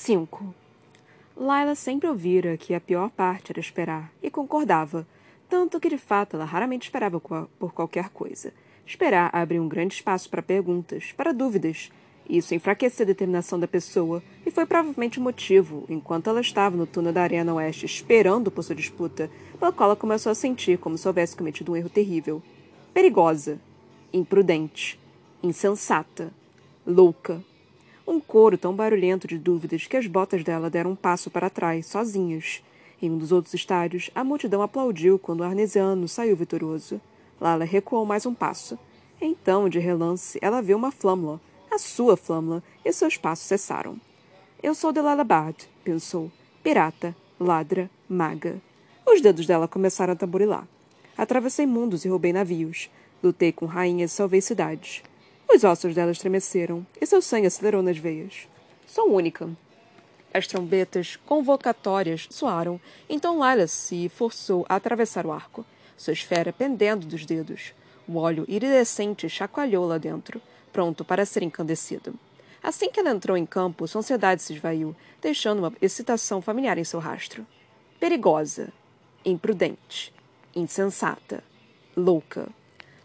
5. 0.00 0.54
Laila 1.36 1.74
sempre 1.74 2.08
ouvira 2.08 2.56
que 2.56 2.72
a 2.72 2.80
pior 2.80 3.10
parte 3.10 3.52
era 3.52 3.60
esperar, 3.60 4.10
e 4.22 4.30
concordava, 4.30 5.06
tanto 5.46 5.78
que 5.78 5.90
de 5.90 5.98
fato 5.98 6.36
ela 6.36 6.46
raramente 6.46 6.84
esperava 6.84 7.20
por 7.20 7.74
qualquer 7.74 8.08
coisa. 8.08 8.50
Esperar 8.86 9.28
abrir 9.30 9.60
um 9.60 9.68
grande 9.68 9.92
espaço 9.92 10.30
para 10.30 10.40
perguntas, 10.40 11.12
para 11.12 11.34
dúvidas. 11.34 11.92
Isso 12.26 12.54
enfraquecia 12.54 13.04
a 13.04 13.06
determinação 13.06 13.60
da 13.60 13.68
pessoa, 13.68 14.22
e 14.46 14.50
foi 14.50 14.64
provavelmente 14.64 15.18
o 15.18 15.22
motivo, 15.22 15.84
enquanto 15.86 16.30
ela 16.30 16.40
estava 16.40 16.78
no 16.78 16.86
túnel 16.86 17.12
da 17.12 17.22
Arena 17.22 17.52
Oeste 17.52 17.84
esperando 17.84 18.50
por 18.50 18.62
sua 18.62 18.74
disputa, 18.74 19.30
pela 19.58 19.70
qual 19.70 19.90
ela 19.90 19.96
começou 19.96 20.32
a 20.32 20.34
sentir 20.34 20.78
como 20.78 20.96
se 20.96 21.06
houvesse 21.06 21.36
cometido 21.36 21.72
um 21.72 21.76
erro 21.76 21.90
terrível. 21.90 22.42
Perigosa, 22.94 23.60
imprudente, 24.14 24.98
insensata, 25.42 26.32
louca, 26.86 27.44
um 28.10 28.18
coro 28.18 28.58
tão 28.58 28.74
barulhento 28.74 29.28
de 29.28 29.38
dúvidas 29.38 29.86
que 29.86 29.96
as 29.96 30.08
botas 30.08 30.42
dela 30.42 30.68
deram 30.68 30.90
um 30.90 30.96
passo 30.96 31.30
para 31.30 31.48
trás, 31.48 31.86
sozinhas. 31.86 32.60
Em 33.00 33.08
um 33.08 33.16
dos 33.16 33.30
outros 33.30 33.54
estádios, 33.54 34.10
a 34.12 34.24
multidão 34.24 34.62
aplaudiu 34.62 35.16
quando 35.16 35.40
o 35.40 35.44
arnesiano 35.44 36.08
saiu 36.08 36.34
vitorioso. 36.34 37.00
Lala 37.40 37.64
recuou 37.64 38.04
mais 38.04 38.26
um 38.26 38.34
passo. 38.34 38.76
Então, 39.20 39.68
de 39.68 39.78
relance, 39.78 40.38
ela 40.42 40.60
viu 40.60 40.76
uma 40.76 40.90
flâmula, 40.90 41.40
a 41.70 41.78
sua 41.78 42.16
flâmula, 42.16 42.64
e 42.84 42.92
seus 42.92 43.16
passos 43.16 43.46
cessaram. 43.46 43.96
Eu 44.60 44.74
sou 44.74 44.90
de 44.90 45.00
Lalabad, 45.00 45.54
pensou. 45.84 46.32
Pirata, 46.64 47.14
ladra, 47.38 47.88
maga. 48.08 48.60
Os 49.06 49.20
dedos 49.20 49.46
dela 49.46 49.68
começaram 49.68 50.14
a 50.14 50.16
tamborilar. 50.16 50.66
Atravessei 51.16 51.64
mundos 51.64 52.04
e 52.04 52.08
roubei 52.08 52.32
navios. 52.32 52.90
Lutei 53.22 53.52
com 53.52 53.66
rainhas 53.66 54.10
e 54.10 54.14
salvei 54.14 54.40
cidades. 54.40 55.02
Os 55.52 55.64
ossos 55.64 55.96
dela 55.96 56.12
estremeceram 56.12 56.86
e 57.00 57.04
seu 57.04 57.20
sangue 57.20 57.48
acelerou 57.48 57.82
nas 57.82 57.98
veias. 57.98 58.46
Sou 58.86 59.12
única. 59.12 59.50
As 60.32 60.46
trombetas 60.46 61.16
convocatórias 61.26 62.28
soaram, 62.30 62.80
então 63.08 63.34
Lila 63.34 63.66
se 63.66 64.08
forçou 64.08 64.64
a 64.68 64.76
atravessar 64.76 65.26
o 65.26 65.32
arco, 65.32 65.66
sua 65.96 66.12
esfera 66.12 66.52
pendendo 66.52 67.04
dos 67.04 67.26
dedos. 67.26 67.74
O 68.06 68.16
óleo 68.16 68.44
iridescente 68.46 69.28
chacoalhou 69.28 69.88
lá 69.88 69.98
dentro, 69.98 70.40
pronto 70.72 71.04
para 71.04 71.26
ser 71.26 71.42
encandecido. 71.42 72.14
Assim 72.62 72.88
que 72.88 73.00
ela 73.00 73.10
entrou 73.10 73.36
em 73.36 73.44
campo, 73.44 73.88
sua 73.88 73.98
ansiedade 73.98 74.42
se 74.42 74.52
esvaiu, 74.52 74.94
deixando 75.20 75.58
uma 75.58 75.72
excitação 75.82 76.40
familiar 76.40 76.78
em 76.78 76.84
seu 76.84 77.00
rastro. 77.00 77.44
Perigosa, 77.98 78.72
imprudente, 79.24 80.14
insensata, 80.54 81.42
louca. 81.96 82.48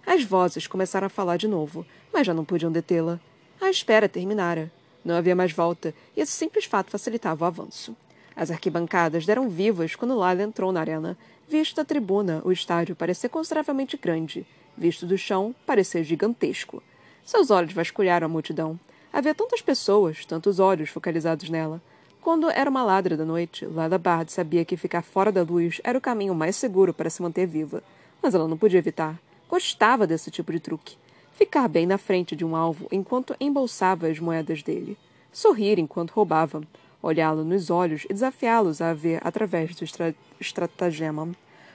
As 0.05 0.23
vozes 0.23 0.67
começaram 0.67 1.07
a 1.07 1.09
falar 1.09 1.37
de 1.37 1.47
novo, 1.47 1.83
mas 2.15 2.25
já 2.25 2.33
não 2.33 2.45
podiam 2.45 2.71
detê-la. 2.71 3.19
A 3.59 3.69
espera 3.69 4.07
terminara. 4.07 4.71
Não 5.03 5.15
havia 5.15 5.35
mais 5.35 5.51
volta, 5.51 5.93
e 6.15 6.21
esse 6.21 6.31
simples 6.31 6.63
fato 6.63 6.89
facilitava 6.89 7.43
o 7.43 7.47
avanço. 7.47 7.93
As 8.33 8.49
arquibancadas 8.49 9.25
deram 9.25 9.49
vivas 9.49 9.95
quando 9.95 10.13
Lila 10.13 10.41
entrou 10.41 10.71
na 10.71 10.79
arena. 10.79 11.17
Visto 11.45 11.75
da 11.75 11.83
tribuna, 11.83 12.41
o 12.45 12.53
estádio 12.53 12.95
parecia 12.95 13.27
consideravelmente 13.27 13.97
grande. 13.97 14.47
Visto 14.77 15.05
do 15.05 15.17
chão, 15.17 15.53
parecia 15.65 16.05
gigantesco. 16.05 16.81
Seus 17.25 17.51
olhos 17.51 17.73
vasculharam 17.73 18.27
a 18.27 18.29
multidão. 18.29 18.79
Havia 19.11 19.35
tantas 19.35 19.61
pessoas, 19.61 20.25
tantos 20.25 20.57
olhos 20.57 20.89
focalizados 20.89 21.49
nela. 21.49 21.81
Quando 22.21 22.49
era 22.49 22.69
uma 22.69 22.81
ladra 22.81 23.17
da 23.17 23.25
noite, 23.25 23.65
Lila 23.65 23.97
Bard 23.97 24.31
sabia 24.31 24.63
que 24.63 24.77
ficar 24.77 25.01
fora 25.01 25.33
da 25.33 25.43
luz 25.43 25.81
era 25.83 25.97
o 25.97 26.01
caminho 26.01 26.33
mais 26.33 26.55
seguro 26.55 26.93
para 26.93 27.09
se 27.09 27.21
manter 27.21 27.45
viva. 27.45 27.83
Mas 28.23 28.33
ela 28.33 28.47
não 28.47 28.57
podia 28.57 28.79
evitar. 28.79 29.19
Gostava 29.49 30.07
desse 30.07 30.31
tipo 30.31 30.53
de 30.53 30.61
truque 30.61 30.97
ficar 31.35 31.67
bem 31.67 31.85
na 31.85 31.97
frente 31.97 32.35
de 32.35 32.45
um 32.45 32.55
alvo 32.55 32.87
enquanto 32.91 33.35
embolsava 33.39 34.07
as 34.07 34.19
moedas 34.19 34.63
dele, 34.63 34.97
sorrir 35.31 35.77
enquanto 35.77 36.11
roubava, 36.11 36.61
olhá-lo 37.01 37.43
nos 37.43 37.69
olhos 37.69 38.05
e 38.09 38.13
desafiá-los 38.13 38.81
a 38.81 38.93
ver 38.93 39.19
através 39.23 39.75
do 39.75 39.83
estra 39.83 40.15
estratagema. 40.39 41.29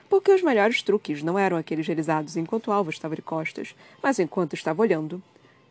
Porque 0.08 0.32
os 0.32 0.42
melhores 0.42 0.82
truques 0.82 1.22
não 1.22 1.38
eram 1.38 1.56
aqueles 1.56 1.86
realizados 1.86 2.36
enquanto 2.36 2.68
o 2.68 2.72
alvo 2.72 2.90
estava 2.90 3.14
de 3.14 3.22
costas, 3.22 3.74
mas 4.02 4.18
enquanto 4.18 4.54
estava 4.54 4.82
olhando. 4.82 5.22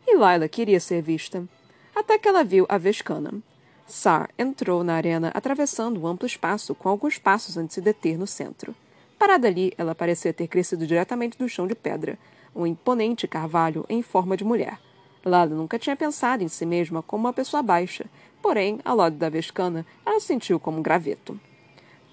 E 0.06 0.14
Lila 0.14 0.48
queria 0.48 0.80
ser 0.80 1.02
vista. 1.02 1.46
Até 1.94 2.16
que 2.16 2.26
ela 2.26 2.42
viu 2.42 2.64
a 2.68 2.78
Vescana. 2.78 3.34
Sar 3.86 4.30
entrou 4.38 4.82
na 4.84 4.94
arena 4.94 5.30
atravessando 5.34 6.00
um 6.00 6.06
amplo 6.06 6.26
espaço 6.26 6.74
com 6.74 6.88
alguns 6.88 7.18
passos 7.18 7.56
antes 7.56 7.70
de 7.70 7.74
se 7.74 7.80
deter 7.80 8.16
no 8.16 8.26
centro. 8.26 8.74
Parada 9.18 9.48
ali, 9.48 9.74
ela 9.76 9.94
parecia 9.94 10.32
ter 10.32 10.46
crescido 10.46 10.86
diretamente 10.86 11.36
do 11.36 11.48
chão 11.48 11.66
de 11.66 11.74
pedra, 11.74 12.16
um 12.54 12.66
imponente 12.66 13.28
carvalho 13.28 13.84
em 13.88 14.02
forma 14.02 14.36
de 14.36 14.44
mulher. 14.44 14.78
Lala 15.24 15.54
nunca 15.54 15.78
tinha 15.78 15.94
pensado 15.94 16.42
em 16.42 16.48
si 16.48 16.64
mesma 16.64 17.02
como 17.02 17.24
uma 17.26 17.32
pessoa 17.32 17.62
baixa, 17.62 18.06
porém, 18.40 18.80
ao 18.84 18.96
lado 18.96 19.16
da 19.16 19.28
Vescana, 19.28 19.84
ela 20.04 20.18
se 20.18 20.26
sentiu 20.26 20.58
como 20.58 20.78
um 20.78 20.82
graveto. 20.82 21.38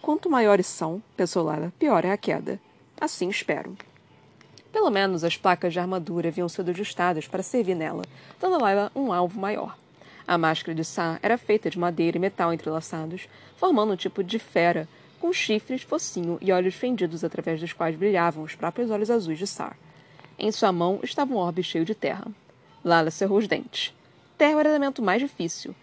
Quanto 0.02 0.30
maiores 0.30 0.68
são, 0.68 1.02
pensou 1.16 1.44
Lala, 1.44 1.74
pior 1.80 2.06
é 2.06 2.12
a 2.12 2.18
queda. 2.18 2.60
Assim 3.00 3.30
espero. 3.30 3.76
Pelo 4.72 4.90
menos 4.90 5.24
as 5.24 5.38
placas 5.38 5.74
de 5.74 5.80
armadura 5.80 6.28
haviam 6.28 6.50
sido 6.50 6.72
ajustadas 6.72 7.28
para 7.28 7.44
servir 7.44 7.76
nela, 7.76 8.04
dando 8.40 8.64
a 8.64 8.70
Lila 8.70 8.92
um 8.96 9.12
alvo 9.12 9.40
maior. 9.40 9.78
A 10.28 10.38
máscara 10.38 10.76
de 10.76 10.84
Sá 10.84 11.18
era 11.22 11.38
feita 11.38 11.70
de 11.70 11.80
madeira 11.80 12.18
e 12.18 12.20
metal 12.20 12.54
entrelaçados, 12.54 13.30
formando 13.56 13.94
um 13.94 13.96
tipo 13.96 14.24
de 14.24 14.38
fera, 14.38 14.88
com 15.20 15.32
chifres, 15.32 15.82
focinho 15.82 16.38
e 16.42 16.52
olhos 16.52 16.76
fendidos 16.76 17.24
através 17.24 17.60
dos 17.60 17.74
quais 17.74 17.96
brilhavam 17.96 18.44
os 18.44 18.54
próprios 18.54 18.92
olhos 18.92 19.10
azuis 19.10 19.40
de 19.40 19.48
Sar. 19.48 19.78
Em 20.40 20.52
sua 20.52 20.72
mão 20.72 21.00
estava 21.02 21.34
um 21.34 21.38
orbe 21.38 21.64
cheio 21.64 21.84
de 21.84 21.96
terra. 21.96 22.28
Lala 22.84 23.10
cerrou 23.10 23.40
os 23.40 23.48
dentes. 23.48 23.94
Terra 24.38 24.60
era 24.60 24.70
o 24.70 24.72
elemento 24.72 25.02
mais 25.02 25.20
difícil. 25.20 25.74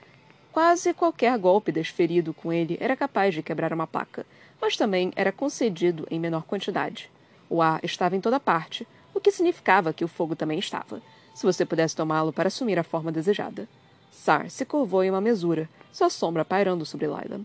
Quase 0.53 0.95
qualquer 0.95 1.37
golpe 1.37 1.73
desferido 1.73 2.33
com 2.33 2.53
ele 2.53 2.79
era 2.81 2.97
capaz 2.97 3.35
de 3.35 3.43
quebrar 3.43 3.73
uma 3.73 3.89
placa, 3.89 4.25
mas 4.61 4.77
também 4.77 5.13
era 5.17 5.33
concedido 5.33 6.07
em 6.09 6.21
menor 6.21 6.45
quantidade. 6.45 7.11
O 7.51 7.61
ar 7.61 7.81
estava 7.83 8.15
em 8.15 8.21
toda 8.21 8.39
parte, 8.39 8.87
o 9.13 9.21
que 9.21 9.33
significava 9.33 9.93
que 9.93 10.05
o 10.05 10.09
fogo 10.09 10.37
também 10.37 10.61
estava, 10.61 11.03
se 11.35 11.45
você 11.45 11.67
pudesse 11.67 11.97
tomá-lo 11.97 12.33
para 12.33 12.47
assumir 12.47 12.79
a 12.79 12.85
forma 12.85 13.11
desejada. 13.11 13.69
Sar 14.13 14.49
se 14.49 14.65
curvou 14.65 15.03
em 15.03 15.11
uma 15.11 15.21
mesura, 15.21 15.69
sua 15.93 16.09
sombra 16.09 16.45
pairando 16.45 16.87
sobre 16.87 17.09
Laila. 17.09 17.41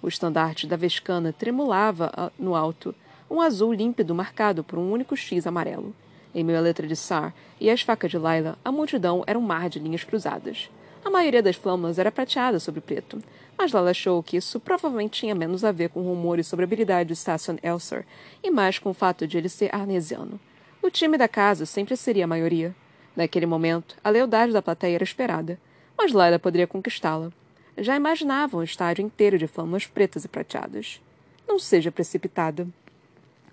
O 0.00 0.08
estandarte 0.08 0.66
da 0.66 0.76
Vescana 0.76 1.30
tremulava 1.32 2.10
ah, 2.16 2.32
no 2.38 2.54
alto, 2.54 2.94
um 3.30 3.42
azul 3.42 3.72
límpido 3.74 4.14
marcado 4.14 4.64
por 4.64 4.78
um 4.78 4.90
único 4.90 5.14
X 5.14 5.46
amarelo. 5.46 5.94
Em 6.34 6.42
meio 6.42 6.58
à 6.58 6.62
letra 6.62 6.86
de 6.86 6.96
Sar 6.96 7.32
e 7.60 7.70
às 7.70 7.82
facas 7.82 8.10
de 8.10 8.18
Laila, 8.18 8.58
a 8.64 8.72
multidão 8.72 9.22
era 9.26 9.38
um 9.38 9.42
mar 9.42 9.68
de 9.68 9.78
linhas 9.78 10.02
cruzadas. 10.02 10.68
A 11.04 11.10
maioria 11.10 11.42
das 11.42 11.54
flâmulas 11.54 11.98
era 11.98 12.10
prateada 12.10 12.58
sobre 12.58 12.80
preto, 12.80 13.22
mas 13.56 13.72
Laila 13.72 13.90
achou 13.90 14.22
que 14.22 14.36
isso 14.36 14.58
provavelmente 14.58 15.20
tinha 15.20 15.34
menos 15.34 15.64
a 15.64 15.70
ver 15.70 15.90
com 15.90 16.02
rumores 16.02 16.46
sobre 16.46 16.64
a 16.64 16.66
habilidade 16.66 17.10
de 17.10 17.16
Sasson 17.16 17.56
Elser 17.62 18.04
e 18.42 18.50
mais 18.50 18.78
com 18.78 18.90
o 18.90 18.94
fato 18.94 19.26
de 19.26 19.38
ele 19.38 19.48
ser 19.48 19.72
arnesiano. 19.74 20.40
O 20.82 20.90
time 20.90 21.16
da 21.16 21.28
casa 21.28 21.66
sempre 21.66 21.96
seria 21.96 22.24
a 22.24 22.26
maioria. 22.28 22.74
Naquele 23.14 23.46
momento, 23.46 23.96
a 24.02 24.10
lealdade 24.10 24.52
da 24.52 24.62
plateia 24.62 24.96
era 24.96 25.04
esperada, 25.04 25.58
mas 25.96 26.12
Laila 26.12 26.38
poderia 26.38 26.66
conquistá-la. 26.66 27.30
Já 27.78 27.96
imaginava 27.96 28.56
um 28.56 28.62
estádio 28.62 29.04
inteiro 29.04 29.38
de 29.38 29.46
flâmulas 29.46 29.86
pretas 29.86 30.24
e 30.24 30.28
prateadas. 30.28 31.00
Não 31.46 31.58
seja 31.58 31.92
precipitada. 31.92 32.66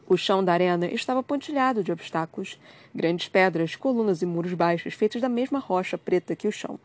O 0.08 0.18
chão 0.18 0.44
da 0.44 0.54
arena 0.54 0.88
estava 0.88 1.24
pontilhado 1.24 1.84
de 1.84 1.92
obstáculos, 1.92 2.60
grandes 2.94 3.28
pedras, 3.28 3.76
colunas 3.76 4.22
e 4.22 4.26
muros 4.26 4.54
baixos 4.54 4.94
feitos 4.94 5.22
da 5.22 5.30
mesma 5.30 5.60
rocha 5.60 5.98
preta 5.98 6.36
que 6.36 6.48
o 6.48 6.52
chão, 6.52 6.80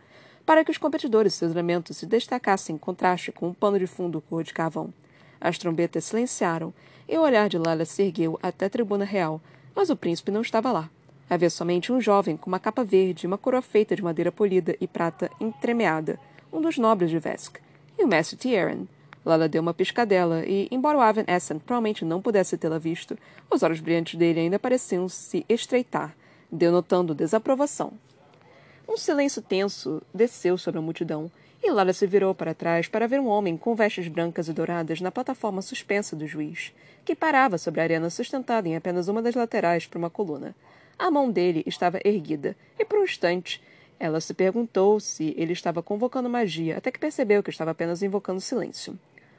para 0.44 0.64
que 0.64 0.70
os 0.70 0.78
competidores 0.78 1.34
e 1.34 1.38
seus 1.38 1.52
elementos 1.52 1.96
se 1.96 2.06
destacassem 2.06 2.76
em 2.76 2.78
contraste 2.78 3.32
com 3.32 3.48
um 3.48 3.54
pano 3.54 3.78
de 3.78 3.86
fundo 3.86 4.20
cor 4.20 4.44
de 4.44 4.54
carvão. 4.54 4.94
As 5.40 5.58
trombetas 5.58 6.04
silenciaram 6.04 6.72
e 7.08 7.18
o 7.18 7.22
olhar 7.22 7.48
de 7.48 7.58
Lala 7.58 7.84
se 7.84 8.02
ergueu 8.02 8.38
até 8.42 8.66
a 8.66 8.70
tribuna 8.70 9.04
real, 9.04 9.40
mas 9.74 9.90
o 9.90 9.96
príncipe 9.96 10.30
não 10.30 10.40
estava 10.40 10.70
lá. 10.70 10.88
Havia 11.28 11.50
somente 11.50 11.92
um 11.92 12.00
jovem 12.00 12.36
com 12.36 12.48
uma 12.48 12.60
capa 12.60 12.84
verde 12.84 13.26
e 13.26 13.28
uma 13.28 13.36
coroa 13.36 13.60
feita 13.60 13.96
de 13.96 14.02
madeira 14.02 14.30
polida 14.30 14.76
e 14.80 14.86
prata 14.86 15.30
entremeada, 15.40 16.18
um 16.52 16.60
dos 16.60 16.78
nobres 16.78 17.10
de 17.10 17.18
Vesk, 17.18 17.56
e 17.98 18.04
o 18.04 18.06
mestre 18.06 18.36
Tieran, 18.36 18.86
Lala 19.26 19.48
deu 19.48 19.60
uma 19.60 19.74
piscadela 19.74 20.44
e, 20.46 20.68
embora 20.70 20.96
o 20.96 21.00
Aven 21.00 21.24
Essen 21.26 21.58
provavelmente 21.58 22.04
não 22.04 22.22
pudesse 22.22 22.56
tê-la 22.56 22.78
visto, 22.78 23.18
os 23.50 23.64
olhos 23.64 23.80
brilhantes 23.80 24.14
dele 24.14 24.38
ainda 24.38 24.56
pareciam 24.56 25.08
se 25.08 25.44
estreitar, 25.48 26.16
denotando 26.50 27.12
desaprovação. 27.12 27.92
Um 28.88 28.96
silêncio 28.96 29.42
tenso 29.42 30.00
desceu 30.14 30.56
sobre 30.56 30.78
a 30.78 30.82
multidão, 30.82 31.28
e 31.60 31.68
Lala 31.72 31.92
se 31.92 32.06
virou 32.06 32.36
para 32.36 32.54
trás 32.54 32.86
para 32.86 33.08
ver 33.08 33.18
um 33.18 33.26
homem 33.26 33.56
com 33.56 33.74
vestes 33.74 34.06
brancas 34.06 34.46
e 34.46 34.52
douradas 34.52 35.00
na 35.00 35.10
plataforma 35.10 35.60
suspensa 35.60 36.14
do 36.14 36.24
juiz, 36.24 36.72
que 37.04 37.16
parava 37.16 37.58
sobre 37.58 37.80
a 37.80 37.82
arena 37.82 38.08
sustentada 38.08 38.68
em 38.68 38.76
apenas 38.76 39.08
uma 39.08 39.20
das 39.20 39.34
laterais 39.34 39.86
por 39.86 39.98
uma 39.98 40.08
coluna. 40.08 40.54
A 40.96 41.10
mão 41.10 41.28
dele 41.28 41.64
estava 41.66 41.98
erguida, 42.04 42.56
e 42.78 42.84
por 42.84 43.00
um 43.00 43.04
instante 43.04 43.60
ela 43.98 44.20
se 44.20 44.32
perguntou 44.34 45.00
se 45.00 45.34
ele 45.36 45.52
estava 45.52 45.82
convocando 45.82 46.30
magia, 46.30 46.76
até 46.78 46.92
que 46.92 47.00
percebeu 47.00 47.42
que 47.42 47.50
estava 47.50 47.72
apenas 47.72 48.02
invocando 48.04 48.40
silêncio. 48.40 48.96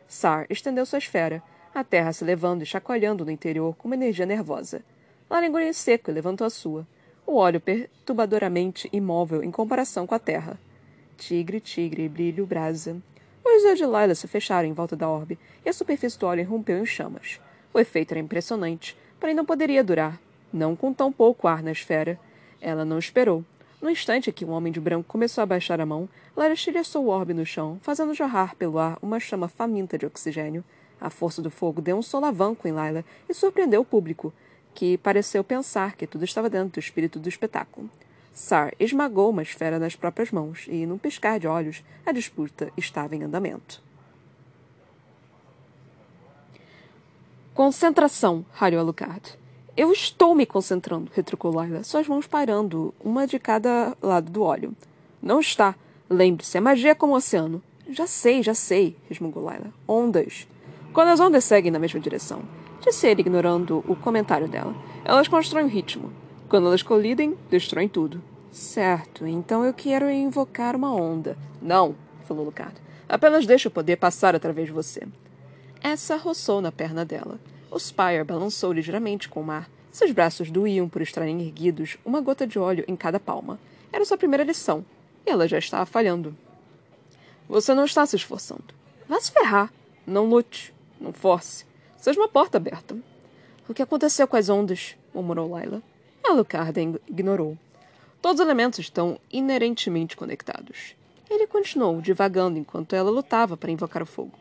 Sar 0.08 0.46
estendeu 0.50 0.86
sua 0.86 1.00
esfera, 1.00 1.44
a 1.74 1.84
terra 1.84 2.14
se 2.14 2.24
levando 2.24 2.62
e 2.62 2.66
chacoalhando 2.66 3.26
no 3.26 3.32
interior 3.32 3.76
com 3.76 3.88
uma 3.88 3.96
energia 3.96 4.26
nervosa. 4.26 4.82
Lara 5.30 5.46
engoliu 5.46 5.74
seco 5.74 6.10
e 6.10 6.14
levantou 6.14 6.48
a 6.48 6.50
sua, 6.50 6.88
o 7.26 7.36
óleo 7.36 7.60
perturbadoramente 7.60 8.90
imóvel 8.94 9.44
em 9.44 9.52
comparação 9.52 10.08
com 10.08 10.16
a 10.16 10.20
terra. 10.20 10.58
Tigre, 11.18 11.60
tigre, 11.60 12.08
brilho, 12.08 12.46
brasa. 12.46 12.96
Os 13.44 13.66
olhos 13.66 13.78
de 13.78 13.86
Lila 13.86 14.16
se 14.16 14.28
fecharam 14.28 14.68
em 14.68 14.74
volta 14.74 14.96
da 14.96 15.10
orbe 15.10 15.38
e 15.66 15.70
a 15.70 15.74
superfície 15.74 16.18
do 16.18 16.26
óleo 16.26 16.48
rompeu 16.48 16.78
em 16.78 16.86
chamas. 16.86 17.42
O 17.74 17.80
efeito 17.80 18.14
era 18.14 18.22
impressionante, 18.22 18.98
porém 19.20 19.36
não 19.36 19.46
poderia 19.46 19.84
durar. 19.84 20.20
Não 20.54 20.76
com 20.76 20.94
tão 20.94 21.12
pouco 21.12 21.48
ar 21.48 21.62
na 21.62 21.72
esfera. 21.72 22.18
Ela 22.62 22.86
não 22.86 22.98
esperou. 22.98 23.44
No 23.80 23.92
instante 23.92 24.32
que 24.32 24.44
o 24.44 24.50
homem 24.50 24.74
de 24.74 24.80
branco 24.80 25.08
começou 25.08 25.42
a 25.44 25.46
baixar 25.46 25.80
a 25.80 25.86
mão, 25.86 26.10
Lara 26.36 26.54
estilhaçou 26.54 27.06
o 27.06 27.10
orbe 27.10 27.34
no 27.34 27.46
chão, 27.46 27.80
fazendo 27.82 28.14
jorrar 28.14 28.56
pelo 28.56 28.80
ar 28.80 28.98
uma 29.02 29.20
chama 29.20 29.48
faminta 29.48 29.98
de 29.98 30.06
oxigênio. 30.06 30.64
A 31.00 31.12
força 31.12 31.44
do 31.44 31.52
fogo 31.52 31.80
deu 31.80 31.96
um 31.96 32.02
solavanco 32.02 32.68
em 32.68 32.72
Lila 32.72 33.06
e 33.30 33.34
surpreendeu 33.36 33.82
o 33.82 33.86
público, 33.86 34.34
que 34.74 34.98
pareceu 34.98 35.44
pensar 35.44 35.96
que 35.96 36.08
tudo 36.08 36.26
estava 36.26 36.50
dentro 36.50 36.74
do 36.74 36.80
espírito 36.80 37.20
do 37.20 37.30
espetáculo. 37.30 37.88
Sar 38.34 38.74
esmagou 38.80 39.30
uma 39.30 39.44
esfera 39.44 39.78
nas 39.78 39.96
próprias 39.96 40.32
mãos 40.32 40.66
e, 40.68 40.86
num 40.86 40.98
piscar 40.98 41.40
de 41.40 41.48
olhos, 41.48 41.84
a 42.06 42.12
disputa 42.12 42.72
estava 42.76 43.16
em 43.16 43.24
andamento. 43.24 43.82
Concentração, 47.54 48.46
ralhou 48.54 48.80
Alucard. 48.80 49.38
Eu 49.78 49.92
estou 49.92 50.34
me 50.34 50.44
concentrando, 50.44 51.12
retrucou 51.14 51.54
Laila, 51.54 51.84
suas 51.84 52.08
mãos 52.08 52.26
pairando, 52.26 52.96
uma 53.00 53.28
de 53.28 53.38
cada 53.38 53.96
lado 54.02 54.32
do 54.32 54.42
óleo. 54.42 54.76
Não 55.22 55.40
está. 55.40 55.76
Lembre-se, 56.10 56.58
a 56.58 56.62
magia 56.62 56.92
é 56.92 56.96
como 56.96 57.14
o 57.14 57.16
oceano. 57.16 57.62
Já 57.88 58.08
sei, 58.08 58.42
já 58.42 58.56
sei, 58.56 58.98
resmungou 59.08 59.44
Laila. 59.44 59.72
Ondas. 59.88 60.48
Quando 60.92 61.10
as 61.10 61.20
ondas 61.20 61.44
seguem 61.44 61.70
na 61.70 61.78
mesma 61.78 62.00
direção, 62.00 62.42
disse 62.84 63.06
ele, 63.06 63.22
ignorando 63.22 63.84
o 63.88 63.96
comentário 63.96 64.48
dela, 64.48 64.76
elas 65.06 65.28
constroem 65.28 65.68
o 65.68 65.70
ritmo. 65.70 66.12
Quando 66.50 66.66
elas 66.66 66.82
colidem, 66.82 67.38
destroem 67.48 67.88
tudo. 67.88 68.20
Certo, 68.52 69.28
então 69.28 69.64
eu 69.64 69.76
quero 69.76 70.10
invocar 70.10 70.76
uma 70.76 70.92
onda. 70.92 71.38
Não, 71.62 71.96
falou 72.24 72.46
Lucard. 72.46 72.74
Apenas 73.08 73.46
deixe 73.46 73.68
o 73.68 73.72
poder 73.72 73.98
passar 73.98 74.36
através 74.36 74.70
de 74.70 74.74
você. 74.74 75.08
Essa 75.84 76.18
roçou 76.18 76.62
na 76.62 76.72
perna 76.72 77.06
dela. 77.06 77.40
O 77.70 77.78
Spire 77.78 78.24
balançou 78.26 78.72
ligeiramente 78.72 79.28
com 79.28 79.42
o 79.42 79.44
mar. 79.44 79.70
Seus 79.92 80.12
braços 80.12 80.50
doíam 80.50 80.88
por 80.88 81.02
estarem 81.02 81.42
erguidos, 81.42 81.98
uma 82.06 82.22
gota 82.22 82.48
de 82.48 82.58
óleo 82.58 82.86
em 82.88 82.96
cada 82.96 83.20
palma. 83.20 83.60
Era 83.92 84.06
sua 84.06 84.18
primeira 84.18 84.44
lição. 84.44 84.86
E 85.26 85.30
ela 85.30 85.48
já 85.48 85.58
estava 85.58 85.86
falhando. 85.86 86.36
Você 87.50 87.74
não 87.74 87.86
está 87.86 88.06
se 88.06 88.16
esforçando. 88.16 88.64
Vá 89.08 89.20
se 89.20 89.32
ferrar. 89.32 89.72
Não 90.06 90.26
lute. 90.26 90.74
Não 91.00 91.12
force. 91.12 91.66
Seja 91.98 92.20
uma 92.20 92.30
porta 92.30 92.58
aberta. 92.58 92.98
O 93.68 93.74
que 93.74 93.82
aconteceu 93.82 94.28
com 94.28 94.38
as 94.38 94.50
ondas? 94.50 94.96
murmurou 95.14 95.52
Laila. 95.52 95.82
Alucard 96.24 97.00
ignorou. 97.08 97.58
Todos 98.22 98.40
os 98.40 98.46
elementos 98.46 98.80
estão 98.80 99.20
inerentemente 99.32 100.16
conectados. 100.16 100.96
Ele 101.30 101.48
continuou, 101.48 102.02
divagando 102.02 102.58
enquanto 102.58 102.96
ela 102.96 103.12
lutava 103.12 103.58
para 103.58 103.72
invocar 103.72 104.02
o 104.02 104.06
fogo. 104.06 104.34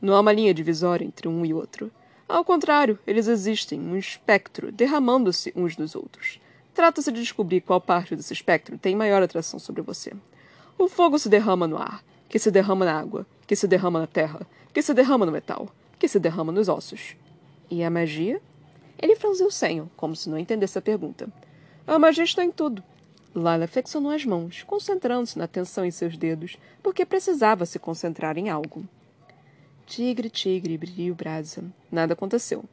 Não 0.00 0.14
há 0.14 0.20
uma 0.20 0.32
linha 0.32 0.54
divisória 0.54 1.04
entre 1.04 1.26
um 1.28 1.44
e 1.44 1.52
outro. 1.52 1.90
Ao 2.30 2.44
contrário, 2.44 2.96
eles 3.08 3.26
existem, 3.26 3.80
um 3.80 3.96
espectro, 3.96 4.70
derramando-se 4.70 5.52
uns 5.56 5.74
dos 5.74 5.96
outros. 5.96 6.40
Trata-se 6.72 7.10
de 7.10 7.20
descobrir 7.20 7.60
qual 7.60 7.80
parte 7.80 8.14
desse 8.14 8.32
espectro 8.32 8.78
tem 8.78 8.94
maior 8.94 9.20
atração 9.20 9.58
sobre 9.58 9.82
você. 9.82 10.12
O 10.78 10.88
fogo 10.88 11.18
se 11.18 11.28
derrama 11.28 11.66
no 11.66 11.76
ar, 11.76 12.04
que 12.28 12.38
se 12.38 12.48
derrama 12.52 12.84
na 12.84 12.96
água, 12.96 13.26
que 13.48 13.56
se 13.56 13.66
derrama 13.66 13.98
na 13.98 14.06
terra, 14.06 14.46
que 14.72 14.80
se 14.80 14.94
derrama 14.94 15.26
no 15.26 15.32
metal, 15.32 15.74
que 15.98 16.06
se 16.06 16.20
derrama 16.20 16.52
nos 16.52 16.68
ossos. 16.68 17.16
E 17.68 17.82
a 17.82 17.90
magia? 17.90 18.40
Ele 18.96 19.16
franziu 19.16 19.48
o 19.48 19.52
senho, 19.52 19.90
como 19.96 20.14
se 20.14 20.30
não 20.30 20.38
entendesse 20.38 20.78
a 20.78 20.82
pergunta. 20.82 21.28
A 21.84 21.98
magia 21.98 22.22
está 22.22 22.44
em 22.44 22.52
tudo. 22.52 22.80
Lila 23.34 23.66
flexionou 23.66 24.12
as 24.12 24.24
mãos, 24.24 24.62
concentrando-se 24.62 25.36
na 25.36 25.48
tensão 25.48 25.84
em 25.84 25.90
seus 25.90 26.16
dedos, 26.16 26.56
porque 26.80 27.04
precisava 27.04 27.66
se 27.66 27.80
concentrar 27.80 28.38
em 28.38 28.48
algo. 28.48 28.84
Tigre, 29.90 30.30
tigre, 30.30 30.78
brilho, 30.78 31.16
brasa. 31.16 31.64
Nada 31.90 32.12
aconteceu. 32.12 32.64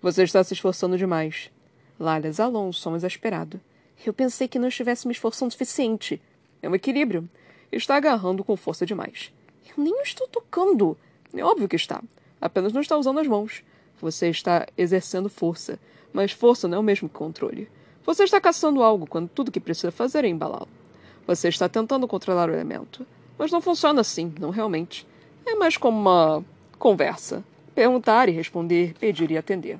Você 0.00 0.22
está 0.22 0.44
se 0.44 0.54
esforçando 0.54 0.96
demais. 0.96 1.50
Lala 1.98 2.28
exalou 2.28 2.68
um 2.68 2.72
som 2.72 2.94
exasperado. 2.94 3.60
Eu 4.06 4.12
pensei 4.12 4.46
que 4.46 4.60
não 4.60 4.68
estivesse 4.68 5.08
me 5.08 5.12
esforçando 5.12 5.48
o 5.48 5.50
suficiente. 5.50 6.22
É 6.62 6.68
um 6.68 6.74
equilíbrio. 6.76 7.28
Está 7.72 7.96
agarrando 7.96 8.44
com 8.44 8.56
força 8.56 8.86
demais. 8.86 9.32
Eu 9.76 9.82
nem 9.82 10.02
estou 10.02 10.28
tocando. 10.28 10.96
É 11.34 11.42
óbvio 11.42 11.68
que 11.68 11.74
está. 11.74 12.00
Apenas 12.40 12.72
não 12.72 12.80
está 12.80 12.96
usando 12.96 13.18
as 13.18 13.26
mãos. 13.26 13.64
Você 14.00 14.30
está 14.30 14.64
exercendo 14.78 15.28
força. 15.28 15.80
Mas 16.12 16.30
força 16.30 16.68
não 16.68 16.76
é 16.76 16.80
o 16.80 16.84
mesmo 16.84 17.08
que 17.08 17.16
controle. 17.16 17.68
Você 18.06 18.22
está 18.22 18.40
caçando 18.40 18.84
algo 18.84 19.04
quando 19.04 19.28
tudo 19.28 19.50
que 19.50 19.58
precisa 19.58 19.90
fazer 19.90 20.24
é 20.24 20.28
embalá-lo. 20.28 20.68
Você 21.26 21.48
está 21.48 21.68
tentando 21.68 22.06
controlar 22.06 22.48
o 22.48 22.54
elemento. 22.54 23.04
Mas 23.36 23.50
não 23.50 23.60
funciona 23.60 24.00
assim, 24.00 24.32
não 24.38 24.50
realmente. 24.50 25.04
É 25.44 25.56
mais 25.56 25.76
como 25.76 25.98
uma 25.98 26.44
conversa. 26.82 27.44
Perguntar 27.76 28.28
e 28.28 28.32
responder, 28.32 28.94
pedir 28.98 29.30
e 29.30 29.38
atender. 29.38 29.78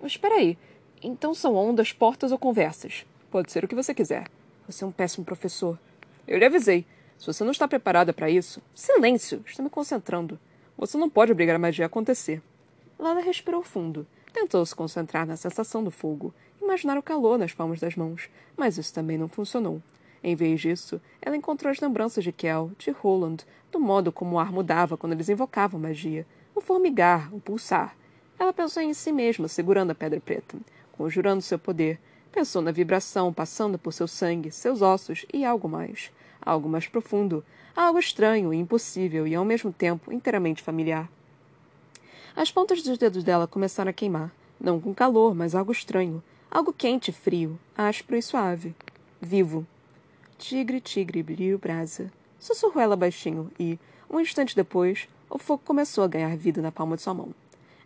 Mas 0.00 0.12
espera 0.12 0.36
aí. 0.36 0.56
Então 1.02 1.34
são 1.34 1.54
ondas, 1.54 1.92
portas 1.92 2.32
ou 2.32 2.38
conversas? 2.38 3.04
Pode 3.30 3.52
ser 3.52 3.62
o 3.64 3.68
que 3.68 3.74
você 3.74 3.92
quiser. 3.92 4.26
Você 4.66 4.82
é 4.82 4.86
um 4.86 4.90
péssimo 4.90 5.26
professor. 5.26 5.78
Eu 6.26 6.38
lhe 6.38 6.46
avisei. 6.46 6.86
Se 7.18 7.26
você 7.26 7.44
não 7.44 7.50
está 7.50 7.68
preparada 7.68 8.14
para 8.14 8.30
isso, 8.30 8.62
silêncio! 8.74 9.44
Estou 9.46 9.62
me 9.62 9.70
concentrando. 9.70 10.40
Você 10.78 10.96
não 10.96 11.10
pode 11.10 11.32
obrigar 11.32 11.54
a 11.54 11.58
magia 11.58 11.84
a 11.84 11.86
acontecer. 11.86 12.40
Lala 12.98 13.20
respirou 13.20 13.62
fundo. 13.62 14.06
Tentou 14.32 14.64
se 14.64 14.74
concentrar 14.74 15.26
na 15.26 15.36
sensação 15.36 15.84
do 15.84 15.90
fogo, 15.90 16.32
imaginar 16.62 16.96
o 16.96 17.02
calor 17.02 17.36
nas 17.36 17.52
palmas 17.52 17.78
das 17.78 17.94
mãos, 17.94 18.30
mas 18.56 18.78
isso 18.78 18.94
também 18.94 19.18
não 19.18 19.28
funcionou. 19.28 19.82
Em 20.24 20.34
vez 20.34 20.62
disso, 20.62 20.98
ela 21.20 21.36
encontrou 21.36 21.70
as 21.70 21.78
lembranças 21.78 22.24
de 22.24 22.32
Kel, 22.32 22.70
de 22.78 22.90
Roland, 22.90 23.44
do 23.70 23.78
modo 23.78 24.10
como 24.10 24.36
o 24.36 24.38
ar 24.38 24.50
mudava 24.50 24.96
quando 24.96 25.12
eles 25.12 25.28
invocavam 25.28 25.78
magia, 25.78 26.26
o 26.58 26.60
formigar, 26.60 27.32
o 27.34 27.40
pulsar. 27.40 27.96
Ela 28.38 28.52
pensou 28.52 28.82
em 28.82 28.92
si 28.92 29.12
mesma, 29.12 29.48
segurando 29.48 29.92
a 29.92 29.94
pedra 29.94 30.20
preta, 30.20 30.58
conjurando 30.92 31.40
seu 31.40 31.58
poder. 31.58 31.98
Pensou 32.32 32.60
na 32.60 32.70
vibração 32.70 33.32
passando 33.32 33.78
por 33.78 33.92
seu 33.92 34.06
sangue, 34.06 34.50
seus 34.50 34.82
ossos 34.82 35.24
e 35.32 35.44
algo 35.44 35.68
mais. 35.68 36.10
Algo 36.40 36.68
mais 36.68 36.86
profundo, 36.86 37.44
algo 37.74 37.98
estranho 37.98 38.52
impossível 38.52 39.26
e 39.26 39.34
ao 39.34 39.44
mesmo 39.44 39.72
tempo 39.72 40.12
inteiramente 40.12 40.62
familiar. 40.62 41.08
As 42.36 42.50
pontas 42.50 42.82
dos 42.82 42.98
dedos 42.98 43.24
dela 43.24 43.46
começaram 43.46 43.90
a 43.90 43.92
queimar, 43.92 44.32
não 44.60 44.80
com 44.80 44.94
calor, 44.94 45.34
mas 45.34 45.54
algo 45.54 45.72
estranho, 45.72 46.22
algo 46.50 46.72
quente 46.72 47.10
e 47.10 47.14
frio, 47.14 47.58
áspero 47.76 48.18
e 48.18 48.22
suave, 48.22 48.74
vivo. 49.20 49.66
Tigre, 50.38 50.80
tigre, 50.80 51.22
brilho, 51.22 51.58
brasa. 51.58 52.12
Sussurrou 52.38 52.80
ela 52.80 52.94
baixinho 52.94 53.50
e, 53.58 53.78
um 54.08 54.20
instante 54.20 54.54
depois, 54.54 55.08
o 55.30 55.38
fogo 55.38 55.62
começou 55.64 56.04
a 56.04 56.08
ganhar 56.08 56.36
vida 56.36 56.62
na 56.62 56.72
palma 56.72 56.96
de 56.96 57.02
sua 57.02 57.14
mão. 57.14 57.34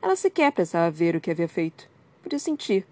Ela 0.01 0.17
sequer 0.17 0.53
precisava 0.53 0.91
ver 0.91 1.17
o 1.17 1.21
que 1.21 1.31
havia 1.31 1.49
feito. 1.49 1.89
Podia 2.23 2.39
sentir. 2.39 2.87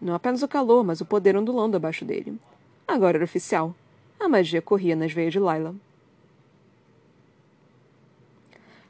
Não 0.00 0.14
apenas 0.14 0.42
o 0.42 0.48
calor, 0.48 0.84
mas 0.84 1.00
o 1.00 1.04
poder 1.04 1.36
ondulando 1.36 1.76
abaixo 1.76 2.04
dele. 2.04 2.38
Agora 2.86 3.16
era 3.16 3.24
oficial. 3.24 3.74
A 4.20 4.28
magia 4.28 4.60
corria 4.60 4.94
nas 4.94 5.12
veias 5.12 5.32
de 5.32 5.38
Lila. 5.38 5.74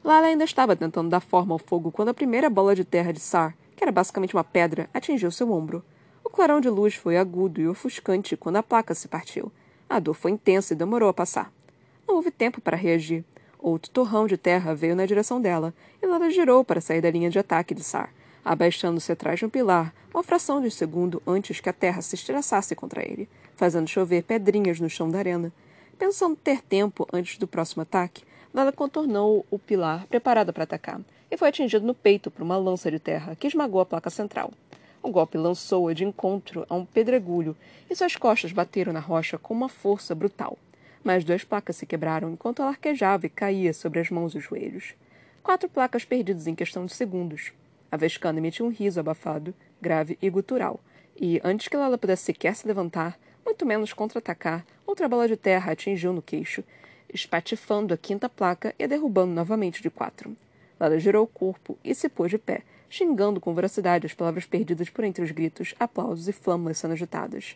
Lila 0.03 0.27
ainda 0.27 0.43
estava 0.43 0.75
tentando 0.75 1.09
dar 1.09 1.19
forma 1.19 1.53
ao 1.53 1.59
fogo 1.59 1.91
quando 1.91 2.09
a 2.09 2.13
primeira 2.13 2.49
bola 2.49 2.75
de 2.75 2.85
terra 2.85 3.11
de 3.11 3.19
Sar, 3.19 3.55
que 3.75 3.83
era 3.83 3.91
basicamente 3.91 4.35
uma 4.35 4.43
pedra, 4.43 4.89
atingiu 4.93 5.31
seu 5.31 5.51
ombro. 5.51 5.83
O 6.23 6.29
clarão 6.29 6.61
de 6.61 6.69
luz 6.69 6.95
foi 6.95 7.17
agudo 7.17 7.59
e 7.61 7.67
ofuscante 7.67 8.37
quando 8.37 8.57
a 8.57 8.63
placa 8.63 8.93
se 8.93 9.07
partiu, 9.07 9.51
a 9.89 9.99
dor 9.99 10.13
foi 10.13 10.31
intensa 10.31 10.73
e 10.73 10.77
demorou 10.77 11.09
a 11.09 11.13
passar. 11.13 11.51
Não 12.07 12.15
houve 12.15 12.31
tempo 12.31 12.59
para 12.59 12.77
reagir. 12.77 13.23
Outro 13.65 13.89
torrão 13.89 14.27
de 14.27 14.37
terra 14.37 14.75
veio 14.75 14.95
na 14.95 15.07
direção 15.07 15.41
dela, 15.41 15.73
e 15.99 16.05
ela 16.05 16.29
girou 16.29 16.63
para 16.63 16.79
sair 16.79 17.01
da 17.01 17.09
linha 17.09 17.31
de 17.31 17.39
ataque 17.39 17.73
de 17.73 17.83
Sar, 17.83 18.13
abaixando-se 18.45 19.11
atrás 19.11 19.39
de 19.39 19.45
um 19.47 19.49
pilar, 19.49 19.91
uma 20.13 20.21
fração 20.21 20.61
de 20.61 20.67
um 20.67 20.69
segundo 20.69 21.19
antes 21.25 21.59
que 21.59 21.67
a 21.67 21.73
terra 21.73 21.99
se 22.03 22.13
estiraçasse 22.13 22.75
contra 22.75 23.01
ele, 23.01 23.27
fazendo 23.55 23.87
chover 23.87 24.21
pedrinhas 24.21 24.79
no 24.79 24.87
chão 24.87 25.09
da 25.09 25.17
arena. 25.17 25.51
Pensando 25.97 26.35
ter 26.35 26.61
tempo 26.61 27.07
antes 27.11 27.39
do 27.39 27.47
próximo 27.47 27.81
ataque, 27.81 28.23
Lala 28.53 28.71
contornou 28.71 29.43
o 29.49 29.57
pilar, 29.57 30.05
preparada 30.05 30.53
para 30.53 30.65
atacar, 30.65 31.01
e 31.31 31.35
foi 31.35 31.47
atingido 31.47 31.87
no 31.87 31.95
peito 31.95 32.29
por 32.29 32.43
uma 32.43 32.57
lança 32.57 32.91
de 32.91 32.99
terra 32.99 33.35
que 33.35 33.47
esmagou 33.47 33.81
a 33.81 33.85
placa 33.87 34.11
central. 34.11 34.51
O 35.01 35.09
golpe 35.09 35.39
lançou-a 35.39 35.91
de 35.91 36.05
encontro 36.05 36.67
a 36.69 36.75
um 36.75 36.85
pedregulho 36.85 37.57
e 37.89 37.95
suas 37.95 38.15
costas 38.15 38.51
bateram 38.51 38.93
na 38.93 38.99
rocha 38.99 39.39
com 39.39 39.55
uma 39.55 39.67
força 39.67 40.13
brutal. 40.13 40.55
Mais 41.05 41.23
duas 41.23 41.43
placas 41.43 41.75
se 41.75 41.85
quebraram 41.85 42.31
enquanto 42.31 42.63
ela 42.63 42.71
arquejava 42.71 43.27
e 43.27 43.29
caía 43.29 43.75
sobre 43.75 43.99
as 43.99 44.09
mãos 44.09 44.33
e 44.33 44.39
os 44.39 44.43
joelhos. 44.43 44.95
Quatro 45.43 45.69
placas 45.69 46.03
perdidas 46.03 46.47
em 46.47 46.55
questão 46.55 46.83
de 46.83 46.95
segundos. 46.95 47.53
A 47.91 47.95
Vescana 47.95 48.39
emitiu 48.39 48.65
um 48.65 48.69
riso 48.69 48.99
abafado, 48.99 49.53
grave 49.79 50.17
e 50.19 50.27
gutural, 50.31 50.79
e, 51.15 51.39
antes 51.43 51.67
que 51.67 51.75
ela 51.75 51.95
pudesse 51.95 52.23
sequer 52.23 52.55
se 52.55 52.67
levantar, 52.67 53.19
muito 53.45 53.67
menos 53.67 53.93
contra-atacar, 53.93 54.65
outra 54.83 55.07
bola 55.07 55.27
de 55.27 55.37
terra 55.37 55.73
atingiu 55.73 56.11
no 56.11 56.23
queixo, 56.23 56.63
espatifando 57.13 57.93
a 57.93 57.97
quinta 57.97 58.27
placa 58.27 58.73
e 58.79 58.83
a 58.83 58.87
derrubando 58.87 59.31
novamente 59.31 59.83
de 59.83 59.91
quatro. 59.91 60.35
Lala 60.79 60.97
girou 60.97 61.25
o 61.25 61.27
corpo 61.27 61.77
e 61.83 61.93
se 61.93 62.09
pôs 62.09 62.31
de 62.31 62.39
pé, 62.39 62.63
xingando 62.89 63.39
com 63.39 63.53
voracidade 63.53 64.07
as 64.07 64.13
palavras 64.15 64.47
perdidas 64.47 64.89
por 64.89 65.05
entre 65.05 65.23
os 65.23 65.29
gritos, 65.29 65.75
aplausos 65.79 66.27
e 66.27 66.33
flâmulas 66.33 66.79
sendo 66.79 66.93
agitadas. 66.93 67.55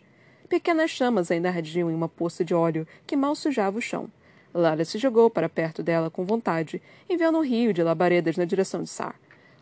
Pequenas 0.50 0.90
chamas 0.90 1.30
ainda 1.30 1.48
ardiam 1.50 1.92
em 1.92 1.94
uma 1.94 2.10
poça 2.10 2.44
de 2.44 2.56
óleo 2.56 2.88
que 3.06 3.16
mal 3.16 3.36
sujava 3.36 3.78
o 3.78 3.82
chão. 3.82 4.10
Lara 4.52 4.84
se 4.84 4.98
jogou 4.98 5.30
para 5.30 5.48
perto 5.48 5.84
dela 5.84 6.10
com 6.10 6.26
vontade, 6.26 6.82
enviando 7.08 7.38
um 7.38 7.44
rio 7.44 7.72
de 7.72 7.84
labaredas 7.84 8.36
na 8.36 8.46
direção 8.46 8.82
de 8.82 8.90
Sar. 8.90 9.14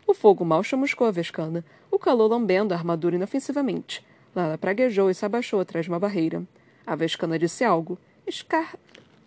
O 0.06 0.14
fogo 0.14 0.46
mal 0.46 0.64
chamuscou 0.64 1.06
a 1.06 1.10
Vescana, 1.10 1.62
o 1.90 1.98
calor 1.98 2.30
lambendo 2.30 2.72
a 2.72 2.76
armadura 2.78 3.16
inofensivamente. 3.16 4.02
Lara 4.34 4.56
praguejou 4.56 5.10
e 5.10 5.14
se 5.14 5.26
abaixou 5.26 5.60
atrás 5.60 5.84
de 5.84 5.92
uma 5.92 5.98
barreira. 5.98 6.42
A 6.86 6.96
Vescana 6.96 7.38
disse 7.38 7.64
algo, 7.64 7.98
escar... 8.26 8.74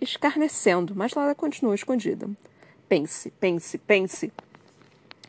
escarnecendo, 0.02 0.96
mas 0.96 1.14
Lara 1.14 1.36
continuou 1.36 1.76
escondida. 1.76 2.28
Pense, 2.90 3.30
pense, 3.40 3.78
pense. 3.78 4.34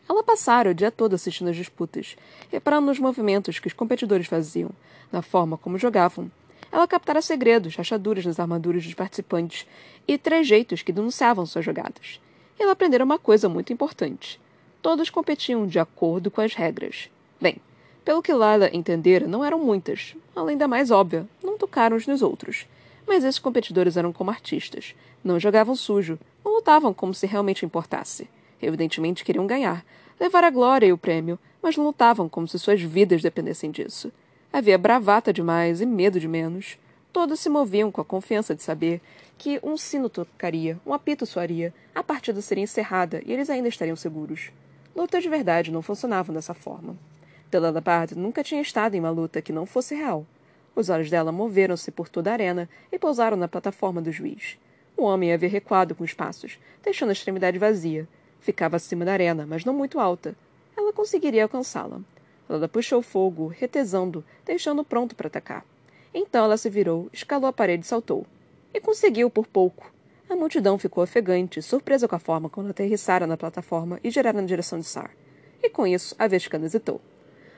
Ela 0.09 0.23
passara 0.23 0.71
o 0.71 0.75
dia 0.75 0.91
todo 0.91 1.15
assistindo 1.15 1.49
às 1.49 1.57
disputas, 1.57 2.17
reparando 2.51 2.87
nos 2.87 2.99
movimentos 2.99 3.59
que 3.59 3.67
os 3.67 3.73
competidores 3.73 4.27
faziam, 4.27 4.71
na 5.11 5.23
forma 5.23 5.57
como 5.57 5.79
jogavam. 5.79 6.31
Ela 6.71 6.89
captara 6.89 7.21
segredos, 7.21 7.77
rachaduras 7.77 8.25
nas 8.25 8.41
armaduras 8.41 8.85
dos 8.85 8.95
participantes 8.95 9.67
e 10.09 10.17
trejeitos 10.17 10.83
que 10.83 10.93
denunciavam 10.93 11.45
suas 11.45 11.65
jogadas. 11.65 12.21
E 12.59 12.63
ela 12.63 12.73
aprendera 12.73 13.05
uma 13.05 13.19
coisa 13.19 13.49
muito 13.49 13.73
importante. 13.73 14.41
Todos 14.81 15.11
competiam 15.11 15.67
de 15.67 15.79
acordo 15.79 16.31
com 16.31 16.41
as 16.41 16.55
regras. 16.55 17.11
Bem, 17.41 17.59
pelo 18.05 18.23
que 18.23 18.33
Lila 18.33 18.71
entendera, 18.73 19.29
não 19.29 19.45
eram 19.45 19.59
muitas. 19.59 20.17
Além 20.35 20.57
da 20.57 20.67
mais 20.67 20.91
óbvia, 20.91 21.27
não 21.43 21.59
tocaram 21.59 21.97
uns 21.97 22.07
nos 22.07 22.23
outros. 22.23 22.67
Mas 23.07 23.23
esses 23.23 23.39
competidores 23.39 23.97
eram 23.97 24.13
como 24.13 24.31
artistas. 24.31 24.95
Não 25.23 25.39
jogavam 25.39 25.77
sujo, 25.77 26.19
não 26.45 26.55
lutavam 26.55 26.93
como 26.93 27.15
se 27.15 27.27
realmente 27.27 27.65
importasse. 27.65 28.29
Evidentemente 28.63 29.25
queriam 29.25 29.47
ganhar, 29.47 29.85
levar 30.21 30.45
a 30.45 30.51
glória 30.51 30.87
e 30.87 30.93
o 30.93 30.99
prêmio, 30.99 31.39
mas 31.61 31.77
lutavam 31.77 32.29
como 32.29 32.47
se 32.47 32.59
suas 32.59 32.81
vidas 32.81 33.21
dependessem 33.21 33.71
disso. 33.71 34.13
Havia 34.53 34.79
bravata 34.79 35.33
demais 35.33 35.81
e 35.81 35.87
medo 35.87 36.21
de 36.21 36.29
menos. 36.29 36.79
Todos 37.13 37.41
se 37.41 37.49
moviam 37.49 37.91
com 37.91 38.01
a 38.01 38.05
confiança 38.05 38.55
de 38.55 38.63
saber 38.63 39.01
que 39.37 39.59
um 39.63 39.77
sino 39.77 40.09
tocaria, 40.09 40.79
um 40.87 40.95
apito 40.95 41.27
soaria, 41.27 41.75
a 41.95 42.03
partida 42.03 42.41
seria 42.41 42.65
encerrada 42.65 43.21
e 43.27 43.33
eles 43.33 43.51
ainda 43.51 43.69
estariam 43.69 43.97
seguros. 43.97 44.53
Lutas 44.95 45.23
de 45.23 45.29
verdade 45.29 45.73
não 45.73 45.83
funcionavam 45.83 46.35
dessa 46.35 46.55
forma. 46.55 46.97
Delalabard 47.51 48.17
nunca 48.17 48.45
tinha 48.45 48.63
estado 48.63 48.95
em 48.95 49.01
uma 49.01 49.11
luta 49.11 49.43
que 49.43 49.53
não 49.53 49.67
fosse 49.67 49.95
real. 49.95 50.25
Os 50.75 50.89
olhos 50.89 51.11
dela 51.11 51.33
moveram-se 51.33 51.91
por 51.91 52.09
toda 52.09 52.31
a 52.31 52.33
arena 52.33 52.69
e 52.91 52.99
pousaram 52.99 53.37
na 53.37 53.49
plataforma 53.49 54.01
do 54.01 54.13
juiz. 54.13 54.57
O 54.97 55.05
homem 55.05 55.33
havia 55.33 55.49
recuado 55.49 55.95
com 55.95 56.05
os 56.05 56.15
passos, 56.15 56.59
deixando 56.83 57.11
a 57.11 57.13
extremidade 57.13 57.59
vazia. 57.59 58.09
Ficava 58.43 58.75
acima 58.75 59.05
da 59.05 59.13
arena, 59.13 59.47
mas 59.49 59.65
não 59.65 59.73
muito 59.73 60.01
alta. 60.01 60.35
Ela 60.77 60.93
conseguiria 60.93 61.45
alcançá-la. 61.45 62.01
Ela 62.49 62.67
puxou 62.67 63.01
fogo, 63.01 63.47
retesando, 63.47 64.25
deixando 64.45 64.85
pronto 64.85 65.15
para 65.15 65.29
atacar. 65.29 65.65
Então 66.13 66.45
ela 66.45 66.57
se 66.57 66.69
virou, 66.69 67.09
escalou 67.13 67.49
a 67.49 67.53
parede 67.53 67.85
e 67.85 67.89
saltou. 67.89 68.27
E 68.75 68.81
conseguiu 68.81 69.31
por 69.31 69.47
pouco. 69.47 69.93
A 70.29 70.35
multidão 70.35 70.77
ficou 70.77 71.05
ofegante, 71.05 71.63
surpresa 71.63 72.09
com 72.09 72.17
a 72.17 72.19
forma 72.19 72.51
como 72.51 72.69
aterrissara 72.69 73.29
na 73.29 73.37
plataforma 73.37 74.01
e 74.03 74.11
girara 74.11 74.41
na 74.41 74.47
direção 74.47 74.81
de 74.81 74.87
Sar. 74.87 75.13
E 75.63 75.71
com 75.71 75.87
isso, 75.87 76.17
a 76.19 76.27
Vescana 76.27 76.67
hesitou. 76.67 77.01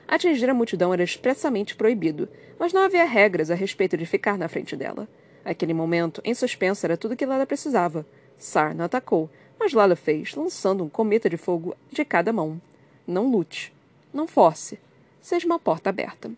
Atingir 0.07 0.49
a 0.51 0.53
multidão 0.53 0.93
era 0.93 1.03
expressamente 1.03 1.75
proibido, 1.75 2.29
mas 2.59 2.71
não 2.71 2.83
havia 2.83 3.05
regras 3.05 3.49
a 3.49 3.55
respeito 3.55 3.97
de 3.97 4.05
ficar 4.05 4.37
na 4.37 4.47
frente 4.47 4.75
dela. 4.75 5.07
Aquele 5.43 5.73
momento, 5.73 6.21
em 6.23 6.35
suspenso, 6.35 6.85
era 6.85 6.95
tudo 6.95 7.15
que 7.15 7.25
Lala 7.25 7.47
precisava. 7.47 8.05
Sar 8.37 8.75
não 8.75 8.85
atacou, 8.85 9.29
mas 9.59 9.73
Lala 9.73 9.95
fez, 9.95 10.35
lançando 10.35 10.83
um 10.83 10.89
cometa 10.89 11.29
de 11.29 11.37
fogo 11.37 11.75
de 11.91 12.03
cada 12.05 12.33
mão. 12.33 12.61
Não 13.07 13.29
lute. 13.29 13.73
Não 14.13 14.27
force. 14.27 14.79
Seja 15.21 15.45
uma 15.45 15.59
porta 15.59 15.89
aberta. 15.89 16.31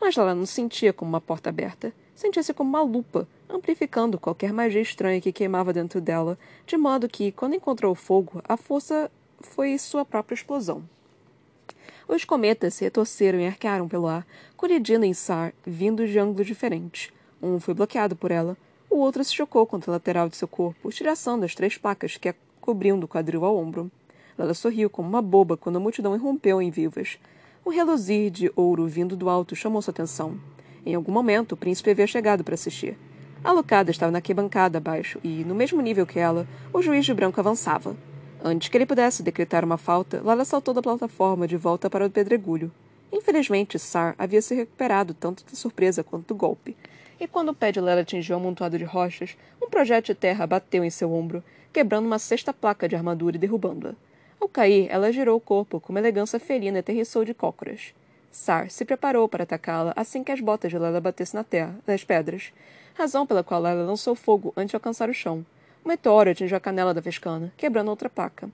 Mas 0.00 0.16
Lala 0.16 0.34
não 0.34 0.46
sentia 0.46 0.92
como 0.92 1.08
uma 1.08 1.20
porta 1.20 1.50
aberta. 1.50 1.92
Sentia-se 2.14 2.52
como 2.52 2.70
uma 2.70 2.82
lupa, 2.82 3.26
amplificando 3.48 4.18
qualquer 4.18 4.52
magia 4.52 4.80
estranha 4.80 5.20
que 5.20 5.32
queimava 5.32 5.72
dentro 5.72 6.00
dela, 6.00 6.38
de 6.66 6.76
modo 6.76 7.08
que, 7.08 7.32
quando 7.32 7.54
encontrou 7.54 7.92
o 7.92 7.96
fogo, 7.96 8.42
a 8.44 8.56
força 8.56 9.10
foi 9.40 9.76
sua 9.78 10.04
própria 10.04 10.34
explosão. 10.34 10.82
Os 12.08 12.24
cometas 12.24 12.74
se 12.74 12.84
retorceram 12.84 13.40
e 13.40 13.46
arquearam 13.46 13.88
pelo 13.88 14.06
ar, 14.06 14.26
colidindo 14.56 15.04
em 15.04 15.14
Sar, 15.14 15.54
vindos 15.64 16.10
de 16.10 16.18
ângulos 16.18 16.46
diferentes. 16.46 17.12
Um 17.42 17.58
foi 17.58 17.74
bloqueado 17.74 18.14
por 18.14 18.30
ela, 18.30 18.56
o 18.90 18.98
outro 18.98 19.24
se 19.24 19.34
chocou 19.34 19.66
contra 19.66 19.90
a 19.90 19.94
lateral 19.94 20.28
de 20.28 20.36
seu 20.36 20.46
corpo, 20.46 20.90
estilhaçando 20.90 21.44
as 21.44 21.54
três 21.54 21.78
placas 21.78 22.16
que 22.18 22.28
a 22.28 22.34
cobriam 22.62 22.98
do 22.98 23.08
quadril 23.08 23.44
ao 23.44 23.58
ombro. 23.58 23.90
Ela 24.38 24.54
sorriu 24.54 24.88
como 24.88 25.08
uma 25.08 25.20
boba 25.20 25.56
quando 25.56 25.76
a 25.76 25.80
multidão 25.80 26.14
irrompeu 26.14 26.62
em 26.62 26.70
vivas. 26.70 27.18
Um 27.66 27.70
reluzir 27.70 28.30
de 28.30 28.50
ouro 28.56 28.86
vindo 28.86 29.14
do 29.14 29.28
alto 29.28 29.54
chamou 29.54 29.82
sua 29.82 29.90
atenção. 29.90 30.38
Em 30.86 30.94
algum 30.94 31.12
momento, 31.12 31.52
o 31.52 31.56
príncipe 31.56 31.90
havia 31.90 32.06
chegado 32.06 32.42
para 32.42 32.54
assistir. 32.54 32.96
A 33.44 33.52
Lucada 33.52 33.90
estava 33.90 34.12
na 34.12 34.18
arquibancada 34.18 34.78
abaixo 34.78 35.18
e, 35.22 35.44
no 35.44 35.54
mesmo 35.54 35.82
nível 35.82 36.06
que 36.06 36.18
ela, 36.18 36.46
o 36.72 36.80
juiz 36.80 37.04
de 37.04 37.12
branco 37.12 37.40
avançava. 37.40 37.96
Antes 38.42 38.68
que 38.68 38.76
ele 38.76 38.86
pudesse 38.86 39.22
decretar 39.22 39.64
uma 39.64 39.76
falta, 39.76 40.20
Lala 40.24 40.44
saltou 40.44 40.72
da 40.72 40.82
plataforma 40.82 41.46
de 41.46 41.56
volta 41.56 41.90
para 41.90 42.06
o 42.06 42.10
pedregulho. 42.10 42.72
Infelizmente, 43.12 43.78
Sar 43.78 44.14
havia 44.18 44.40
se 44.40 44.54
recuperado 44.54 45.12
tanto 45.12 45.44
da 45.44 45.54
surpresa 45.54 46.02
quanto 46.02 46.28
do 46.28 46.34
golpe. 46.34 46.76
E 47.20 47.28
quando 47.28 47.50
o 47.50 47.54
pé 47.54 47.70
de 47.70 47.80
Lela 47.80 48.00
atingiu 48.00 48.36
um 48.36 48.40
amontoado 48.40 48.76
de 48.76 48.84
rochas, 48.84 49.36
um 49.62 49.70
projétil 49.70 50.14
de 50.14 50.20
terra 50.20 50.44
bateu 50.44 50.82
em 50.82 50.90
seu 50.90 51.12
ombro, 51.12 51.44
quebrando 51.72 52.06
uma 52.06 52.18
sexta 52.18 52.52
placa 52.52 52.88
de 52.88 52.94
armadura 52.94 53.36
e 53.36 53.38
derrubando-a. 53.38 53.94
Ao 54.40 54.48
cair, 54.48 54.88
ela 54.90 55.12
girou 55.12 55.36
o 55.36 55.40
corpo 55.40 55.80
com 55.80 55.92
uma 55.92 56.00
elegância 56.00 56.38
felina 56.38 56.78
e 56.78 56.80
aterrissou 56.80 57.24
de 57.24 57.32
cócoras. 57.32 57.94
Sar 58.30 58.70
se 58.70 58.84
preparou 58.84 59.28
para 59.28 59.44
atacá-la 59.44 59.92
assim 59.94 60.24
que 60.24 60.32
as 60.32 60.40
botas 60.40 60.70
de 60.70 60.78
Lela 60.78 61.00
batessem 61.00 61.38
na 61.38 61.44
terra, 61.44 61.76
nas 61.86 62.02
pedras, 62.02 62.52
razão 62.94 63.26
pela 63.26 63.44
qual 63.44 63.64
ela 63.66 63.84
lançou 63.84 64.14
fogo 64.14 64.52
antes 64.56 64.70
de 64.70 64.76
alcançar 64.76 65.08
o 65.08 65.14
chão. 65.14 65.44
O 65.84 65.88
meteoro 65.88 66.30
atingiu 66.30 66.56
a 66.56 66.60
canela 66.60 66.94
da 66.94 67.00
Vescana, 67.00 67.52
quebrando 67.56 67.88
outra 67.88 68.08
placa. 68.08 68.48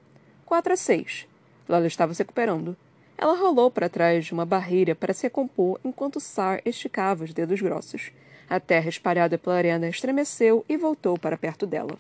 Quatro 0.45 0.73
a 0.73 0.77
seis. 0.77 1.27
Lala 1.69 1.87
estava 1.87 2.15
se 2.15 2.23
recuperando. 2.23 2.77
Ela 3.17 3.37
rolou 3.37 3.71
para 3.71 3.89
trás 3.89 4.27
de 4.27 4.33
uma 4.33 4.47
barreira 4.47 4.95
para 4.95 5.13
se 5.13 5.25
recompor 5.25 5.79
enquanto 5.85 6.21
Sar 6.21 6.61
esticava 6.65 7.25
os 7.25 7.33
dedos 7.33 7.61
grossos. 7.61 8.11
A 8.49 8.59
terra 8.59 8.89
espalhada 8.89 9.37
pela 9.37 9.57
arena 9.57 9.89
estremeceu 9.89 10.65
e 10.69 10.77
voltou 10.77 11.19
para 11.19 11.37
perto 11.37 11.67
dela. 11.67 11.97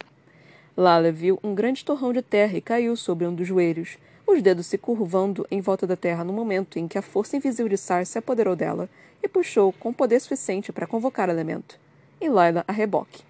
Lala 0.78 1.10
viu 1.10 1.40
um 1.42 1.56
grande 1.56 1.84
torrão 1.84 2.12
de 2.12 2.22
terra 2.22 2.56
e 2.56 2.60
caiu 2.60 2.94
sobre 2.94 3.26
um 3.26 3.34
dos 3.34 3.48
joelhos, 3.48 3.98
os 4.24 4.40
dedos 4.40 4.66
se 4.66 4.78
curvando 4.78 5.44
em 5.50 5.60
volta 5.60 5.88
da 5.88 5.96
terra 5.96 6.22
no 6.22 6.32
momento 6.32 6.78
em 6.78 6.86
que 6.86 6.96
a 6.96 7.02
força 7.02 7.36
invisível 7.36 7.68
de 7.68 7.76
Sar 7.76 8.06
se 8.06 8.16
apoderou 8.16 8.54
dela 8.54 8.88
e 9.20 9.26
puxou 9.26 9.72
com 9.72 9.92
poder 9.92 10.20
suficiente 10.20 10.70
para 10.70 10.86
convocar 10.86 11.28
o 11.28 11.32
elemento 11.32 11.76
e 12.20 12.28
Laila 12.28 12.64
a 12.68 12.70
reboque. 12.70 13.24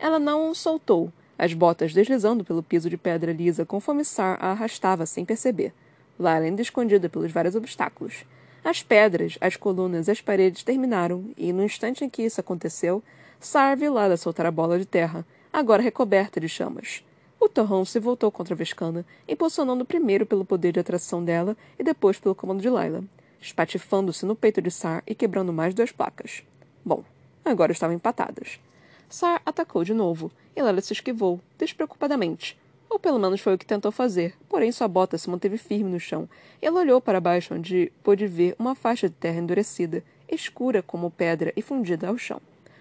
Ela 0.00 0.18
não 0.18 0.52
soltou, 0.52 1.12
as 1.38 1.54
botas 1.54 1.94
deslizando 1.94 2.42
pelo 2.42 2.60
piso 2.60 2.90
de 2.90 2.96
pedra 2.96 3.32
lisa 3.32 3.64
conforme 3.64 4.04
Sar 4.04 4.36
a 4.40 4.50
arrastava 4.50 5.06
sem 5.06 5.24
perceber. 5.24 5.72
Laila 6.18 6.46
ainda 6.46 6.60
escondida 6.60 7.08
pelos 7.08 7.30
vários 7.30 7.54
obstáculos. 7.54 8.24
As 8.64 8.82
pedras, 8.82 9.38
as 9.40 9.54
colunas 9.54 10.08
e 10.08 10.10
as 10.10 10.20
paredes 10.20 10.64
terminaram, 10.64 11.30
e 11.36 11.52
no 11.52 11.62
instante 11.62 12.04
em 12.04 12.10
que 12.10 12.24
isso 12.24 12.40
aconteceu, 12.40 13.00
Sar 13.38 13.76
viu 13.76 13.94
Laila 13.94 14.16
soltar 14.16 14.44
a 14.44 14.50
bola 14.50 14.76
de 14.76 14.84
terra, 14.84 15.24
agora 15.52 15.82
recoberta 15.82 16.40
de 16.40 16.48
chamas. 16.48 17.04
O 17.38 17.48
torrão 17.48 17.84
se 17.84 17.98
voltou 17.98 18.30
contra 18.30 18.54
Vescana, 18.54 19.04
impulsionando 19.28 19.84
primeiro 19.84 20.26
pelo 20.26 20.44
poder 20.44 20.72
de 20.72 20.80
atração 20.80 21.24
dela 21.24 21.56
e 21.78 21.82
depois 21.82 22.18
pelo 22.18 22.34
comando 22.34 22.60
de 22.60 22.68
Laila, 22.68 23.02
espatifando-se 23.40 24.26
no 24.26 24.36
peito 24.36 24.60
de 24.60 24.70
Sar 24.70 25.02
e 25.06 25.14
quebrando 25.14 25.52
mais 25.52 25.74
duas 25.74 25.90
placas. 25.90 26.42
Bom, 26.84 27.02
Agora 27.44 27.72
estavam 27.72 27.96
empatadas. 27.96 28.60
Sar 29.08 29.40
atacou 29.44 29.82
de 29.82 29.94
novo, 29.94 30.30
e 30.54 30.62
Lela 30.62 30.80
se 30.80 30.92
esquivou, 30.92 31.40
despreocupadamente. 31.58 32.56
Ou 32.88 32.98
pelo 32.98 33.18
menos 33.18 33.40
foi 33.40 33.54
o 33.54 33.58
que 33.58 33.66
tentou 33.66 33.90
fazer, 33.90 34.34
porém 34.48 34.70
sua 34.70 34.86
bota 34.86 35.16
se 35.16 35.30
manteve 35.30 35.56
firme 35.56 35.90
no 35.90 35.98
chão, 35.98 36.28
e 36.60 36.66
ela 36.66 36.80
olhou 36.80 37.00
para 37.00 37.20
baixo 37.20 37.54
onde 37.54 37.92
pôde 38.02 38.26
ver 38.26 38.54
uma 38.58 38.74
faixa 38.74 39.08
de 39.08 39.14
terra 39.14 39.38
endurecida, 39.38 40.04
escura 40.28 40.82
como 40.82 41.10
pedra 41.10 41.52
e 41.56 41.62
fundida 41.62 42.08
ao 42.08 42.18
chão. 42.18 42.40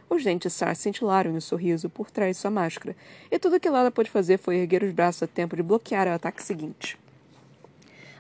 Os 0.10 0.24
dentes 0.24 0.54
Sar 0.54 0.76
cintilaram 0.76 1.32
em 1.32 1.36
um 1.36 1.42
sorriso 1.42 1.88
por 1.88 2.10
trás 2.10 2.36
de 2.36 2.42
sua 2.42 2.50
máscara, 2.50 2.96
e 3.30 3.38
tudo 3.38 3.60
que 3.60 3.70
Lela 3.70 3.92
pôde 3.92 4.10
fazer 4.10 4.40
foi 4.40 4.58
erguer 4.58 4.84
os 4.84 4.92
braços 4.92 5.24
a 5.24 5.28
tempo 5.28 5.56
de 5.56 5.62
bloquear 5.62 6.08
o 6.08 6.12
ataque 6.12 6.42
seguinte. 6.42 6.98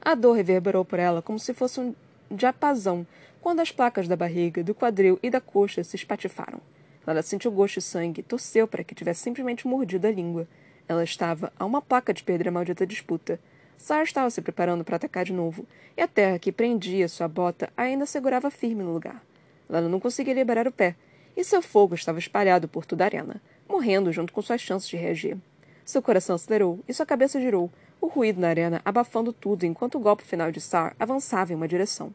A 0.01 0.13
dor 0.13 0.33
reverberou 0.33 0.85
por 0.85 0.99
ela 0.99 1.21
como 1.21 1.39
se 1.39 1.53
fosse 1.53 1.79
um 1.79 1.95
diapasão 2.29 3.07
quando 3.41 3.59
as 3.59 3.71
placas 3.71 4.07
da 4.07 4.15
barriga, 4.15 4.63
do 4.63 4.75
quadril 4.75 5.17
e 5.23 5.29
da 5.29 5.41
coxa 5.41 5.83
se 5.83 5.95
espatifaram. 5.95 6.61
Ela 7.07 7.23
sentiu 7.23 7.51
gosto 7.51 7.75
de 7.75 7.81
sangue 7.81 8.19
e 8.19 8.23
torceu 8.23 8.67
para 8.67 8.83
que 8.83 8.93
tivesse 8.93 9.23
simplesmente 9.23 9.67
mordido 9.67 10.05
a 10.05 10.11
língua. 10.11 10.47
Ela 10.87 11.03
estava 11.03 11.51
a 11.57 11.65
uma 11.65 11.81
placa 11.81 12.13
de 12.13 12.23
perder 12.23 12.49
a 12.49 12.51
maldita 12.51 12.85
disputa. 12.85 13.39
Sar 13.77 14.03
estava 14.03 14.29
se 14.29 14.41
preparando 14.41 14.83
para 14.83 14.97
atacar 14.97 15.25
de 15.25 15.33
novo, 15.33 15.65
e 15.97 16.01
a 16.01 16.07
terra 16.07 16.37
que 16.37 16.51
prendia 16.51 17.07
sua 17.07 17.27
bota 17.27 17.71
ainda 17.75 18.05
segurava 18.05 18.51
firme 18.51 18.83
no 18.83 18.93
lugar. 18.93 19.23
Ela 19.67 19.87
não 19.87 19.99
conseguia 19.99 20.33
liberar 20.33 20.67
o 20.67 20.71
pé, 20.71 20.95
e 21.39 21.43
seu 21.45 21.61
fogo 21.61 21.95
estava 21.95 22.19
espalhado 22.19 22.67
por 22.67 22.85
toda 22.85 23.05
a 23.05 23.07
arena, 23.07 23.41
morrendo 23.65 24.11
junto 24.11 24.33
com 24.33 24.41
suas 24.41 24.59
chances 24.59 24.89
de 24.89 24.97
reagir. 24.97 25.37
Seu 25.85 26.01
coração 26.01 26.35
acelerou 26.35 26.81
e 26.85 26.93
sua 26.93 27.05
cabeça 27.05 27.39
girou, 27.39 27.71
o 28.01 28.07
ruído 28.07 28.41
na 28.41 28.49
arena 28.49 28.81
abafando 28.83 29.31
tudo 29.31 29.65
enquanto 29.65 29.95
o 29.95 30.01
golpe 30.01 30.25
final 30.25 30.51
de 30.51 30.59
Sar 30.59 30.93
avançava 30.99 31.53
em 31.53 31.55
uma 31.55 31.65
direção. 31.65 32.13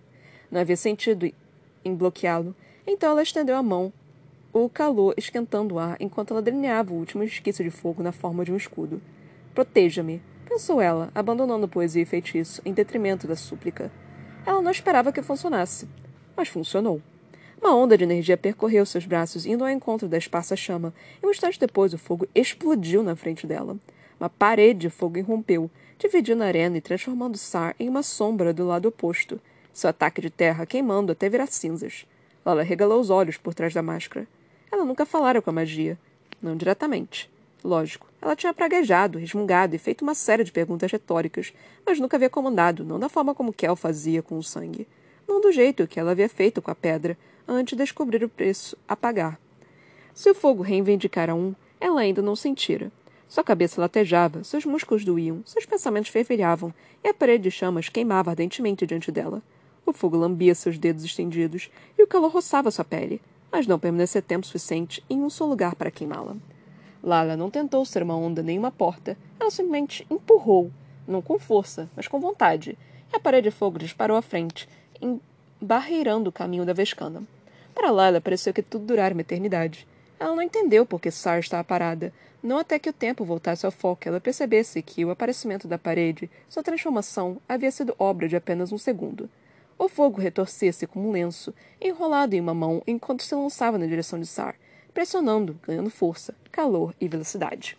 Não 0.50 0.60
havia 0.60 0.76
sentido 0.76 1.32
em 1.82 1.94
bloqueá-lo, 1.94 2.54
então 2.86 3.12
ela 3.12 3.22
estendeu 3.22 3.56
a 3.56 3.62
mão 3.62 3.90
o 4.52 4.68
calor 4.68 5.14
esquentando 5.16 5.76
o 5.76 5.78
ar 5.78 5.96
enquanto 5.98 6.32
ela 6.32 6.42
delineava 6.42 6.92
o 6.92 6.98
último 6.98 7.22
esquiço 7.22 7.64
de 7.64 7.70
fogo 7.70 8.02
na 8.02 8.12
forma 8.12 8.44
de 8.44 8.52
um 8.52 8.56
escudo. 8.58 9.00
Proteja-me, 9.54 10.22
pensou 10.46 10.82
ela, 10.82 11.10
abandonando 11.14 11.66
poesia 11.66 12.02
e 12.02 12.06
feitiço 12.06 12.60
em 12.62 12.74
detrimento 12.74 13.26
da 13.26 13.36
súplica. 13.36 13.90
Ela 14.44 14.60
não 14.60 14.70
esperava 14.70 15.10
que 15.10 15.22
funcionasse, 15.22 15.88
mas 16.36 16.48
funcionou. 16.48 17.00
Uma 17.64 17.74
onda 17.74 17.96
de 17.96 18.04
energia 18.04 18.36
percorreu 18.36 18.84
seus 18.84 19.06
braços, 19.06 19.46
indo 19.46 19.64
ao 19.64 19.70
encontro 19.70 20.06
da 20.06 20.18
esparsa 20.18 20.54
chama, 20.54 20.92
e 21.22 21.26
um 21.26 21.30
instante 21.30 21.58
depois 21.58 21.94
o 21.94 21.98
fogo 21.98 22.28
explodiu 22.34 23.02
na 23.02 23.16
frente 23.16 23.46
dela. 23.46 23.78
Uma 24.20 24.28
parede 24.28 24.80
de 24.80 24.90
fogo 24.90 25.16
irrompeu, 25.16 25.70
dividindo 25.98 26.42
a 26.42 26.46
arena 26.46 26.76
e 26.76 26.82
transformando 26.82 27.38
Sar 27.38 27.74
em 27.80 27.88
uma 27.88 28.02
sombra 28.02 28.52
do 28.52 28.66
lado 28.66 28.88
oposto, 28.88 29.40
seu 29.72 29.88
ataque 29.88 30.20
de 30.20 30.28
terra 30.28 30.66
queimando 30.66 31.10
até 31.10 31.26
virar 31.26 31.46
cinzas. 31.46 32.06
Lala 32.44 32.62
regalou 32.62 33.00
os 33.00 33.08
olhos 33.08 33.38
por 33.38 33.54
trás 33.54 33.72
da 33.72 33.80
máscara. 33.80 34.26
Ela 34.70 34.84
nunca 34.84 35.06
falara 35.06 35.40
com 35.40 35.48
a 35.48 35.54
magia. 35.54 35.98
Não 36.42 36.58
diretamente. 36.58 37.30
Lógico, 37.64 38.06
ela 38.20 38.36
tinha 38.36 38.52
praguejado, 38.52 39.18
resmungado 39.18 39.74
e 39.74 39.78
feito 39.78 40.02
uma 40.02 40.14
série 40.14 40.44
de 40.44 40.52
perguntas 40.52 40.92
retóricas, 40.92 41.54
mas 41.86 41.98
nunca 41.98 42.18
havia 42.18 42.28
comandado, 42.28 42.84
não 42.84 43.00
da 43.00 43.08
forma 43.08 43.34
como 43.34 43.54
Kel 43.54 43.74
fazia 43.74 44.20
com 44.20 44.36
o 44.36 44.42
sangue. 44.42 44.86
Não 45.26 45.40
do 45.40 45.50
jeito 45.50 45.86
que 45.86 45.98
ela 45.98 46.10
havia 46.10 46.28
feito 46.28 46.60
com 46.60 46.70
a 46.70 46.74
pedra, 46.74 47.16
antes 47.46 47.76
de 47.76 47.82
descobrir 47.82 48.24
o 48.24 48.28
preço 48.28 48.76
a 48.86 48.96
pagar. 48.96 49.38
Se 50.12 50.30
o 50.30 50.34
fogo 50.34 50.62
reivindicara 50.62 51.34
um, 51.34 51.54
ela 51.80 52.00
ainda 52.00 52.22
não 52.22 52.36
sentira. 52.36 52.90
Sua 53.28 53.42
cabeça 53.42 53.80
latejava, 53.80 54.44
seus 54.44 54.64
músculos 54.64 55.04
doíam, 55.04 55.42
seus 55.44 55.66
pensamentos 55.66 56.10
fervilhavam, 56.10 56.72
e 57.02 57.08
a 57.08 57.14
parede 57.14 57.44
de 57.44 57.50
chamas 57.50 57.88
queimava 57.88 58.30
ardentemente 58.30 58.86
diante 58.86 59.10
dela. 59.10 59.42
O 59.84 59.92
fogo 59.92 60.16
lambia 60.16 60.54
seus 60.54 60.78
dedos 60.78 61.04
estendidos, 61.04 61.70
e 61.98 62.02
o 62.02 62.06
calor 62.06 62.30
roçava 62.30 62.70
sua 62.70 62.84
pele, 62.84 63.20
mas 63.50 63.66
não 63.66 63.78
permaneceu 63.78 64.22
tempo 64.22 64.46
suficiente 64.46 65.02
em 65.10 65.22
um 65.22 65.28
só 65.28 65.44
lugar 65.44 65.74
para 65.74 65.90
queimá-la. 65.90 66.36
Lala 67.04 67.36
não 67.36 67.50
tentou 67.50 67.84
ser 67.84 68.02
uma 68.02 68.16
onda 68.16 68.42
nem 68.42 68.58
uma 68.58 68.70
porta. 68.70 69.16
Ela 69.38 69.50
simplesmente 69.50 70.06
empurrou, 70.10 70.70
não 71.06 71.20
com 71.20 71.38
força, 71.38 71.90
mas 71.94 72.08
com 72.08 72.18
vontade. 72.18 72.78
E 73.12 73.16
a 73.16 73.20
parede 73.20 73.50
de 73.50 73.54
fogo 73.54 73.78
disparou 73.78 74.16
à 74.16 74.22
frente, 74.22 74.66
embarreirando 75.60 76.30
o 76.30 76.32
caminho 76.32 76.64
da 76.64 76.72
Vescana. 76.72 77.22
Para 77.74 77.90
Lala 77.90 78.20
pareceu 78.20 78.54
que 78.54 78.62
tudo 78.62 78.86
durara 78.86 79.14
uma 79.14 79.20
eternidade. 79.20 79.86
Ela 80.18 80.34
não 80.34 80.42
entendeu 80.42 80.86
por 80.86 81.00
que 81.00 81.10
Sar 81.10 81.38
estava 81.38 81.64
parada, 81.64 82.12
não 82.42 82.58
até 82.58 82.78
que 82.78 82.88
o 82.88 82.92
tempo 82.92 83.24
voltasse 83.24 83.66
ao 83.66 83.72
foco 83.72 84.06
ela 84.06 84.20
percebesse 84.20 84.80
que 84.82 85.04
o 85.04 85.10
aparecimento 85.10 85.66
da 85.66 85.78
parede, 85.78 86.30
sua 86.48 86.62
transformação, 86.62 87.38
havia 87.48 87.70
sido 87.70 87.94
obra 87.98 88.28
de 88.28 88.36
apenas 88.36 88.70
um 88.70 88.78
segundo. 88.78 89.28
O 89.76 89.88
fogo 89.88 90.20
retorcia-se 90.20 90.86
como 90.86 91.08
um 91.08 91.12
lenço, 91.12 91.52
enrolado 91.80 92.34
em 92.34 92.40
uma 92.40 92.54
mão 92.54 92.82
enquanto 92.86 93.22
se 93.22 93.34
lançava 93.34 93.76
na 93.76 93.86
direção 93.86 94.20
de 94.20 94.26
Sar, 94.26 94.54
pressionando, 94.92 95.58
ganhando 95.66 95.90
força, 95.90 96.34
calor 96.52 96.94
e 97.00 97.08
velocidade. 97.08 97.76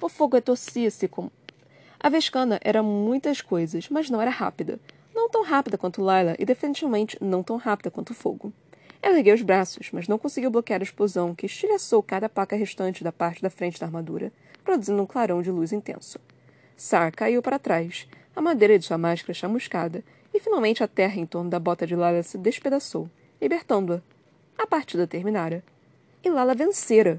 O 0.00 0.08
fogo 0.08 0.36
retorcia-se 0.36 1.08
como. 1.08 1.32
A 1.98 2.08
Vescana 2.08 2.60
era 2.62 2.82
muitas 2.82 3.40
coisas, 3.40 3.88
mas 3.88 4.08
não 4.08 4.22
era 4.22 4.30
rápida. 4.30 4.78
Não 5.12 5.28
tão 5.28 5.42
rápida 5.42 5.76
quanto 5.76 6.00
Lila 6.00 6.36
e 6.38 6.44
definitivamente 6.44 7.18
não 7.20 7.42
tão 7.42 7.56
rápida 7.56 7.90
quanto 7.90 8.10
o 8.10 8.14
fogo. 8.14 8.52
Ela 9.00 9.18
ergueu 9.18 9.34
os 9.34 9.42
braços, 9.42 9.90
mas 9.92 10.08
não 10.08 10.18
conseguiu 10.18 10.50
bloquear 10.50 10.80
a 10.80 10.84
explosão 10.84 11.34
que 11.34 11.46
estilhaçou 11.46 12.02
cada 12.02 12.28
placa 12.28 12.56
restante 12.56 13.04
da 13.04 13.12
parte 13.12 13.40
da 13.40 13.50
frente 13.50 13.78
da 13.78 13.86
armadura, 13.86 14.32
produzindo 14.64 15.00
um 15.02 15.06
clarão 15.06 15.40
de 15.40 15.50
luz 15.50 15.72
intenso. 15.72 16.18
Sar 16.76 17.12
caiu 17.12 17.40
para 17.40 17.58
trás, 17.58 18.06
a 18.34 18.40
madeira 18.40 18.78
de 18.78 18.84
sua 18.84 18.98
máscara 18.98 19.34
chamuscada, 19.34 20.04
e 20.32 20.40
finalmente 20.40 20.82
a 20.84 20.88
terra 20.88 21.18
em 21.18 21.26
torno 21.26 21.50
da 21.50 21.58
bota 21.58 21.86
de 21.86 21.96
Lala 21.96 22.22
se 22.22 22.36
despedaçou, 22.38 23.08
libertando-a. 23.40 24.02
A 24.56 24.66
partida 24.66 25.06
terminara 25.06 25.62
e 26.22 26.30
Lala 26.30 26.54
vencera. 26.54 27.16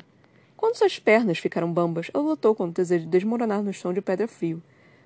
Quando 0.55 0.75
suas 0.75 0.99
pernas 0.99 1.37
ficaram 1.37 1.71
bambas, 1.71 2.11
ela 2.13 2.23
lutou 2.23 2.53
com 2.53 2.65
o 2.65 2.71
desejo 2.71 3.05
de 3.05 3.09
desmoronar 3.09 3.63
no 3.63 3.73
chão 3.73 3.93
de 3.93 4.01
pedra 4.01 4.27
frio. 4.27 4.61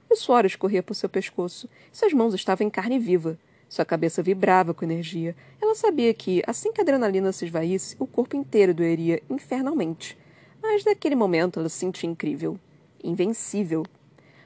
O 0.10 0.16
suor 0.16 0.46
escorria 0.46 0.84
por 0.84 0.96
seu 0.96 1.08
pescoço, 1.08 1.70
e 1.92 1.98
suas 1.98 2.14
mãos 2.14 2.34
estavam 2.34 2.66
em 2.68 2.70
carne 2.70 3.00
viva. 3.00 3.38
Sua 3.74 3.84
cabeça 3.84 4.22
vibrava 4.22 4.72
com 4.72 4.86
energia. 4.86 5.36
Ela 5.60 5.74
sabia 5.74 6.14
que, 6.14 6.44
assim 6.46 6.72
que 6.72 6.80
a 6.80 6.84
adrenalina 6.84 7.32
se 7.32 7.46
esvaísse, 7.46 7.96
o 7.98 8.06
corpo 8.06 8.36
inteiro 8.36 8.72
doeria 8.72 9.20
infernalmente. 9.28 10.16
Mas 10.62 10.86
naquele 10.86 11.16
momento 11.16 11.60
ela 11.60 11.68
se 11.68 11.78
sentia 11.78 12.08
incrível. 12.08 12.60
Invencível. 13.04 13.84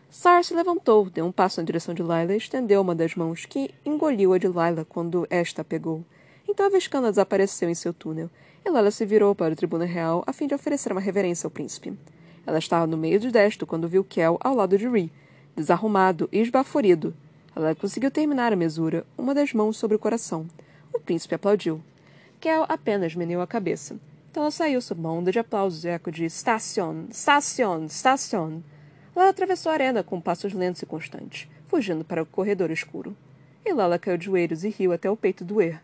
Sar 0.09 0.45
se 0.45 0.53
levantou, 0.53 1.09
deu 1.09 1.25
um 1.25 1.31
passo 1.33 1.59
na 1.59 1.65
direção 1.65 1.93
de 1.93 2.01
Lila 2.01 2.33
e 2.33 2.37
estendeu 2.37 2.79
uma 2.79 2.95
das 2.95 3.15
mãos, 3.15 3.45
que 3.45 3.69
engoliu 3.85 4.31
a 4.31 4.37
de 4.37 4.47
Lila 4.47 4.85
quando 4.87 5.27
esta 5.29 5.61
a 5.61 5.65
pegou. 5.65 6.05
Então 6.47 6.65
a 6.65 6.69
Vescana 6.69 7.09
desapareceu 7.09 7.69
em 7.69 7.75
seu 7.75 7.93
túnel, 7.93 8.29
Elala 8.63 8.91
se 8.91 9.05
virou 9.05 9.35
para 9.35 9.51
o 9.51 9.57
tribuno 9.57 9.83
real 9.83 10.23
a 10.25 10.31
fim 10.31 10.47
de 10.47 10.55
oferecer 10.55 10.93
uma 10.93 11.01
reverência 11.01 11.47
ao 11.47 11.51
príncipe. 11.51 11.93
Ela 12.45 12.59
estava 12.59 12.87
no 12.87 12.95
meio 12.95 13.19
do 13.19 13.29
desto 13.29 13.67
quando 13.67 13.89
viu 13.89 14.05
Kel 14.05 14.37
ao 14.39 14.55
lado 14.55 14.77
de 14.77 14.87
Ri, 14.87 15.11
desarrumado 15.53 16.29
e 16.31 16.39
esbaforido. 16.39 17.13
Ela 17.57 17.73
conseguiu 17.73 18.11
terminar 18.11 18.53
a 18.53 18.55
mesura, 18.55 19.03
uma 19.17 19.33
das 19.33 19.51
mãos 19.51 19.77
sobre 19.77 19.95
o 19.95 19.99
coração. 19.99 20.45
O 20.93 20.99
príncipe 20.99 21.33
aplaudiu. 21.33 21.81
Kel 22.39 22.63
apenas 22.69 23.15
meneou 23.15 23.41
a 23.41 23.47
cabeça. 23.47 23.99
Então 24.29 24.43
ela 24.43 24.51
saiu 24.51 24.79
sob 24.79 25.01
uma 25.01 25.11
onda 25.11 25.31
de 25.31 25.39
aplausos 25.39 25.83
e 25.83 25.87
eco 25.87 26.11
de 26.11 26.29
Station, 26.29 27.07
Station, 27.11 27.89
Station. 27.89 28.61
Lala 29.15 29.31
atravessou 29.31 29.71
a 29.71 29.73
arena 29.73 30.03
com 30.03 30.21
passos 30.21 30.53
lentos 30.53 30.83
e 30.83 30.85
constantes, 30.85 31.49
fugindo 31.65 32.05
para 32.05 32.21
o 32.21 32.27
corredor 32.27 32.69
escuro. 32.69 33.17
E 33.65 33.73
Lala 33.73 33.97
caiu 33.97 34.19
de 34.19 34.25
joelhos 34.25 34.63
e 34.63 34.69
riu 34.69 34.93
até 34.93 35.09
o 35.09 35.17
peito 35.17 35.43
doer. 35.43 35.81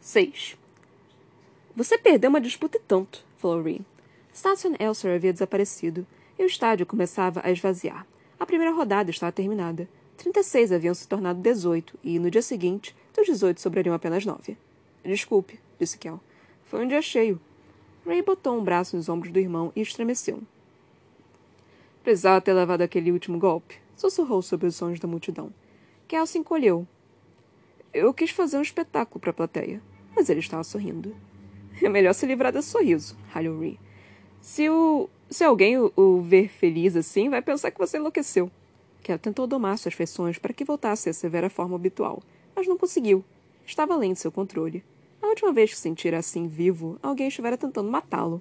6. 0.00 0.56
Você 1.74 1.98
perdeu 1.98 2.30
uma 2.30 2.40
disputa 2.40 2.78
e 2.78 2.80
tanto, 2.80 3.24
falou 3.36 3.60
Ree. 3.60 3.84
Station 4.38 4.74
Elser 4.78 5.16
havia 5.16 5.32
desaparecido, 5.32 6.06
e 6.38 6.44
o 6.44 6.46
estádio 6.46 6.86
começava 6.86 7.40
a 7.42 7.50
esvaziar. 7.50 8.06
A 8.38 8.46
primeira 8.46 8.72
rodada 8.72 9.10
estava 9.10 9.32
terminada. 9.32 9.88
36 10.16 10.70
haviam 10.70 10.94
se 10.94 11.08
tornado 11.08 11.40
18, 11.40 11.98
e 12.04 12.20
no 12.20 12.30
dia 12.30 12.40
seguinte, 12.40 12.94
dos 13.12 13.26
18 13.26 13.60
sobrariam 13.60 13.94
apenas 13.94 14.24
9. 14.24 14.56
Desculpe, 15.04 15.58
disse 15.76 15.98
Kel. 15.98 16.20
Foi 16.62 16.84
um 16.84 16.86
dia 16.86 17.02
cheio. 17.02 17.40
Ray 18.06 18.22
botou 18.22 18.56
um 18.56 18.62
braço 18.62 18.96
nos 18.96 19.08
ombros 19.08 19.32
do 19.32 19.40
irmão 19.40 19.72
e 19.74 19.80
estremeceu. 19.80 20.40
Precisava 22.04 22.40
ter 22.40 22.52
levado 22.52 22.82
aquele 22.82 23.10
último 23.10 23.38
golpe, 23.38 23.80
sussurrou 23.96 24.40
sobre 24.40 24.68
os 24.68 24.76
sons 24.76 25.00
da 25.00 25.08
multidão. 25.08 25.52
Kel 26.06 26.26
se 26.26 26.38
encolheu. 26.38 26.86
Eu 27.92 28.14
quis 28.14 28.30
fazer 28.30 28.56
um 28.56 28.62
espetáculo 28.62 29.20
para 29.20 29.30
a 29.30 29.34
plateia 29.34 29.82
mas 30.18 30.28
ele 30.28 30.40
estava 30.40 30.64
sorrindo. 30.64 31.14
É 31.80 31.88
melhor 31.88 32.12
se 32.12 32.26
livrar 32.26 32.52
desse 32.52 32.70
sorriso, 32.70 33.16
ralhou 33.28 33.60
Ree. 33.60 33.78
Se, 34.40 34.68
o, 34.68 35.08
se 35.28 35.44
alguém 35.44 35.78
o, 35.78 35.92
o, 35.96 36.20
ver 36.20 36.48
feliz 36.48 36.96
assim, 36.96 37.28
vai 37.28 37.42
pensar 37.42 37.70
que 37.70 37.78
você 37.78 37.98
enlouqueceu. 37.98 38.50
Kel 39.02 39.18
tentou 39.18 39.46
domar 39.46 39.78
suas 39.78 39.94
feições 39.94 40.38
para 40.38 40.52
que 40.52 40.64
voltasse 40.64 41.08
à 41.08 41.12
severa 41.12 41.50
forma 41.50 41.76
habitual, 41.76 42.22
mas 42.54 42.66
não 42.66 42.78
conseguiu. 42.78 43.24
Estava 43.66 43.94
além 43.94 44.12
de 44.12 44.20
seu 44.20 44.32
controle. 44.32 44.82
A 45.20 45.26
última 45.26 45.52
vez 45.52 45.70
que 45.70 45.76
se 45.76 45.82
sentira 45.82 46.18
assim 46.18 46.46
vivo, 46.46 46.98
alguém 47.02 47.28
estivera 47.28 47.56
tentando 47.56 47.90
matá-lo. 47.90 48.40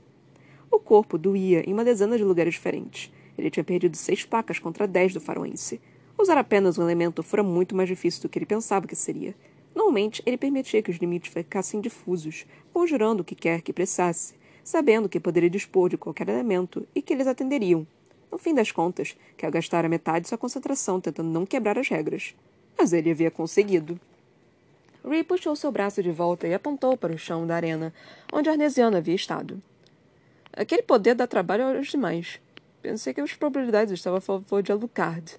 O 0.69 0.79
corpo 0.79 1.17
doía 1.17 1.67
em 1.67 1.73
uma 1.73 1.83
dezena 1.83 2.17
de 2.17 2.23
lugares 2.23 2.53
diferentes. 2.53 3.11
Ele 3.37 3.49
tinha 3.49 3.63
perdido 3.63 3.95
seis 3.97 4.25
placas 4.25 4.59
contra 4.59 4.87
dez 4.87 5.13
do 5.13 5.21
faroense. 5.21 5.81
Usar 6.17 6.37
apenas 6.37 6.77
um 6.77 6.83
elemento 6.83 7.21
fora 7.23 7.43
muito 7.43 7.75
mais 7.75 7.89
difícil 7.89 8.21
do 8.21 8.29
que 8.29 8.39
ele 8.39 8.45
pensava 8.45 8.87
que 8.87 8.95
seria. 8.95 9.35
Normalmente, 9.75 10.23
ele 10.25 10.37
permitia 10.37 10.81
que 10.81 10.89
os 10.89 10.97
limites 10.97 11.31
ficassem 11.31 11.79
difusos, 11.79 12.45
conjurando 12.73 13.21
o 13.21 13.25
que 13.25 13.35
quer 13.35 13.61
que 13.61 13.71
precisasse, 13.71 14.33
sabendo 14.67 15.07
que 15.07 15.17
poderia 15.17 15.49
dispor 15.49 15.87
de 15.87 15.97
qualquer 15.97 16.27
elemento 16.27 16.85
e 16.93 17.01
que 17.01 17.13
eles 17.13 17.25
atenderiam. 17.25 17.87
No 18.29 18.37
fim 18.37 18.53
das 18.53 18.69
contas, 18.69 19.15
quer 19.37 19.49
gastar 19.49 19.87
metade 19.87 20.23
de 20.23 20.27
sua 20.27 20.37
concentração 20.37 20.99
tentando 20.99 21.29
não 21.29 21.45
quebrar 21.45 21.79
as 21.79 21.87
regras. 21.87 22.35
Mas 22.77 22.91
ele 22.91 23.09
havia 23.09 23.31
conseguido. 23.31 23.97
Ree 25.07 25.23
puxou 25.23 25.55
seu 25.55 25.71
braço 25.71 26.03
de 26.03 26.11
volta 26.11 26.49
e 26.49 26.53
apontou 26.53 26.97
para 26.97 27.13
o 27.13 27.17
chão 27.17 27.47
da 27.47 27.55
arena, 27.55 27.93
onde 28.33 28.49
Arnesiano 28.49 28.97
havia 28.97 29.15
estado. 29.15 29.63
Aquele 30.51 30.81
poder 30.81 31.15
dá 31.15 31.25
trabalho 31.25 31.77
aos 31.77 31.87
demais. 31.87 32.37
Pensei 32.81 33.13
que 33.13 33.21
as 33.21 33.33
probabilidades 33.33 33.93
estavam 33.93 34.17
a 34.17 34.21
favor 34.21 34.61
de 34.61 34.73
Alucard. 34.73 35.37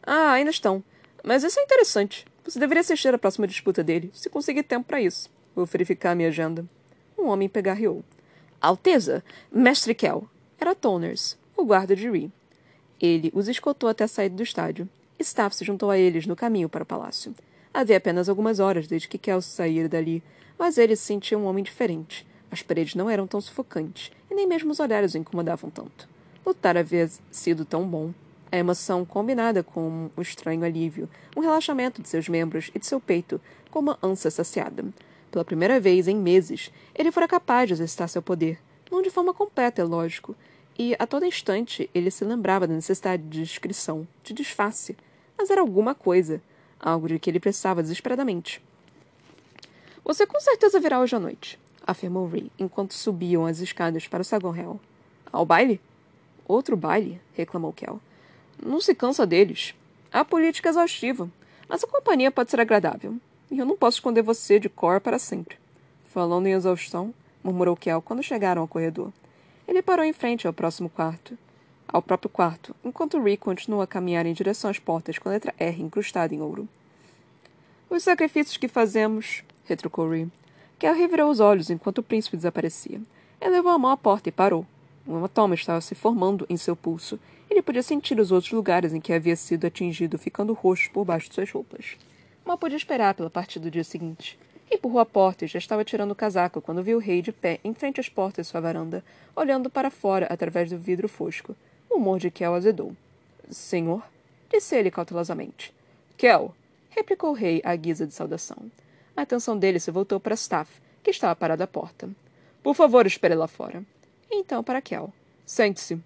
Ah, 0.00 0.30
ainda 0.30 0.52
estão. 0.52 0.80
Mas 1.24 1.42
isso 1.42 1.58
é 1.58 1.64
interessante. 1.64 2.24
Você 2.44 2.60
deveria 2.60 2.82
assistir 2.82 3.12
à 3.12 3.18
próxima 3.18 3.48
disputa 3.48 3.82
dele, 3.82 4.12
se 4.14 4.30
conseguir 4.30 4.62
tempo 4.62 4.86
para 4.86 5.02
isso. 5.02 5.28
Vou 5.56 5.66
verificar 5.66 6.14
minha 6.14 6.28
agenda. 6.28 6.64
Um 7.18 7.26
homem 7.26 7.48
pegarreou. 7.48 8.04
Alteza, 8.60 9.24
Mestre 9.50 9.94
Kel. 9.94 10.28
Era 10.60 10.74
Toners, 10.74 11.38
o 11.56 11.64
guarda 11.64 11.96
de 11.96 12.10
Ree. 12.10 12.30
Ele 13.00 13.32
os 13.34 13.48
escoltou 13.48 13.88
até 13.88 14.04
a 14.04 14.08
saída 14.08 14.36
do 14.36 14.42
estádio. 14.42 14.86
Staff 15.18 15.56
se 15.56 15.64
juntou 15.64 15.90
a 15.90 15.96
eles 15.96 16.26
no 16.26 16.36
caminho 16.36 16.68
para 16.68 16.82
o 16.82 16.86
palácio. 16.86 17.34
Havia 17.72 17.96
apenas 17.96 18.28
algumas 18.28 18.60
horas 18.60 18.86
desde 18.86 19.08
que 19.08 19.16
Kel 19.16 19.40
saíra 19.40 19.88
dali, 19.88 20.22
mas 20.58 20.76
ele 20.76 20.94
se 20.94 21.04
sentia 21.04 21.38
um 21.38 21.46
homem 21.46 21.64
diferente. 21.64 22.26
As 22.50 22.60
paredes 22.60 22.94
não 22.94 23.08
eram 23.08 23.26
tão 23.26 23.40
sufocantes, 23.40 24.12
e 24.30 24.34
nem 24.34 24.46
mesmo 24.46 24.72
os 24.72 24.80
olhares 24.80 25.14
o 25.14 25.18
incomodavam 25.18 25.70
tanto. 25.70 26.06
Lutar 26.44 26.76
havia 26.76 27.08
sido 27.30 27.64
tão 27.64 27.88
bom. 27.88 28.12
A 28.52 28.58
emoção 28.58 29.06
combinada 29.06 29.62
com 29.62 30.10
um 30.14 30.20
estranho 30.20 30.64
alívio, 30.64 31.08
um 31.34 31.40
relaxamento 31.40 32.02
de 32.02 32.08
seus 32.10 32.28
membros 32.28 32.70
e 32.74 32.78
de 32.78 32.84
seu 32.84 33.00
peito, 33.00 33.40
como 33.70 33.92
uma 33.92 33.98
ânsia 34.02 34.30
saciada. 34.30 34.84
Pela 35.30 35.44
primeira 35.44 35.78
vez 35.78 36.08
em 36.08 36.16
meses, 36.16 36.72
ele 36.94 37.12
fora 37.12 37.28
capaz 37.28 37.68
de 37.68 37.74
exercitar 37.74 38.08
seu 38.08 38.20
poder, 38.20 38.58
não 38.90 39.00
de 39.00 39.10
forma 39.10 39.32
completa, 39.32 39.80
é 39.80 39.84
lógico, 39.84 40.34
e 40.78 40.96
a 40.98 41.06
todo 41.06 41.24
instante 41.24 41.88
ele 41.94 42.10
se 42.10 42.24
lembrava 42.24 42.66
da 42.66 42.74
necessidade 42.74 43.22
de 43.22 43.42
descrição, 43.42 44.06
de 44.24 44.34
disfarce, 44.34 44.96
mas 45.38 45.50
era 45.50 45.60
alguma 45.60 45.94
coisa, 45.94 46.42
algo 46.80 47.06
de 47.06 47.18
que 47.18 47.30
ele 47.30 47.38
precisava 47.38 47.82
desesperadamente. 47.82 48.62
Você 50.04 50.26
com 50.26 50.40
certeza 50.40 50.80
virá 50.80 50.98
hoje 50.98 51.14
à 51.14 51.20
noite, 51.20 51.58
afirmou 51.86 52.26
Ray, 52.26 52.50
enquanto 52.58 52.94
subiam 52.94 53.46
as 53.46 53.60
escadas 53.60 54.08
para 54.08 54.22
o 54.22 54.24
saguão 54.24 54.52
real. 54.52 54.80
Ao 55.32 55.44
baile? 55.46 55.80
Outro 56.46 56.76
baile? 56.76 57.20
reclamou 57.34 57.72
Kel. 57.72 58.00
Não 58.60 58.80
se 58.80 58.94
cansa 58.94 59.24
deles. 59.24 59.74
A 60.12 60.24
política 60.24 60.68
é 60.68 60.70
exaustiva, 60.70 61.30
mas 61.68 61.84
a 61.84 61.86
companhia 61.86 62.32
pode 62.32 62.50
ser 62.50 62.60
agradável. 62.60 63.16
E 63.50 63.58
eu 63.58 63.66
não 63.66 63.76
posso 63.76 63.96
esconder 63.96 64.22
você 64.22 64.60
de 64.60 64.68
cor 64.68 65.00
para 65.00 65.18
sempre. 65.18 65.56
Falando 66.04 66.46
em 66.46 66.52
exaustão, 66.52 67.12
murmurou 67.42 67.76
Kel 67.76 68.00
quando 68.00 68.22
chegaram 68.22 68.62
ao 68.62 68.68
corredor. 68.68 69.12
Ele 69.66 69.82
parou 69.82 70.04
em 70.04 70.12
frente 70.12 70.46
ao 70.46 70.52
próximo 70.52 70.88
quarto. 70.88 71.36
Ao 71.88 72.00
próprio 72.00 72.30
quarto, 72.30 72.74
enquanto 72.84 73.20
Rick 73.20 73.38
continuou 73.38 73.82
a 73.82 73.86
caminhar 73.86 74.24
em 74.24 74.32
direção 74.32 74.70
às 74.70 74.78
portas 74.78 75.18
com 75.18 75.28
a 75.28 75.32
letra 75.32 75.52
R 75.58 75.82
incrustada 75.82 76.32
em 76.32 76.40
ouro. 76.40 76.68
Os 77.88 78.04
sacrifícios 78.04 78.56
que 78.56 78.68
fazemos, 78.68 79.42
retrucou 79.64 80.08
Rick. 80.08 80.30
Kel 80.78 80.94
revirou 80.94 81.30
os 81.30 81.40
olhos 81.40 81.68
enquanto 81.68 81.98
o 81.98 82.02
príncipe 82.02 82.36
desaparecia. 82.36 83.00
Ele 83.40 83.50
levou 83.50 83.72
a 83.72 83.78
mão 83.78 83.90
à 83.90 83.96
porta 83.96 84.28
e 84.28 84.32
parou. 84.32 84.64
Um 85.06 85.16
hematoma 85.16 85.54
estava 85.54 85.80
se 85.80 85.94
formando 85.94 86.46
em 86.48 86.56
seu 86.56 86.76
pulso. 86.76 87.18
Ele 87.50 87.62
podia 87.62 87.82
sentir 87.82 88.20
os 88.20 88.30
outros 88.30 88.52
lugares 88.52 88.92
em 88.92 89.00
que 89.00 89.12
havia 89.12 89.34
sido 89.34 89.66
atingido 89.66 90.16
ficando 90.16 90.52
roxos 90.52 90.88
por 90.88 91.04
baixo 91.04 91.28
de 91.28 91.34
suas 91.34 91.50
roupas. 91.50 91.96
Mal 92.50 92.58
podia 92.58 92.76
esperar 92.76 93.14
pela 93.14 93.30
partida 93.30 93.62
do 93.62 93.70
dia 93.70 93.84
seguinte. 93.84 94.36
Empurrou 94.68 94.98
a 94.98 95.06
porta 95.06 95.44
e 95.44 95.48
já 95.48 95.60
estava 95.60 95.84
tirando 95.84 96.10
o 96.10 96.16
casaco 96.16 96.60
quando 96.60 96.82
viu 96.82 96.96
o 96.96 97.00
rei 97.00 97.22
de 97.22 97.30
pé 97.30 97.60
em 97.62 97.72
frente 97.72 98.00
às 98.00 98.08
portas 98.08 98.44
de 98.44 98.50
sua 98.50 98.60
varanda, 98.60 99.04
olhando 99.36 99.70
para 99.70 99.88
fora 99.88 100.26
através 100.26 100.68
do 100.68 100.76
vidro 100.76 101.08
fosco. 101.08 101.54
O 101.88 101.94
humor 101.94 102.18
de 102.18 102.28
Kel 102.28 102.52
azedou. 102.52 102.92
Senhor? 103.48 104.02
disse 104.52 104.74
ele 104.74 104.90
cautelosamente. 104.90 105.72
Kel! 106.16 106.52
replicou 106.88 107.30
o 107.30 107.34
rei 107.34 107.62
à 107.64 107.76
guisa 107.76 108.04
de 108.04 108.12
saudação. 108.12 108.58
A 109.16 109.22
atenção 109.22 109.56
dele 109.56 109.78
se 109.78 109.92
voltou 109.92 110.18
para 110.18 110.34
Staff, 110.34 110.72
que 111.04 111.12
estava 111.12 111.36
parado 111.36 111.62
à 111.62 111.68
porta. 111.68 112.10
Por 112.64 112.74
favor, 112.74 113.06
espere 113.06 113.36
lá 113.36 113.46
fora. 113.46 113.80
então 114.28 114.64
para 114.64 114.82
Kel. 114.82 115.12
Sente-se. 115.46 116.00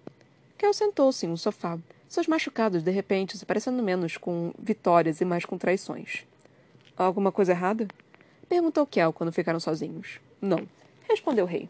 Kel 0.59 0.73
sentou-se 0.75 1.25
em 1.25 1.29
um 1.31 1.37
sofá, 1.37 1.79
seus 2.07 2.27
machucados 2.27 2.83
de 2.83 2.91
repente 2.91 3.35
se 3.35 3.47
parecendo 3.47 3.81
menos 3.81 4.15
com 4.15 4.53
vitórias 4.59 5.21
e 5.21 5.25
mais 5.25 5.43
com 5.43 5.57
traições. 5.57 6.23
Alguma 6.97 7.31
coisa 7.31 7.51
errada? 7.51 7.87
Perguntou 8.47 8.85
Kel 8.85 9.11
quando 9.11 9.31
ficaram 9.31 9.59
sozinhos. 9.59 10.19
Não, 10.41 10.65
respondeu 11.09 11.43
o 11.43 11.47
rei. 11.47 11.69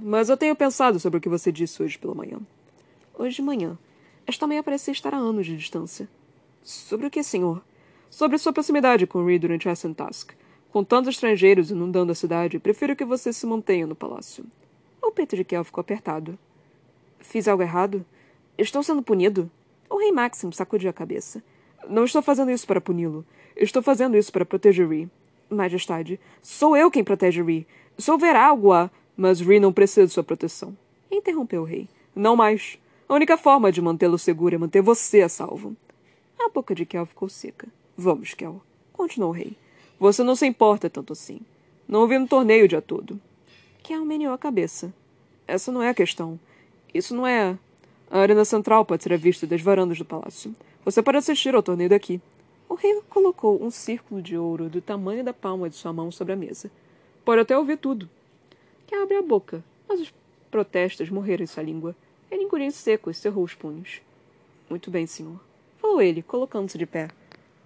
Mas 0.00 0.28
eu 0.28 0.36
tenho 0.36 0.54
pensado 0.54 1.00
sobre 1.00 1.18
o 1.18 1.20
que 1.20 1.28
você 1.28 1.50
disse 1.50 1.82
hoje 1.82 1.98
pela 1.98 2.14
manhã. 2.14 2.38
Hoje 3.18 3.36
de 3.36 3.42
manhã. 3.42 3.76
Esta 4.26 4.46
manhã 4.46 4.62
parecia 4.62 4.92
estar 4.92 5.12
a 5.12 5.16
anos 5.16 5.46
de 5.46 5.56
distância. 5.56 6.08
Sobre 6.62 7.06
o 7.06 7.10
que, 7.10 7.22
senhor? 7.22 7.62
Sobre 8.10 8.38
sua 8.38 8.52
proximidade 8.52 9.06
com 9.06 9.24
Reed 9.24 9.42
durante 9.42 9.68
Ascent 9.68 9.96
Task. 9.96 10.32
Com 10.70 10.84
tantos 10.84 11.14
estrangeiros 11.14 11.70
inundando 11.70 12.12
a 12.12 12.14
cidade, 12.14 12.58
prefiro 12.58 12.94
que 12.94 13.04
você 13.04 13.32
se 13.32 13.46
mantenha 13.46 13.86
no 13.86 13.96
palácio. 13.96 14.44
O 15.02 15.10
peito 15.10 15.34
de 15.34 15.44
Kel 15.44 15.64
ficou 15.64 15.80
apertado. 15.80 16.38
Fiz 17.18 17.48
algo 17.48 17.62
errado? 17.62 18.04
Estou 18.56 18.82
sendo 18.82 19.02
punido? 19.02 19.50
O 19.90 19.98
rei 19.98 20.12
Maxim 20.12 20.52
sacudiu 20.52 20.90
a 20.90 20.92
cabeça. 20.92 21.42
Não 21.88 22.04
estou 22.04 22.20
fazendo 22.22 22.50
isso 22.50 22.66
para 22.66 22.80
puni-lo. 22.80 23.24
Estou 23.56 23.82
fazendo 23.82 24.16
isso 24.16 24.30
para 24.30 24.44
proteger 24.44 24.88
Ree. 24.88 25.08
Majestade, 25.50 26.20
sou 26.42 26.76
eu 26.76 26.90
quem 26.90 27.02
protege 27.02 27.42
Ree. 27.42 27.66
Se 27.96 28.10
houver 28.10 28.36
algo 28.36 28.72
a... 28.72 28.90
Mas 29.16 29.40
Ree 29.40 29.58
não 29.58 29.72
precisa 29.72 30.06
de 30.06 30.12
sua 30.12 30.22
proteção. 30.22 30.76
Interrompeu 31.10 31.62
o 31.62 31.64
rei. 31.64 31.88
Não 32.14 32.36
mais. 32.36 32.78
A 33.08 33.14
única 33.14 33.36
forma 33.36 33.72
de 33.72 33.80
mantê-lo 33.80 34.16
seguro 34.16 34.54
é 34.54 34.58
manter 34.58 34.80
você 34.80 35.22
a 35.22 35.28
salvo. 35.28 35.74
A 36.38 36.48
boca 36.48 36.72
de 36.74 36.86
Kel 36.86 37.04
ficou 37.04 37.28
seca. 37.28 37.66
Vamos, 37.96 38.34
Kel. 38.34 38.62
Continuou 38.92 39.30
o 39.30 39.34
rei. 39.34 39.56
Você 39.98 40.22
não 40.22 40.36
se 40.36 40.46
importa 40.46 40.88
tanto 40.88 41.14
assim. 41.14 41.40
Não 41.88 42.06
vi 42.06 42.16
no 42.18 42.28
torneio 42.28 42.66
o 42.66 42.68
dia 42.68 42.80
todo. 42.80 43.20
Kel 43.82 44.04
meneou 44.04 44.32
a 44.32 44.38
cabeça. 44.38 44.92
Essa 45.48 45.72
não 45.72 45.82
é 45.82 45.88
a 45.88 45.94
questão. 45.94 46.38
Isso 46.94 47.14
não 47.14 47.26
é. 47.26 47.58
A 48.10 48.20
arena 48.20 48.44
central 48.44 48.84
pode 48.84 49.02
ser 49.02 49.16
vista 49.18 49.46
das 49.46 49.60
varandas 49.60 49.98
do 49.98 50.04
palácio. 50.04 50.54
Você 50.84 51.02
pode 51.02 51.18
assistir 51.18 51.54
ao 51.54 51.62
torneio 51.62 51.90
daqui. 51.90 52.20
O 52.68 52.74
rei 52.74 53.00
colocou 53.08 53.62
um 53.62 53.70
círculo 53.70 54.22
de 54.22 54.36
ouro 54.36 54.68
do 54.68 54.80
tamanho 54.80 55.24
da 55.24 55.32
palma 55.32 55.68
de 55.68 55.76
sua 55.76 55.92
mão 55.92 56.10
sobre 56.10 56.32
a 56.32 56.36
mesa. 56.36 56.70
Pode 57.24 57.40
até 57.40 57.56
ouvir 57.56 57.76
tudo. 57.76 58.08
Que 58.86 58.94
abre 58.94 59.16
a 59.16 59.22
boca, 59.22 59.62
mas 59.88 60.00
os 60.00 60.12
protestos 60.50 61.10
morreram 61.10 61.44
em 61.44 61.46
sua 61.46 61.62
língua. 61.62 61.94
Ele 62.30 62.44
engoliu 62.44 62.66
em 62.66 62.70
seco 62.70 63.10
e 63.10 63.14
cerrou 63.14 63.44
os 63.44 63.54
punhos. 63.54 64.00
Muito 64.68 64.90
bem, 64.90 65.06
senhor. 65.06 65.40
Falou 65.80 66.00
ele, 66.00 66.22
colocando-se 66.22 66.76
de 66.76 66.86
pé. 66.86 67.08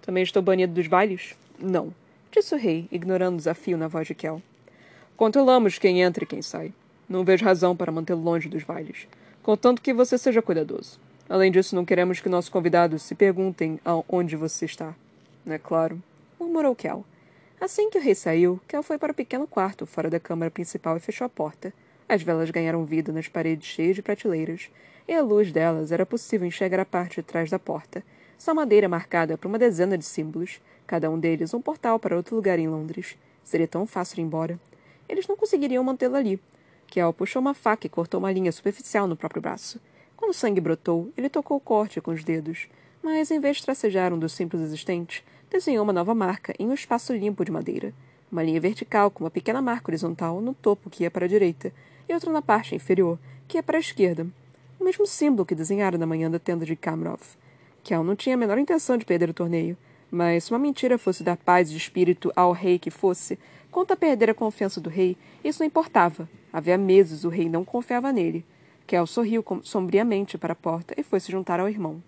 Também 0.01 0.23
estou 0.23 0.41
banido 0.41 0.73
dos 0.73 0.87
bailes? 0.87 1.35
Não, 1.59 1.93
disse 2.31 2.53
o 2.53 2.57
rei, 2.57 2.87
ignorando 2.91 3.35
o 3.35 3.37
desafio 3.37 3.77
na 3.77 3.87
voz 3.87 4.07
de 4.07 4.15
Kel. 4.15 4.41
Controlamos 5.15 5.77
quem 5.77 6.01
entra 6.01 6.23
e 6.23 6.27
quem 6.27 6.41
sai. 6.41 6.73
Não 7.07 7.23
vejo 7.23 7.45
razão 7.45 7.75
para 7.75 7.91
mantê-lo 7.91 8.21
longe 8.21 8.49
dos 8.49 8.63
bailes, 8.63 9.07
contanto 9.41 9.81
que 9.81 9.93
você 9.93 10.17
seja 10.17 10.41
cuidadoso. 10.41 10.99
Além 11.29 11.51
disso, 11.51 11.75
não 11.75 11.85
queremos 11.85 12.19
que 12.19 12.29
nossos 12.29 12.49
convidados 12.49 13.01
se 13.01 13.15
perguntem 13.15 13.79
onde 14.07 14.35
você 14.35 14.65
está. 14.65 14.93
É 15.47 15.57
claro, 15.57 16.01
murmurou 16.39 16.75
Kel. 16.75 17.05
Assim 17.59 17.89
que 17.89 17.97
o 17.97 18.01
rei 18.01 18.13
saiu, 18.13 18.59
Kel 18.67 18.83
foi 18.83 18.97
para 18.97 19.11
o 19.11 19.15
pequeno 19.15 19.47
quarto 19.47 19.85
fora 19.85 20.09
da 20.09 20.19
câmara 20.19 20.51
principal 20.51 20.97
e 20.97 20.99
fechou 20.99 21.25
a 21.25 21.29
porta. 21.29 21.73
As 22.09 22.21
velas 22.21 22.51
ganharam 22.51 22.83
vida 22.85 23.11
nas 23.11 23.27
paredes 23.27 23.67
cheias 23.67 23.95
de 23.95 24.01
prateleiras, 24.01 24.69
e 25.07 25.13
à 25.13 25.21
luz 25.21 25.51
delas 25.51 25.91
era 25.91 26.05
possível 26.05 26.45
enxergar 26.45 26.79
a 26.81 26.85
parte 26.85 27.15
de 27.15 27.23
trás 27.23 27.49
da 27.49 27.57
porta, 27.57 28.03
sua 28.37 28.53
madeira 28.53 28.89
marcada 28.89 29.37
por 29.37 29.47
uma 29.47 29.57
dezena 29.57 29.97
de 29.97 30.03
símbolos, 30.03 30.59
cada 30.85 31.09
um 31.09 31.17
deles 31.17 31.53
um 31.53 31.61
portal 31.61 31.97
para 31.97 32.15
outro 32.15 32.35
lugar 32.35 32.59
em 32.59 32.67
Londres. 32.67 33.17
Seria 33.43 33.67
tão 33.67 33.87
fácil 33.87 34.19
ir 34.19 34.23
embora. 34.23 34.59
Eles 35.07 35.27
não 35.27 35.37
conseguiriam 35.37 35.83
mantê-lo 35.83 36.15
ali. 36.15 36.39
Kel 36.87 37.13
puxou 37.13 37.41
uma 37.41 37.53
faca 37.53 37.87
e 37.87 37.89
cortou 37.89 38.19
uma 38.19 38.31
linha 38.31 38.51
superficial 38.51 39.07
no 39.07 39.15
próprio 39.15 39.41
braço. 39.41 39.79
Quando 40.23 40.31
o 40.31 40.33
sangue 40.33 40.61
brotou, 40.61 41.11
ele 41.17 41.27
tocou 41.27 41.57
o 41.57 41.59
corte 41.59 41.99
com 41.99 42.11
os 42.11 42.23
dedos, 42.23 42.69
mas 43.03 43.29
em 43.29 43.41
vez 43.41 43.57
de 43.57 43.65
tracejar 43.65 44.13
um 44.13 44.17
dos 44.17 44.31
símbolos 44.31 44.65
existentes, 44.65 45.21
desenhou 45.51 45.83
uma 45.83 45.91
nova 45.91 46.15
marca 46.15 46.55
em 46.57 46.65
um 46.65 46.73
espaço 46.73 47.11
limpo 47.11 47.43
de 47.43 47.51
madeira. 47.51 47.93
Uma 48.31 48.41
linha 48.41 48.61
vertical 48.61 49.11
com 49.11 49.25
uma 49.25 49.29
pequena 49.29 49.61
marca 49.61 49.91
horizontal 49.91 50.39
no 50.39 50.53
topo 50.53 50.89
que 50.89 51.03
ia 51.03 51.11
para 51.11 51.25
a 51.25 51.27
direita 51.27 51.73
e 52.07 52.13
outra 52.13 52.31
na 52.31 52.41
parte 52.41 52.73
inferior, 52.73 53.19
que 53.49 53.57
ia 53.57 53.61
para 53.61 53.75
a 53.75 53.81
esquerda. 53.81 54.25
O 54.79 54.85
mesmo 54.85 55.05
símbolo 55.05 55.45
que 55.45 55.53
desenhara 55.53 55.97
na 55.97 56.05
manhã 56.05 56.31
da 56.31 56.39
tenda 56.39 56.65
de 56.65 56.77
Kamrov. 56.77 57.21
Kel 57.83 58.01
não 58.01 58.15
tinha 58.15 58.35
a 58.35 58.39
menor 58.39 58.57
intenção 58.57 58.95
de 58.95 59.03
perder 59.03 59.29
o 59.29 59.33
torneio, 59.33 59.75
mas 60.09 60.45
se 60.45 60.51
uma 60.51 60.59
mentira 60.59 60.97
fosse 60.97 61.21
dar 61.21 61.35
paz 61.35 61.69
de 61.69 61.75
espírito 61.75 62.31
ao 62.33 62.53
rei 62.53 62.79
que 62.79 62.89
fosse, 62.89 63.37
quanto 63.69 63.91
a 63.91 63.97
perder 63.97 64.29
a 64.29 64.33
confiança 64.33 64.79
do 64.79 64.89
rei, 64.89 65.17
isso 65.43 65.59
não 65.59 65.67
importava. 65.67 66.29
Havia 66.53 66.77
meses 66.77 67.25
o 67.25 67.29
rei 67.29 67.49
não 67.49 67.65
confiava 67.65 68.13
nele. 68.13 68.45
Kel 68.85 69.07
sorriu 69.07 69.43
sombriamente 69.63 70.37
para 70.37 70.53
a 70.53 70.55
porta 70.55 70.93
e 70.97 71.03
foi 71.03 71.19
se 71.19 71.31
juntar 71.31 71.59
ao 71.59 71.69
irmão. 71.69 72.01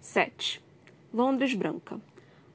Sete. 0.00 0.62
Londres 1.12 1.54
branca. 1.54 2.00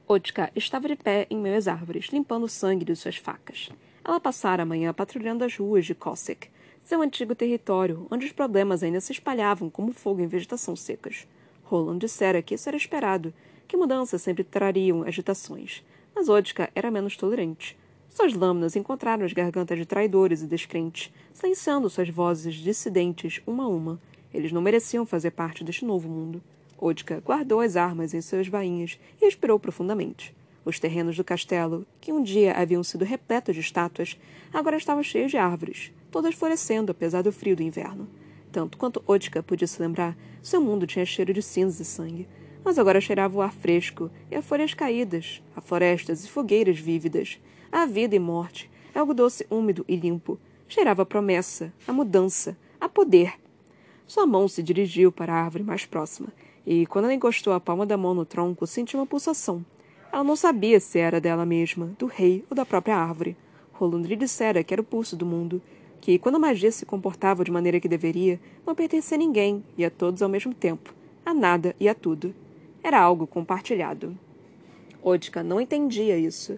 Otka 0.06 0.50
estava 0.54 0.88
de 0.88 0.96
pé 0.96 1.26
em 1.30 1.38
meio 1.38 1.56
às 1.56 1.66
árvores, 1.66 2.06
limpando 2.12 2.44
o 2.44 2.48
sangue 2.48 2.84
de 2.84 2.94
suas 2.94 3.16
facas. 3.16 3.70
Ela 4.04 4.20
passara 4.20 4.62
a 4.62 4.66
manhã 4.66 4.92
patrulhando 4.92 5.42
as 5.42 5.56
ruas 5.56 5.84
de 5.84 5.94
Cossack, 5.94 6.48
seu 6.84 7.02
antigo 7.02 7.34
território, 7.34 8.06
onde 8.10 8.26
os 8.26 8.32
problemas 8.32 8.82
ainda 8.82 9.00
se 9.00 9.10
espalhavam 9.10 9.68
como 9.68 9.92
fogo 9.92 10.20
em 10.20 10.26
vegetação 10.26 10.76
secas. 10.76 11.26
Roland 11.64 11.98
dissera 11.98 12.40
que 12.42 12.54
isso 12.54 12.68
era 12.68 12.76
esperado, 12.76 13.34
que 13.66 13.76
mudanças 13.76 14.22
sempre 14.22 14.44
trariam 14.44 15.02
agitações, 15.02 15.82
mas 16.16 16.30
Odica 16.30 16.70
era 16.74 16.90
menos 16.90 17.14
tolerante. 17.14 17.76
Suas 18.08 18.32
lâminas 18.32 18.74
encontraram 18.74 19.26
as 19.26 19.34
gargantas 19.34 19.78
de 19.78 19.84
traidores 19.84 20.40
e 20.40 20.46
descrentes, 20.46 21.12
silenciando 21.34 21.90
suas 21.90 22.08
vozes 22.08 22.54
dissidentes 22.54 23.42
uma 23.46 23.64
a 23.64 23.68
uma. 23.68 24.00
Eles 24.32 24.50
não 24.50 24.62
mereciam 24.62 25.04
fazer 25.04 25.32
parte 25.32 25.62
deste 25.62 25.84
novo 25.84 26.08
mundo. 26.08 26.42
Odica 26.78 27.20
guardou 27.20 27.60
as 27.60 27.76
armas 27.76 28.14
em 28.14 28.22
suas 28.22 28.48
bainhas 28.48 28.98
e 29.20 29.26
respirou 29.26 29.60
profundamente. 29.60 30.34
Os 30.64 30.80
terrenos 30.80 31.16
do 31.16 31.22
castelo, 31.22 31.86
que 32.00 32.12
um 32.12 32.22
dia 32.22 32.54
haviam 32.54 32.82
sido 32.82 33.04
repletos 33.04 33.54
de 33.54 33.60
estátuas, 33.60 34.18
agora 34.52 34.78
estavam 34.78 35.02
cheios 35.02 35.30
de 35.30 35.36
árvores, 35.36 35.92
todas 36.10 36.34
florescendo 36.34 36.92
apesar 36.92 37.22
do 37.22 37.30
frio 37.30 37.54
do 37.54 37.62
inverno. 37.62 38.08
Tanto 38.50 38.78
quanto 38.78 39.02
Odica 39.06 39.42
podia 39.42 39.68
se 39.68 39.82
lembrar, 39.82 40.16
seu 40.42 40.62
mundo 40.62 40.86
tinha 40.86 41.04
cheiro 41.04 41.34
de 41.34 41.42
cinza 41.42 41.82
e 41.82 41.84
sangue, 41.84 42.26
mas 42.66 42.80
agora 42.80 43.00
cheirava 43.00 43.38
o 43.38 43.40
ar 43.40 43.52
fresco 43.52 44.10
e 44.28 44.34
a 44.34 44.42
folhas 44.42 44.74
caídas, 44.74 45.40
a 45.54 45.60
florestas 45.60 46.24
e 46.24 46.28
fogueiras 46.28 46.76
vívidas, 46.76 47.40
a 47.70 47.86
vida 47.86 48.16
e 48.16 48.18
morte, 48.18 48.68
algo 48.92 49.14
doce, 49.14 49.46
úmido 49.48 49.84
e 49.86 49.94
limpo. 49.94 50.36
Cheirava 50.66 51.02
a 51.02 51.06
promessa, 51.06 51.72
a 51.86 51.92
mudança, 51.92 52.58
a 52.80 52.88
poder. 52.88 53.34
Sua 54.04 54.26
mão 54.26 54.48
se 54.48 54.64
dirigiu 54.64 55.12
para 55.12 55.32
a 55.32 55.44
árvore 55.44 55.62
mais 55.62 55.86
próxima, 55.86 56.26
e 56.66 56.86
quando 56.86 57.04
ela 57.04 57.14
encostou 57.14 57.52
a 57.52 57.60
palma 57.60 57.86
da 57.86 57.96
mão 57.96 58.12
no 58.12 58.24
tronco, 58.24 58.66
sentiu 58.66 58.98
uma 58.98 59.06
pulsação. 59.06 59.64
Ela 60.12 60.24
não 60.24 60.34
sabia 60.34 60.80
se 60.80 60.98
era 60.98 61.20
dela 61.20 61.46
mesma, 61.46 61.94
do 61.96 62.06
rei 62.06 62.44
ou 62.50 62.56
da 62.56 62.66
própria 62.66 62.96
árvore. 62.96 63.36
Roland 63.74 64.08
lhe 64.08 64.16
dissera 64.16 64.64
que 64.64 64.74
era 64.74 64.82
o 64.82 64.84
pulso 64.84 65.14
do 65.14 65.24
mundo, 65.24 65.62
que, 66.00 66.18
quando 66.18 66.34
a 66.34 66.40
magia 66.40 66.72
se 66.72 66.84
comportava 66.84 67.44
de 67.44 67.52
maneira 67.52 67.78
que 67.78 67.86
deveria, 67.86 68.40
não 68.66 68.74
pertencia 68.74 69.16
a 69.16 69.18
ninguém 69.18 69.64
e 69.78 69.84
a 69.84 69.90
todos 69.90 70.20
ao 70.20 70.28
mesmo 70.28 70.52
tempo, 70.52 70.92
a 71.24 71.32
nada 71.32 71.72
e 71.78 71.88
a 71.88 71.94
tudo. 71.94 72.34
Era 72.86 73.00
algo 73.00 73.26
compartilhado. 73.26 74.16
Odka 75.02 75.42
não 75.42 75.60
entendia 75.60 76.16
isso, 76.16 76.56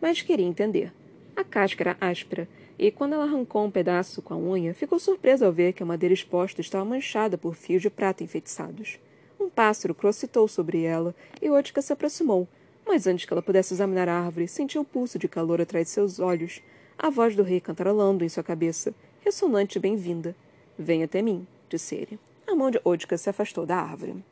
mas 0.00 0.22
queria 0.22 0.46
entender. 0.46 0.90
A 1.36 1.44
casca 1.44 1.82
era 1.82 1.96
áspera, 2.00 2.48
e 2.78 2.90
quando 2.90 3.12
ela 3.12 3.24
arrancou 3.24 3.62
um 3.62 3.70
pedaço 3.70 4.22
com 4.22 4.32
a 4.32 4.38
unha, 4.38 4.72
ficou 4.72 4.98
surpresa 4.98 5.44
ao 5.44 5.52
ver 5.52 5.74
que 5.74 5.82
a 5.82 5.86
madeira 5.86 6.14
exposta 6.14 6.62
estava 6.62 6.82
manchada 6.82 7.36
por 7.36 7.54
fios 7.54 7.82
de 7.82 7.90
prata 7.90 8.24
enfeitiçados. 8.24 8.98
Um 9.38 9.50
pássaro 9.50 9.94
crocitou 9.94 10.48
sobre 10.48 10.82
ela 10.82 11.14
e 11.42 11.50
Odka 11.50 11.82
se 11.82 11.92
aproximou, 11.92 12.48
mas 12.86 13.06
antes 13.06 13.26
que 13.26 13.34
ela 13.34 13.42
pudesse 13.42 13.74
examinar 13.74 14.08
a 14.08 14.18
árvore, 14.18 14.48
sentiu 14.48 14.80
o 14.80 14.84
pulso 14.84 15.18
de 15.18 15.28
calor 15.28 15.60
atrás 15.60 15.88
de 15.88 15.90
seus 15.90 16.18
olhos, 16.18 16.62
a 16.98 17.10
voz 17.10 17.36
do 17.36 17.42
rei 17.42 17.60
cantarolando 17.60 18.24
em 18.24 18.30
sua 18.30 18.42
cabeça, 18.42 18.94
ressonante 19.20 19.76
e 19.76 19.82
bem-vinda. 19.82 20.34
Venha 20.78 21.04
até 21.04 21.20
mim, 21.20 21.46
disse 21.68 21.94
ele. 21.94 22.18
A 22.46 22.54
mão 22.54 22.70
de 22.70 22.80
Odka 22.82 23.18
se 23.18 23.28
afastou 23.28 23.66
da 23.66 23.76
árvore. 23.76 24.24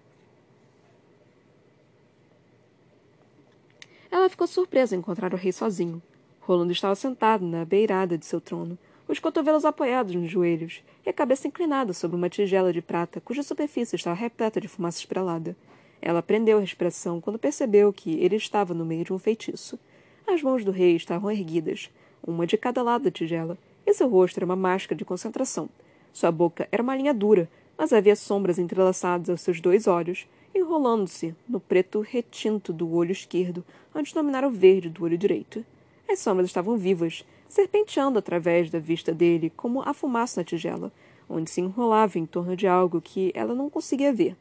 Ela 4.14 4.28
ficou 4.28 4.46
surpresa 4.46 4.94
ao 4.94 5.00
encontrar 5.00 5.34
o 5.34 5.36
rei 5.36 5.50
sozinho. 5.50 6.00
Rolando 6.38 6.70
estava 6.70 6.94
sentado 6.94 7.44
na 7.44 7.64
beirada 7.64 8.16
de 8.16 8.24
seu 8.24 8.40
trono, 8.40 8.78
os 9.08 9.18
cotovelos 9.18 9.64
apoiados 9.64 10.14
nos 10.14 10.30
joelhos 10.30 10.84
e 11.04 11.10
a 11.10 11.12
cabeça 11.12 11.48
inclinada 11.48 11.92
sobre 11.92 12.16
uma 12.16 12.28
tigela 12.28 12.72
de 12.72 12.80
prata 12.80 13.20
cuja 13.20 13.42
superfície 13.42 13.96
estava 13.96 14.14
repleta 14.14 14.60
de 14.60 14.68
fumaça 14.68 15.00
estrelada. 15.00 15.56
Ela 16.00 16.22
prendeu 16.22 16.58
a 16.58 16.60
respiração 16.60 17.20
quando 17.20 17.40
percebeu 17.40 17.92
que 17.92 18.12
ele 18.20 18.36
estava 18.36 18.72
no 18.72 18.84
meio 18.84 19.04
de 19.04 19.12
um 19.12 19.18
feitiço. 19.18 19.80
As 20.28 20.40
mãos 20.40 20.64
do 20.64 20.70
rei 20.70 20.94
estavam 20.94 21.28
erguidas, 21.28 21.90
uma 22.24 22.46
de 22.46 22.56
cada 22.56 22.84
lado 22.84 23.02
da 23.02 23.10
tigela, 23.10 23.58
e 23.84 23.92
seu 23.92 24.08
rosto 24.08 24.38
era 24.38 24.46
uma 24.46 24.54
máscara 24.54 24.96
de 24.96 25.04
concentração. 25.04 25.68
Sua 26.12 26.30
boca 26.30 26.68
era 26.70 26.84
uma 26.84 26.94
linha 26.94 27.12
dura, 27.12 27.50
mas 27.76 27.92
havia 27.92 28.14
sombras 28.14 28.60
entrelaçadas 28.60 29.28
aos 29.28 29.40
seus 29.40 29.60
dois 29.60 29.88
olhos, 29.88 30.28
enrolando-se 30.54 31.34
no 31.48 31.58
preto 31.58 32.00
retinto 32.00 32.72
do 32.72 32.92
olho 32.94 33.12
esquerdo 33.12 33.64
antes 33.94 34.12
de 34.12 34.18
dominar 34.18 34.44
o 34.44 34.50
verde 34.50 34.88
do 34.88 35.04
olho 35.04 35.18
direito. 35.18 35.64
As 36.08 36.18
sombras 36.20 36.46
estavam 36.46 36.76
vivas, 36.76 37.24
serpenteando 37.48 38.18
através 38.18 38.70
da 38.70 38.78
vista 38.78 39.12
dele 39.12 39.50
como 39.56 39.82
a 39.82 39.92
fumaça 39.92 40.40
na 40.40 40.44
tigela, 40.44 40.92
onde 41.28 41.50
se 41.50 41.60
enrolava 41.60 42.18
em 42.18 42.26
torno 42.26 42.56
de 42.56 42.66
algo 42.66 43.00
que 43.00 43.32
ela 43.34 43.54
não 43.54 43.70
conseguia 43.70 44.12
ver. 44.12 44.36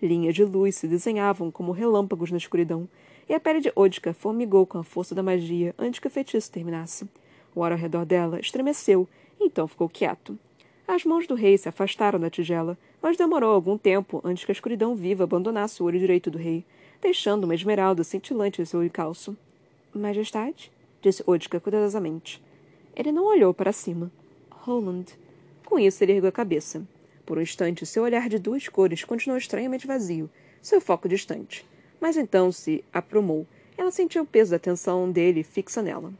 Linhas 0.00 0.34
de 0.34 0.44
luz 0.44 0.76
se 0.76 0.88
desenhavam 0.88 1.50
como 1.50 1.70
relâmpagos 1.70 2.30
na 2.30 2.38
escuridão, 2.38 2.88
e 3.28 3.34
a 3.34 3.40
pele 3.40 3.60
de 3.60 3.72
Odka 3.76 4.12
formigou 4.12 4.66
com 4.66 4.78
a 4.78 4.84
força 4.84 5.14
da 5.14 5.22
magia 5.22 5.74
antes 5.78 6.00
que 6.00 6.08
o 6.08 6.10
feitiço 6.10 6.50
terminasse. 6.50 7.08
O 7.54 7.62
ar 7.62 7.72
ao 7.72 7.78
redor 7.78 8.04
dela 8.04 8.40
estremeceu, 8.40 9.08
então 9.40 9.68
ficou 9.68 9.88
quieto. 9.88 10.36
As 10.88 11.04
mãos 11.04 11.26
do 11.26 11.34
rei 11.34 11.56
se 11.56 11.68
afastaram 11.68 12.18
da 12.18 12.28
tigela, 12.28 12.76
mas 13.02 13.16
demorou 13.16 13.52
algum 13.52 13.76
tempo 13.76 14.20
antes 14.24 14.44
que 14.44 14.52
a 14.52 14.54
escuridão 14.54 14.94
viva 14.94 15.24
abandonasse 15.24 15.82
o 15.82 15.86
olho 15.86 15.98
direito 15.98 16.30
do 16.30 16.38
rei, 16.38 16.64
deixando 17.00 17.44
uma 17.44 17.54
esmeralda 17.54 18.04
cintilante 18.04 18.62
em 18.62 18.64
seu 18.64 18.88
calço. 18.90 19.36
Majestade? 19.92 20.70
disse 21.02 21.24
Odka 21.26 21.58
cuidadosamente. 21.58 22.40
Ele 22.94 23.10
não 23.10 23.24
olhou 23.24 23.52
para 23.52 23.72
cima. 23.72 24.10
Roland. 24.50 25.06
Com 25.66 25.78
isso, 25.78 26.04
ele 26.04 26.12
ergueu 26.12 26.28
a 26.28 26.32
cabeça. 26.32 26.86
Por 27.26 27.38
um 27.38 27.42
instante, 27.42 27.84
seu 27.84 28.04
olhar 28.04 28.28
de 28.28 28.38
duas 28.38 28.68
cores 28.68 29.04
continuou 29.04 29.38
estranhamente 29.38 29.86
vazio, 29.86 30.30
seu 30.60 30.80
foco 30.80 31.08
distante. 31.08 31.66
Mas 32.00 32.16
então 32.16 32.52
se 32.52 32.84
aprumou. 32.92 33.46
Ela 33.76 33.90
sentiu 33.90 34.22
o 34.22 34.26
peso 34.26 34.50
da 34.50 34.56
atenção 34.56 35.10
dele 35.10 35.42
fixa 35.42 35.82
nela. 35.82 36.12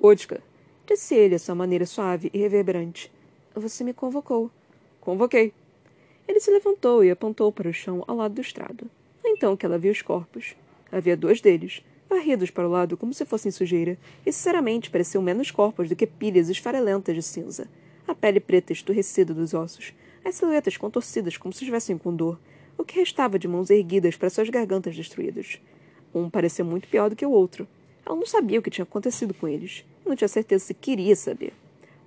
Odka, 0.00 0.40
disse 0.86 1.14
ele 1.14 1.34
a 1.34 1.38
sua 1.38 1.54
maneira 1.54 1.84
suave 1.84 2.30
e 2.32 2.38
reverberante. 2.38 3.12
Você 3.54 3.84
me 3.84 3.92
convocou. 3.92 4.50
Convoquei. 5.00 5.52
Ele 6.30 6.38
se 6.38 6.52
levantou 6.52 7.02
e 7.02 7.10
apontou 7.10 7.50
para 7.50 7.68
o 7.68 7.72
chão 7.72 8.04
ao 8.06 8.14
lado 8.14 8.34
do 8.36 8.40
estrado. 8.40 8.88
Então 9.24 9.56
que 9.56 9.66
ela 9.66 9.76
viu 9.76 9.90
os 9.90 10.00
corpos. 10.00 10.54
Havia 10.92 11.16
dois 11.16 11.40
deles, 11.40 11.82
varridos 12.08 12.52
para 12.52 12.68
o 12.68 12.70
lado 12.70 12.96
como 12.96 13.12
se 13.12 13.24
fossem 13.24 13.50
sujeira, 13.50 13.98
e 14.24 14.30
sinceramente 14.30 14.92
pareciam 14.92 15.24
menos 15.24 15.50
corpos 15.50 15.88
do 15.88 15.96
que 15.96 16.06
pilhas 16.06 16.48
esfarelentas 16.48 17.16
de 17.16 17.22
cinza. 17.24 17.66
A 18.06 18.14
pele 18.14 18.38
preta 18.38 18.72
esturrecida 18.72 19.34
dos 19.34 19.54
ossos, 19.54 19.92
as 20.24 20.36
silhuetas 20.36 20.76
contorcidas 20.76 21.36
como 21.36 21.52
se 21.52 21.64
estivessem 21.64 21.98
com 21.98 22.14
dor, 22.14 22.38
o 22.78 22.84
que 22.84 23.00
restava 23.00 23.36
de 23.36 23.48
mãos 23.48 23.68
erguidas 23.68 24.14
para 24.14 24.30
suas 24.30 24.48
gargantas 24.48 24.94
destruídas. 24.94 25.60
Um 26.14 26.30
parecia 26.30 26.64
muito 26.64 26.86
pior 26.86 27.10
do 27.10 27.16
que 27.16 27.26
o 27.26 27.32
outro. 27.32 27.66
Ela 28.06 28.14
não 28.14 28.24
sabia 28.24 28.60
o 28.60 28.62
que 28.62 28.70
tinha 28.70 28.84
acontecido 28.84 29.34
com 29.34 29.48
eles. 29.48 29.84
Não 30.06 30.14
tinha 30.14 30.28
certeza 30.28 30.66
se 30.66 30.74
queria 30.74 31.16
saber. 31.16 31.52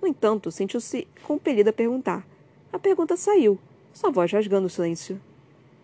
No 0.00 0.08
entanto, 0.08 0.50
sentiu-se 0.50 1.06
compelida 1.24 1.68
a 1.68 1.74
perguntar. 1.74 2.26
A 2.72 2.78
pergunta 2.78 3.18
saiu, 3.18 3.58
sua 3.94 4.10
voz 4.10 4.30
rasgando 4.30 4.66
o 4.66 4.70
silêncio. 4.70 5.20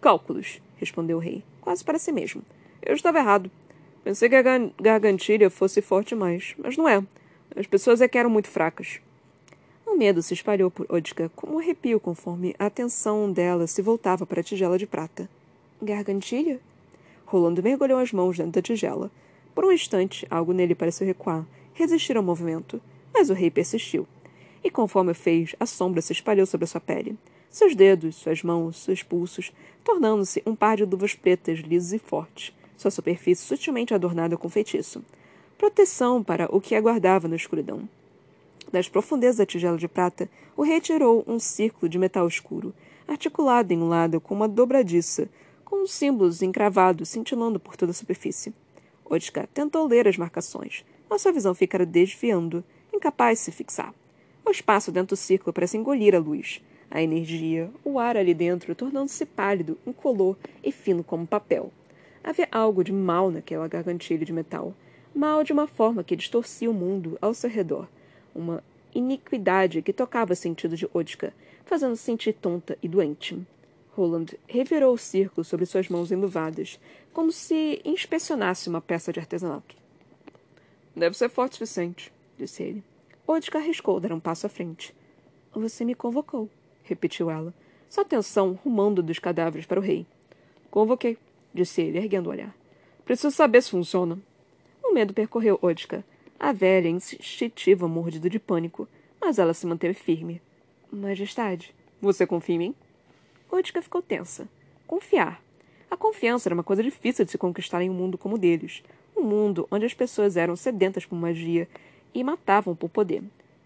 Cálculos, 0.00 0.60
respondeu 0.76 1.16
o 1.16 1.20
rei, 1.20 1.44
quase 1.60 1.84
para 1.84 1.98
si 1.98 2.10
mesmo. 2.10 2.42
Eu 2.82 2.94
estava 2.94 3.18
errado. 3.18 3.50
Pensei 4.02 4.28
que 4.28 4.34
a 4.34 4.42
gargantilha 4.80 5.48
fosse 5.48 5.80
forte 5.80 6.14
mais, 6.14 6.54
mas 6.58 6.76
não 6.76 6.88
é. 6.88 7.02
As 7.54 7.66
pessoas 7.66 8.00
é 8.00 8.08
que 8.08 8.18
eram 8.18 8.28
muito 8.28 8.48
fracas. 8.48 9.00
O 9.86 9.96
medo 9.96 10.22
se 10.22 10.34
espalhou 10.34 10.70
por 10.70 10.86
Odka 10.92 11.30
como 11.36 11.54
um 11.54 11.58
arrepio 11.58 12.00
conforme 12.00 12.54
a 12.58 12.66
atenção 12.66 13.30
dela 13.30 13.66
se 13.66 13.80
voltava 13.80 14.26
para 14.26 14.40
a 14.40 14.44
tigela 14.44 14.76
de 14.76 14.86
prata. 14.86 15.28
Gargantilha? 15.80 16.60
Rolando 17.26 17.62
mergulhou 17.62 17.98
as 17.98 18.12
mãos 18.12 18.36
dentro 18.36 18.52
da 18.52 18.62
tigela. 18.62 19.10
Por 19.54 19.64
um 19.64 19.72
instante, 19.72 20.26
algo 20.30 20.52
nele 20.52 20.74
pareceu 20.74 21.06
recuar, 21.06 21.46
resistir 21.74 22.16
ao 22.16 22.22
movimento. 22.22 22.80
Mas 23.12 23.30
o 23.30 23.34
rei 23.34 23.50
persistiu. 23.50 24.06
E 24.64 24.70
conforme 24.70 25.12
o 25.12 25.14
fez, 25.14 25.54
a 25.60 25.66
sombra 25.66 26.00
se 26.02 26.12
espalhou 26.12 26.46
sobre 26.46 26.64
a 26.64 26.68
sua 26.68 26.80
pele. 26.80 27.16
Seus 27.50 27.74
dedos, 27.74 28.14
suas 28.14 28.44
mãos, 28.44 28.76
seus 28.76 29.02
pulsos, 29.02 29.52
tornando-se 29.82 30.40
um 30.46 30.54
par 30.54 30.76
de 30.76 30.84
luvas 30.84 31.14
pretas 31.14 31.58
lisos 31.58 31.92
e 31.92 31.98
fortes, 31.98 32.54
sua 32.76 32.92
superfície 32.92 33.44
sutilmente 33.44 33.92
adornada 33.92 34.36
com 34.36 34.48
feitiço. 34.48 35.04
Proteção 35.58 36.22
para 36.22 36.48
o 36.54 36.60
que 36.60 36.76
aguardava 36.76 37.26
na 37.26 37.34
escuridão. 37.34 37.88
Das 38.72 38.88
profundezas 38.88 39.38
da 39.38 39.46
tigela 39.46 39.76
de 39.76 39.88
prata, 39.88 40.30
o 40.56 40.62
rei 40.62 40.80
tirou 40.80 41.24
um 41.26 41.40
círculo 41.40 41.88
de 41.88 41.98
metal 41.98 42.28
escuro, 42.28 42.72
articulado 43.08 43.72
em 43.72 43.78
um 43.82 43.88
lado 43.88 44.20
com 44.20 44.32
uma 44.32 44.46
dobradiça, 44.46 45.28
com 45.64 45.84
símbolos 45.86 46.42
encravados 46.42 47.08
cintilando 47.08 47.58
por 47.58 47.76
toda 47.76 47.90
a 47.90 47.94
superfície. 47.94 48.54
Otka 49.04 49.48
tentou 49.52 49.88
ler 49.88 50.06
as 50.06 50.16
marcações, 50.16 50.84
mas 51.08 51.22
sua 51.22 51.32
visão 51.32 51.52
ficara 51.52 51.84
desviando, 51.84 52.62
incapaz 52.94 53.38
de 53.38 53.44
se 53.46 53.52
fixar. 53.52 53.92
O 54.46 54.50
espaço 54.50 54.92
dentro 54.92 55.16
do 55.16 55.18
círculo 55.18 55.52
parece 55.52 55.76
engolir 55.76 56.14
a 56.14 56.18
luz. 56.20 56.62
A 56.90 57.00
energia, 57.00 57.70
o 57.84 57.98
ar 57.98 58.16
ali 58.16 58.34
dentro, 58.34 58.74
tornando-se 58.74 59.24
pálido, 59.24 59.78
incolor 59.86 60.36
e 60.62 60.72
fino 60.72 61.04
como 61.04 61.26
papel. 61.26 61.70
Havia 62.22 62.48
algo 62.50 62.82
de 62.82 62.92
mal 62.92 63.30
naquela 63.30 63.68
gargantilha 63.68 64.26
de 64.26 64.32
metal. 64.32 64.74
Mal 65.14 65.44
de 65.44 65.52
uma 65.52 65.66
forma 65.66 66.02
que 66.02 66.16
distorcia 66.16 66.70
o 66.70 66.74
mundo 66.74 67.16
ao 67.20 67.32
seu 67.32 67.48
redor. 67.48 67.88
Uma 68.34 68.62
iniquidade 68.94 69.82
que 69.82 69.92
tocava 69.92 70.32
o 70.32 70.36
sentido 70.36 70.76
de 70.76 70.88
Odka, 70.92 71.32
fazendo-se 71.64 72.02
sentir 72.02 72.32
tonta 72.32 72.76
e 72.82 72.88
doente. 72.88 73.38
Roland 73.92 74.26
revirou 74.48 74.94
o 74.94 74.98
círculo 74.98 75.44
sobre 75.44 75.66
suas 75.66 75.88
mãos 75.88 76.10
enluvadas, 76.10 76.80
como 77.12 77.30
se 77.30 77.80
inspecionasse 77.84 78.68
uma 78.68 78.80
peça 78.80 79.12
de 79.12 79.20
artesanato. 79.20 79.76
Deve 80.94 81.16
ser 81.16 81.28
forte 81.28 81.52
o 81.52 81.56
suficiente, 81.58 82.12
disse 82.36 82.62
ele. 82.62 82.84
Odka 83.26 83.58
arriscou 83.58 84.00
dar 84.00 84.12
um 84.12 84.20
passo 84.20 84.46
à 84.46 84.48
frente. 84.48 84.94
Você 85.54 85.84
me 85.84 85.94
convocou, 85.94 86.48
repetiu 86.90 87.30
ela, 87.30 87.54
sua 87.88 88.02
atenção 88.02 88.58
rumando 88.62 89.02
dos 89.02 89.18
cadáveres 89.18 89.66
para 89.66 89.80
o 89.80 89.82
rei. 89.82 90.06
Convoquei, 90.70 91.16
disse 91.54 91.80
ele, 91.80 91.98
erguendo 91.98 92.26
o 92.26 92.30
olhar. 92.30 92.54
Preciso 93.04 93.30
saber 93.30 93.62
se 93.62 93.70
funciona. 93.70 94.18
O 94.84 94.92
medo 94.92 95.14
percorreu 95.14 95.58
Odka, 95.62 96.04
a 96.38 96.52
velha 96.52 96.88
instintiva 96.88 97.88
mordida 97.88 98.28
de 98.28 98.38
pânico, 98.38 98.88
mas 99.20 99.38
ela 99.38 99.54
se 99.54 99.66
manteve 99.66 99.94
firme. 99.94 100.40
Majestade, 100.92 101.74
você 102.00 102.26
confia 102.26 102.56
em 102.56 102.58
mim? 102.58 102.74
Odka 103.50 103.82
ficou 103.82 104.02
tensa. 104.02 104.48
Confiar. 104.86 105.42
A 105.90 105.96
confiança 105.96 106.48
era 106.48 106.54
uma 106.54 106.62
coisa 106.62 106.82
difícil 106.82 107.24
de 107.24 107.30
se 107.30 107.38
conquistar 107.38 107.82
em 107.82 107.90
um 107.90 107.94
mundo 107.94 108.16
como 108.16 108.36
o 108.36 108.38
deles. 108.38 108.82
Um 109.16 109.22
mundo 109.22 109.66
onde 109.70 109.84
as 109.84 109.94
pessoas 109.94 110.36
eram 110.36 110.54
sedentas 110.54 111.04
por 111.04 111.16
magia 111.16 111.68
e 112.14 112.22
matavam 112.22 112.74
por 112.74 112.88
poder. 112.88 113.22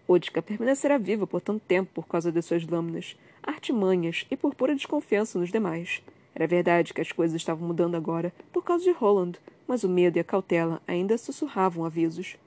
Odka 0.07 0.41
permanecera 0.41 0.99
viva 0.99 1.25
por 1.25 1.41
tanto 1.41 1.63
tempo 1.65 1.91
por 1.93 2.07
causa 2.07 2.31
de 2.31 2.41
suas 2.41 2.65
lâminas, 2.65 3.17
artimanhas 3.41 4.25
e 4.29 4.37
por 4.37 4.53
pura 4.53 4.75
desconfiança 4.75 5.39
nos 5.39 5.51
demais. 5.51 6.01
Era 6.35 6.45
verdade 6.45 6.93
que 6.93 7.01
as 7.01 7.11
coisas 7.11 7.35
estavam 7.35 7.67
mudando 7.67 7.95
agora 7.95 8.33
por 8.51 8.63
causa 8.63 8.83
de 8.83 8.91
Roland, 8.91 9.39
mas 9.67 9.83
o 9.83 9.89
medo 9.89 10.17
e 10.17 10.19
a 10.19 10.23
cautela 10.23 10.81
ainda 10.87 11.17
sussurravam 11.17 11.85
avisos. 11.85 12.37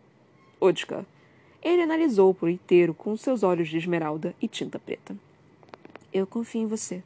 Odka. 0.60 1.04
Ele 1.60 1.82
analisou 1.82 2.32
por 2.32 2.48
inteiro 2.48 2.94
com 2.94 3.16
seus 3.16 3.42
olhos 3.42 3.68
de 3.68 3.78
esmeralda 3.78 4.34
e 4.40 4.46
tinta 4.46 4.78
preta. 4.78 5.16
Eu 6.12 6.26
confio 6.26 6.62
em 6.62 6.66
você, 6.66 7.02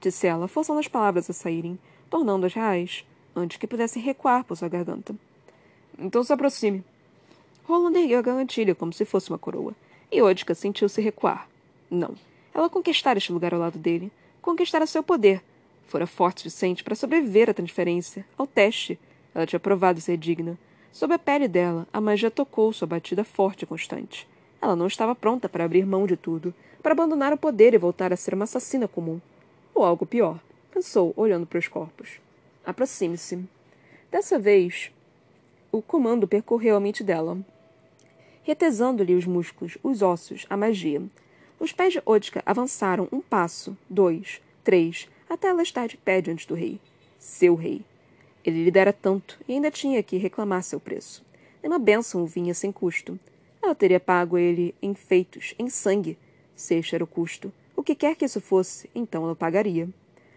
disse 0.00 0.28
ela, 0.28 0.46
forçando 0.46 0.78
as 0.78 0.86
palavras 0.86 1.28
a 1.28 1.32
saírem, 1.32 1.76
tornando-as 2.08 2.54
reais, 2.54 3.04
antes 3.34 3.56
que 3.56 3.66
pudessem 3.66 4.00
recuar 4.00 4.44
por 4.44 4.56
sua 4.56 4.68
garganta. 4.68 5.14
Então 5.98 6.22
se 6.22 6.32
aproxime. 6.32 6.84
Roland 7.64 7.98
ergueu 7.98 8.20
a 8.20 8.22
gargantilha 8.22 8.74
como 8.74 8.92
se 8.92 9.04
fosse 9.04 9.28
uma 9.30 9.38
coroa, 9.38 9.74
e 10.10 10.22
Odica 10.22 10.54
sentiu-se 10.54 11.00
recuar. 11.00 11.48
Não. 11.90 12.14
Ela 12.54 12.70
conquistara 12.70 13.18
este 13.18 13.32
lugar 13.32 13.52
ao 13.52 13.60
lado 13.60 13.78
dele, 13.78 14.10
conquistara 14.40 14.86
seu 14.86 15.02
poder. 15.02 15.42
Fora 15.86 16.06
forte 16.06 16.38
o 16.38 16.50
suficiente 16.50 16.82
para 16.82 16.94
sobreviver 16.94 17.50
à 17.50 17.54
transferência, 17.54 18.24
ao 18.36 18.46
teste. 18.46 18.98
Ela 19.34 19.46
tinha 19.46 19.60
provado 19.60 20.00
ser 20.00 20.16
digna. 20.16 20.58
Sob 20.92 21.12
a 21.12 21.18
pele 21.18 21.46
dela, 21.46 21.86
a 21.92 22.00
magia 22.00 22.30
tocou 22.30 22.72
sua 22.72 22.86
batida 22.86 23.22
forte 23.22 23.62
e 23.62 23.66
constante. 23.66 24.26
Ela 24.60 24.74
não 24.74 24.86
estava 24.86 25.14
pronta 25.14 25.48
para 25.48 25.64
abrir 25.64 25.84
mão 25.84 26.06
de 26.06 26.16
tudo, 26.16 26.54
para 26.82 26.92
abandonar 26.92 27.32
o 27.32 27.36
poder 27.36 27.74
e 27.74 27.78
voltar 27.78 28.12
a 28.12 28.16
ser 28.16 28.34
uma 28.34 28.44
assassina 28.44 28.88
comum. 28.88 29.20
Ou 29.74 29.84
algo 29.84 30.06
pior, 30.06 30.40
pensou, 30.72 31.12
olhando 31.16 31.46
para 31.46 31.58
os 31.58 31.68
corpos. 31.68 32.20
Aproxime-se. 32.64 33.44
Dessa 34.10 34.38
vez, 34.38 34.90
o 35.70 35.82
comando 35.82 36.26
percorreu 36.26 36.76
a 36.76 36.80
mente 36.80 37.04
dela, 37.04 37.36
retesando-lhe 38.46 39.16
os 39.16 39.26
músculos, 39.26 39.76
os 39.82 40.02
ossos, 40.02 40.46
a 40.48 40.56
magia. 40.56 41.02
Os 41.58 41.72
pés 41.72 41.94
de 41.94 42.02
Otka 42.06 42.44
avançaram 42.46 43.08
um 43.10 43.20
passo, 43.20 43.76
dois, 43.90 44.40
três, 44.62 45.08
até 45.28 45.48
ela 45.48 45.64
estar 45.64 45.88
de 45.88 45.96
pé 45.96 46.20
diante 46.20 46.46
do 46.46 46.54
rei. 46.54 46.78
Seu 47.18 47.56
rei. 47.56 47.82
Ele 48.44 48.62
lhe 48.62 48.70
dera 48.70 48.92
tanto 48.92 49.36
e 49.48 49.54
ainda 49.54 49.68
tinha 49.68 50.00
que 50.00 50.16
reclamar 50.16 50.62
seu 50.62 50.78
preço. 50.78 51.24
Nenhuma 51.60 51.80
bênção 51.80 52.24
vinha 52.24 52.54
sem 52.54 52.70
custo. 52.70 53.18
Ela 53.60 53.74
teria 53.74 53.98
pago 53.98 54.38
ele 54.38 54.72
em 54.80 54.94
feitos, 54.94 55.52
em 55.58 55.68
sangue. 55.68 56.16
Se 56.54 56.80
era 56.92 57.02
o 57.02 57.06
custo, 57.06 57.52
o 57.74 57.82
que 57.82 57.96
quer 57.96 58.14
que 58.14 58.24
isso 58.24 58.40
fosse, 58.40 58.88
então 58.94 59.24
ela 59.24 59.34
pagaria. 59.34 59.88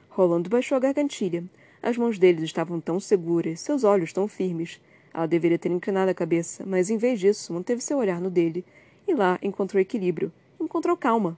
Rolando 0.10 0.50
baixou 0.50 0.76
a 0.76 0.80
gargantilha. 0.80 1.44
As 1.80 1.96
mãos 1.96 2.18
deles 2.18 2.44
estavam 2.44 2.82
tão 2.82 3.00
seguras, 3.00 3.60
seus 3.60 3.84
olhos 3.84 4.12
tão 4.12 4.28
firmes. 4.28 4.82
Ela 5.20 5.28
deveria 5.28 5.60
ter 5.60 5.70
inclinado 5.70 6.10
a 6.10 6.14
cabeça, 6.14 6.64
mas 6.66 6.90
em 6.90 6.96
vez 6.96 7.20
disso, 7.20 7.52
manteve 7.52 7.82
seu 7.82 7.98
olhar 7.98 8.22
no 8.22 8.30
dele. 8.30 8.64
E 9.06 9.14
lá 9.14 9.38
encontrou 9.42 9.82
equilíbrio, 9.82 10.32
encontrou 10.62 10.96
calma. 10.96 11.38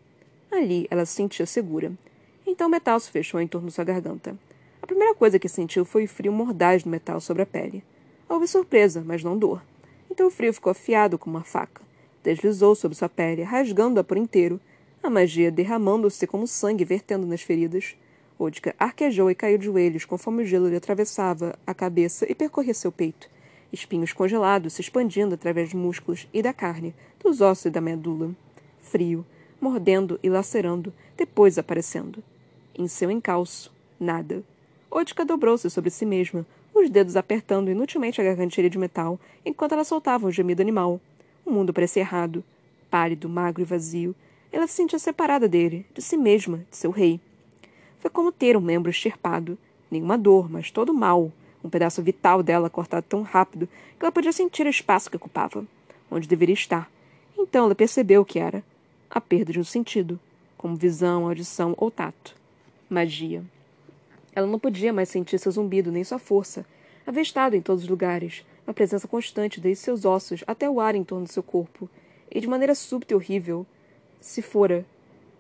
Ali 0.52 0.86
ela 0.92 1.04
se 1.04 1.14
sentia 1.14 1.48
segura. 1.48 1.92
Então 2.46 2.68
o 2.68 2.70
metal 2.70 3.00
se 3.00 3.10
fechou 3.10 3.42
em 3.42 3.48
torno 3.48 3.70
de 3.70 3.74
sua 3.74 3.84
garganta. 3.84 4.38
A 4.84 4.86
primeira 4.86 5.16
coisa 5.16 5.40
que 5.40 5.50
sentiu 5.50 5.84
foi 5.84 6.04
o 6.04 6.08
frio 6.08 6.32
mordaz 6.32 6.84
do 6.84 6.92
metal 6.92 7.20
sobre 7.20 7.42
a 7.42 7.46
pele. 7.46 7.84
Houve 8.30 8.48
surpresa, 8.48 9.02
mas 9.04 9.24
não 9.24 9.36
dor. 9.36 9.64
Então 10.12 10.28
o 10.28 10.32
frio 10.32 10.54
ficou 10.54 10.70
afiado 10.70 11.18
como 11.18 11.36
uma 11.36 11.44
faca. 11.44 11.82
Deslizou 12.24 12.76
sobre 12.76 12.96
sua 12.96 13.10
pele, 13.10 13.42
rasgando-a 13.42 14.04
por 14.04 14.16
inteiro, 14.16 14.62
a 15.02 15.10
magia 15.10 15.52
derramando-se 15.52 16.28
como 16.28 16.46
sangue 16.46 16.86
vertendo 16.86 17.26
nas 17.26 17.42
feridas. 17.42 17.96
Odka 18.38 18.76
arquejou 18.78 19.32
e 19.32 19.34
caiu 19.34 19.58
de 19.58 19.66
joelhos 19.66 20.06
conforme 20.06 20.44
o 20.44 20.46
gelo 20.46 20.70
lhe 20.70 20.76
atravessava 20.76 21.58
a 21.66 21.74
cabeça 21.74 22.32
e 22.32 22.36
percorria 22.36 22.76
seu 22.76 22.92
peito. 22.92 23.28
Espinhos 23.72 24.12
congelados 24.12 24.74
se 24.74 24.82
expandindo 24.82 25.36
através 25.36 25.70
dos 25.70 25.82
músculos 25.82 26.28
e 26.34 26.42
da 26.42 26.54
carne, 26.54 26.94
dos 27.24 27.40
ossos 27.40 27.66
e 27.66 27.70
da 27.70 27.80
medula. 27.80 28.32
Frio, 28.82 29.26
mordendo 29.62 30.20
e 30.22 30.30
lacerando, 30.30 30.94
depois 31.16 31.58
aparecendo. 31.58 32.24
Em 32.78 32.88
seu 32.88 33.10
encalço, 33.10 33.72
nada. 34.00 34.44
Odka 34.90 35.24
dobrou-se 35.24 35.70
sobre 35.70 35.90
si 35.90 36.06
mesma, 36.06 36.46
os 36.74 36.90
dedos 36.90 37.16
apertando 37.16 37.70
inutilmente 37.70 38.20
a 38.20 38.24
gargantilha 38.24 38.70
de 38.70 38.78
metal, 38.78 39.20
enquanto 39.46 39.74
ela 39.74 39.84
soltava 39.84 40.28
um 40.28 40.32
gemido 40.32 40.62
animal. 40.62 41.00
O 41.46 41.52
mundo 41.52 41.74
parecia 41.74 42.02
errado. 42.02 42.44
Pálido, 42.90 43.30
magro 43.30 43.62
e 43.62 43.66
vazio. 43.66 44.16
Ela 44.52 44.68
se 44.68 44.74
sentia 44.74 45.00
separada 45.00 45.48
dele, 45.48 45.86
de 45.94 46.02
si 46.02 46.18
mesma, 46.18 46.66
de 46.70 46.76
seu 46.76 46.92
rei. 46.92 47.22
Foi 48.00 48.10
como 48.10 48.32
ter 48.32 48.58
um 48.58 48.62
membro 48.62 48.90
extirpado. 48.90 49.58
Nenhuma 49.90 50.18
dor, 50.18 50.50
mas 50.50 50.72
todo 50.72 50.94
mal. 50.94 51.32
Um 51.64 51.70
pedaço 51.70 52.02
vital 52.02 52.42
dela 52.42 52.70
cortado 52.70 53.06
tão 53.08 53.22
rápido 53.22 53.68
que 53.98 54.04
ela 54.06 54.12
podia 54.12 54.32
sentir 54.32 54.66
o 54.66 54.70
espaço 54.70 55.10
que 55.10 55.18
ocupava, 55.18 55.66
onde 56.10 56.28
deveria 56.28 56.54
estar. 56.54 56.90
Então 57.38 57.66
ela 57.66 57.76
percebeu 57.76 58.22
o 58.22 58.26
que 58.26 58.40
era. 58.40 58.64
A 59.10 59.20
perda 59.20 59.52
de 59.52 59.60
um 59.60 59.64
sentido, 59.64 60.20
como 60.58 60.76
visão, 60.76 61.26
audição 61.26 61.74
ou 61.78 61.92
tato. 61.92 62.36
Magia. 62.90 63.44
Ela 64.34 64.48
não 64.48 64.60
podia 64.60 64.94
mais 64.94 65.10
sentir 65.10 65.38
seu 65.40 65.52
zumbido 65.52 65.92
nem 65.92 66.04
sua 66.04 66.20
força. 66.20 66.66
Havia 67.06 67.22
estado 67.22 67.56
em 67.56 67.62
todos 67.62 67.84
os 67.84 67.90
lugares, 67.90 68.46
uma 68.66 68.74
presença 68.74 69.08
constante 69.08 69.60
desde 69.60 69.84
seus 69.84 70.06
ossos 70.06 70.44
até 70.48 70.70
o 70.70 70.80
ar 70.80 70.96
em 70.96 71.04
torno 71.04 71.26
do 71.26 71.32
seu 71.32 71.44
corpo, 71.44 71.90
e 72.30 72.40
de 72.40 72.48
maneira 72.48 72.74
súbita 72.74 73.14
e 73.14 73.16
horrível, 73.16 73.66
se 74.20 74.42
fora. 74.42 74.86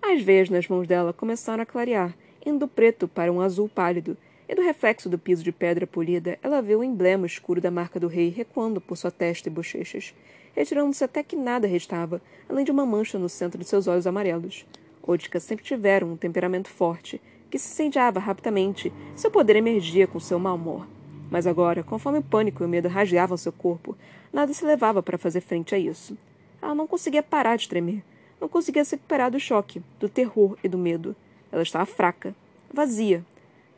As 0.01 0.21
veias 0.21 0.49
nas 0.49 0.67
mãos 0.67 0.87
dela 0.87 1.13
começaram 1.13 1.63
a 1.63 1.65
clarear, 1.65 2.13
indo 2.45 2.59
do 2.59 2.67
preto 2.67 3.07
para 3.07 3.31
um 3.31 3.39
azul 3.39 3.69
pálido, 3.69 4.17
e 4.51 4.55
do 4.55 4.61
reflexo 4.61 5.07
do 5.07 5.17
piso 5.17 5.45
de 5.45 5.51
pedra 5.53 5.87
polida 5.87 6.37
ela 6.43 6.61
viu 6.61 6.79
o 6.79 6.83
emblema 6.83 7.25
escuro 7.25 7.61
da 7.61 7.71
marca 7.71 7.97
do 7.97 8.09
rei 8.09 8.27
recuando 8.27 8.81
por 8.81 8.97
sua 8.97 9.09
testa 9.09 9.47
e 9.47 9.51
bochechas, 9.51 10.13
retirando-se 10.53 11.01
até 11.05 11.23
que 11.23 11.37
nada 11.37 11.65
restava, 11.65 12.21
além 12.49 12.65
de 12.65 12.71
uma 12.71 12.85
mancha 12.85 13.17
no 13.17 13.29
centro 13.29 13.57
de 13.57 13.63
seus 13.63 13.87
olhos 13.87 14.05
amarelos. 14.05 14.65
Odica 15.01 15.39
sempre 15.39 15.63
tivera 15.63 16.05
um 16.05 16.17
temperamento 16.17 16.67
forte, 16.67 17.21
que 17.49 17.57
se 17.57 17.71
incendiava 17.71 18.19
rapidamente, 18.19 18.91
seu 19.15 19.31
poder 19.31 19.55
emergia 19.55 20.05
com 20.05 20.19
seu 20.19 20.37
mau 20.37 20.57
humor. 20.57 20.85
Mas 21.29 21.47
agora, 21.47 21.81
conforme 21.81 22.19
o 22.19 22.23
pânico 22.23 22.61
e 22.61 22.65
o 22.65 22.69
medo 22.69 22.89
rasgavam 22.89 23.37
seu 23.37 23.53
corpo, 23.53 23.95
nada 24.33 24.53
se 24.53 24.65
levava 24.65 25.01
para 25.01 25.17
fazer 25.17 25.39
frente 25.39 25.73
a 25.73 25.79
isso. 25.79 26.17
Ela 26.61 26.75
não 26.75 26.87
conseguia 26.87 27.23
parar 27.23 27.55
de 27.55 27.69
tremer. 27.69 28.03
Não 28.39 28.49
conseguia 28.49 28.83
se 28.83 28.95
recuperar 28.95 29.31
do 29.31 29.39
choque, 29.39 29.81
do 29.97 30.09
terror 30.09 30.57
e 30.61 30.67
do 30.67 30.77
medo. 30.77 31.15
Ela 31.53 31.63
estava 31.63 31.85
fraca, 31.85 32.35
vazia. 32.73 33.23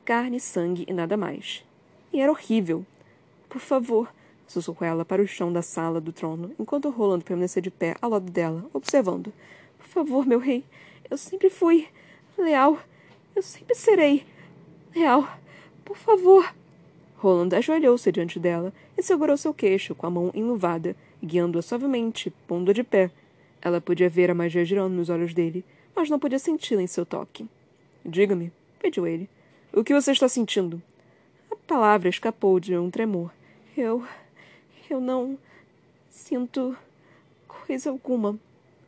Carne, 0.05 0.39
sangue 0.39 0.85
e 0.87 0.93
nada 0.93 1.15
mais. 1.17 1.63
E 2.11 2.19
era 2.19 2.31
horrível. 2.31 2.85
Por 3.49 3.59
favor, 3.59 4.11
sussurrou 4.47 4.87
ela 4.87 5.05
para 5.05 5.21
o 5.21 5.27
chão 5.27 5.51
da 5.51 5.61
sala 5.61 6.01
do 6.01 6.11
trono, 6.11 6.51
enquanto 6.59 6.89
Roland 6.89 7.21
permanecia 7.21 7.61
de 7.61 7.71
pé 7.71 7.95
ao 8.01 8.09
lado 8.09 8.31
dela, 8.31 8.65
observando. 8.73 9.33
Por 9.77 9.87
favor, 9.87 10.25
meu 10.25 10.39
rei, 10.39 10.63
eu 11.09 11.17
sempre 11.17 11.49
fui 11.49 11.87
leal 12.37 12.79
eu 13.35 13.41
sempre 13.41 13.75
serei. 13.75 14.25
Real. 14.91 15.27
Por 15.83 15.97
favor. 15.97 16.53
Roland 17.17 17.55
ajoelhou-se 17.55 18.11
diante 18.11 18.39
dela 18.39 18.73
e 18.97 19.01
segurou 19.01 19.37
seu 19.37 19.53
queixo 19.53 19.95
com 19.95 20.05
a 20.05 20.09
mão 20.09 20.31
enluvada, 20.33 20.95
guiando-a 21.23 21.61
suavemente, 21.61 22.31
pondo-a 22.47 22.73
de 22.73 22.83
pé. 22.83 23.09
Ela 23.61 23.81
podia 23.81 24.09
ver 24.09 24.29
a 24.29 24.35
magia 24.35 24.65
girando 24.65 24.93
nos 24.93 25.09
olhos 25.09 25.33
dele, 25.33 25.63
mas 25.95 26.09
não 26.09 26.19
podia 26.19 26.37
senti-la 26.37 26.81
em 26.81 26.87
seu 26.87 27.05
toque. 27.05 27.47
Diga-me, 28.05 28.51
pediu 28.79 29.07
ele. 29.07 29.29
O 29.75 29.83
que 29.83 29.91
você 29.91 30.11
está 30.11 30.29
sentindo? 30.29 30.79
A 31.49 31.55
palavra 31.55 32.07
escapou 32.07 32.59
de 32.59 32.77
um 32.77 32.91
tremor. 32.91 33.31
Eu. 33.75 34.05
Eu 34.87 35.01
não. 35.01 35.35
sinto. 36.11 36.77
coisa 37.47 37.89
alguma. 37.89 38.37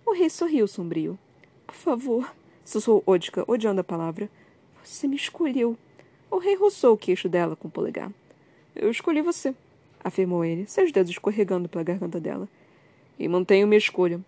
O 0.06 0.13
rei 0.13 0.30
sorriu 0.30 0.67
sombrio. 0.67 1.17
Por 1.65 1.74
favor, 1.74 2.32
sussurrou 2.63 3.02
Odka, 3.08 3.43
odiando 3.48 3.82
a 3.82 3.84
palavra. 3.84 4.30
Você 4.84 5.08
me 5.08 5.15
escolheu. 5.15 5.76
O 6.30 6.38
rei 6.38 6.54
roçou 6.56 6.93
o 6.93 6.98
queixo 6.98 7.28
dela 7.28 7.56
com 7.56 7.67
o 7.67 7.71
polegar. 7.71 8.12
Eu 8.76 8.91
escolhi 8.91 9.24
você, 9.24 9.56
afirmou 10.04 10.45
ele, 10.45 10.67
seus 10.67 10.91
dedos 10.91 11.10
escorregando 11.10 11.67
pela 11.67 11.84
garganta 11.84 12.19
dela. 12.19 12.48
E 13.17 13.28
mantenho 13.28 13.65
minha 13.65 13.80
escolha. 13.80 14.21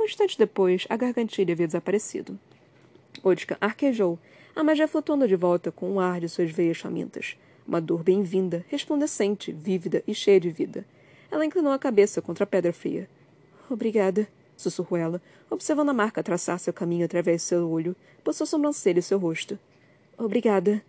Um 0.00 0.04
instante 0.04 0.36
depois, 0.36 0.84
a 0.88 0.96
gargantilha 0.96 1.52
havia 1.52 1.68
desaparecido. 1.68 2.36
Odka 3.22 3.56
arquejou, 3.60 4.18
a 4.54 4.62
magia 4.62 4.86
flutuando 4.86 5.26
de 5.26 5.34
volta 5.34 5.72
com 5.72 5.92
o 5.92 6.00
ar 6.00 6.20
de 6.20 6.28
suas 6.28 6.50
veias 6.50 6.78
famintas. 6.78 7.36
Uma 7.66 7.80
dor 7.80 8.02
bem-vinda, 8.02 8.64
resplandecente, 8.68 9.50
vívida 9.50 10.02
e 10.06 10.14
cheia 10.14 10.38
de 10.38 10.50
vida. 10.50 10.84
Ela 11.30 11.46
inclinou 11.46 11.72
a 11.72 11.78
cabeça 11.78 12.20
contra 12.20 12.44
a 12.44 12.46
pedra 12.46 12.72
fria. 12.72 13.08
Obrigada, 13.70 14.28
sussurrou 14.56 14.98
ela, 14.98 15.22
observando 15.48 15.88
a 15.88 15.94
marca 15.94 16.22
traçar 16.22 16.58
seu 16.58 16.72
caminho 16.72 17.04
através 17.04 17.40
de 17.40 17.48
seu 17.48 17.68
olho, 17.70 17.96
por 18.22 18.34
sua 18.34 18.44
sobrancelha 18.44 18.98
e 18.98 19.02
seu 19.02 19.18
rosto. 19.18 19.58
Obrigada. 20.18 20.82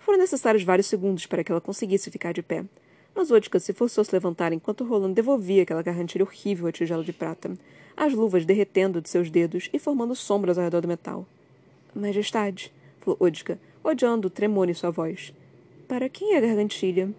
Foram 0.00 0.18
necessários 0.18 0.64
vários 0.64 0.88
segundos 0.88 1.26
para 1.26 1.44
que 1.44 1.52
ela 1.52 1.60
conseguisse 1.60 2.10
ficar 2.10 2.32
de 2.32 2.42
pé. 2.42 2.64
Mas 3.14 3.30
Odica 3.30 3.60
se 3.60 3.72
forçou 3.72 4.02
a 4.02 4.04
se 4.04 4.12
levantar 4.12 4.52
enquanto 4.52 4.84
Roland 4.84 5.14
devolvia 5.14 5.62
aquela 5.62 5.82
gargantilha 5.82 6.24
horrível 6.24 6.66
à 6.66 6.72
tigela 6.72 7.04
de 7.04 7.12
prata, 7.12 7.56
as 7.96 8.12
luvas 8.12 8.44
derretendo 8.44 9.00
de 9.00 9.08
seus 9.08 9.30
dedos 9.30 9.70
e 9.72 9.78
formando 9.78 10.14
sombras 10.14 10.58
ao 10.58 10.64
redor 10.64 10.80
do 10.80 10.88
metal. 10.88 11.24
Majestade, 11.94 12.70
exemplo, 13.06 13.58
odiando 13.84 14.28
o 14.28 14.30
tremor 14.30 14.68
em 14.68 14.74
sua 14.74 14.90
voz. 14.90 15.32
Para 15.86 16.08
quem 16.08 16.34
é 16.34 16.38
a 16.38 16.40
gargantilha? 16.40 17.10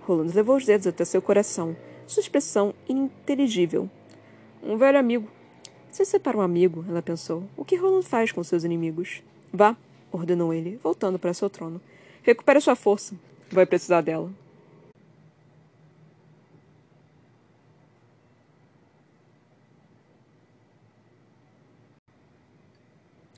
Roland 0.00 0.32
levou 0.34 0.56
os 0.56 0.64
dedos 0.64 0.86
até 0.86 1.04
seu 1.04 1.20
coração, 1.20 1.76
sua 2.06 2.20
expressão 2.20 2.74
ininteligível. 2.88 3.90
Um 4.62 4.76
velho 4.76 4.98
amigo. 4.98 5.28
Se 5.90 6.04
você 6.04 6.20
um 6.34 6.40
amigo, 6.40 6.84
ela 6.88 7.02
pensou, 7.02 7.44
o 7.56 7.64
que 7.64 7.76
Roland 7.76 8.02
faz 8.02 8.32
com 8.32 8.42
seus 8.42 8.64
inimigos? 8.64 9.22
Vá, 9.52 9.76
ordenou 10.12 10.52
ele, 10.52 10.78
voltando 10.82 11.18
para 11.18 11.34
seu 11.34 11.50
trono. 11.50 11.80
Recupere 12.22 12.60
sua 12.60 12.76
força. 12.76 13.14
Vai 13.50 13.66
precisar 13.66 14.00
dela. 14.00 14.30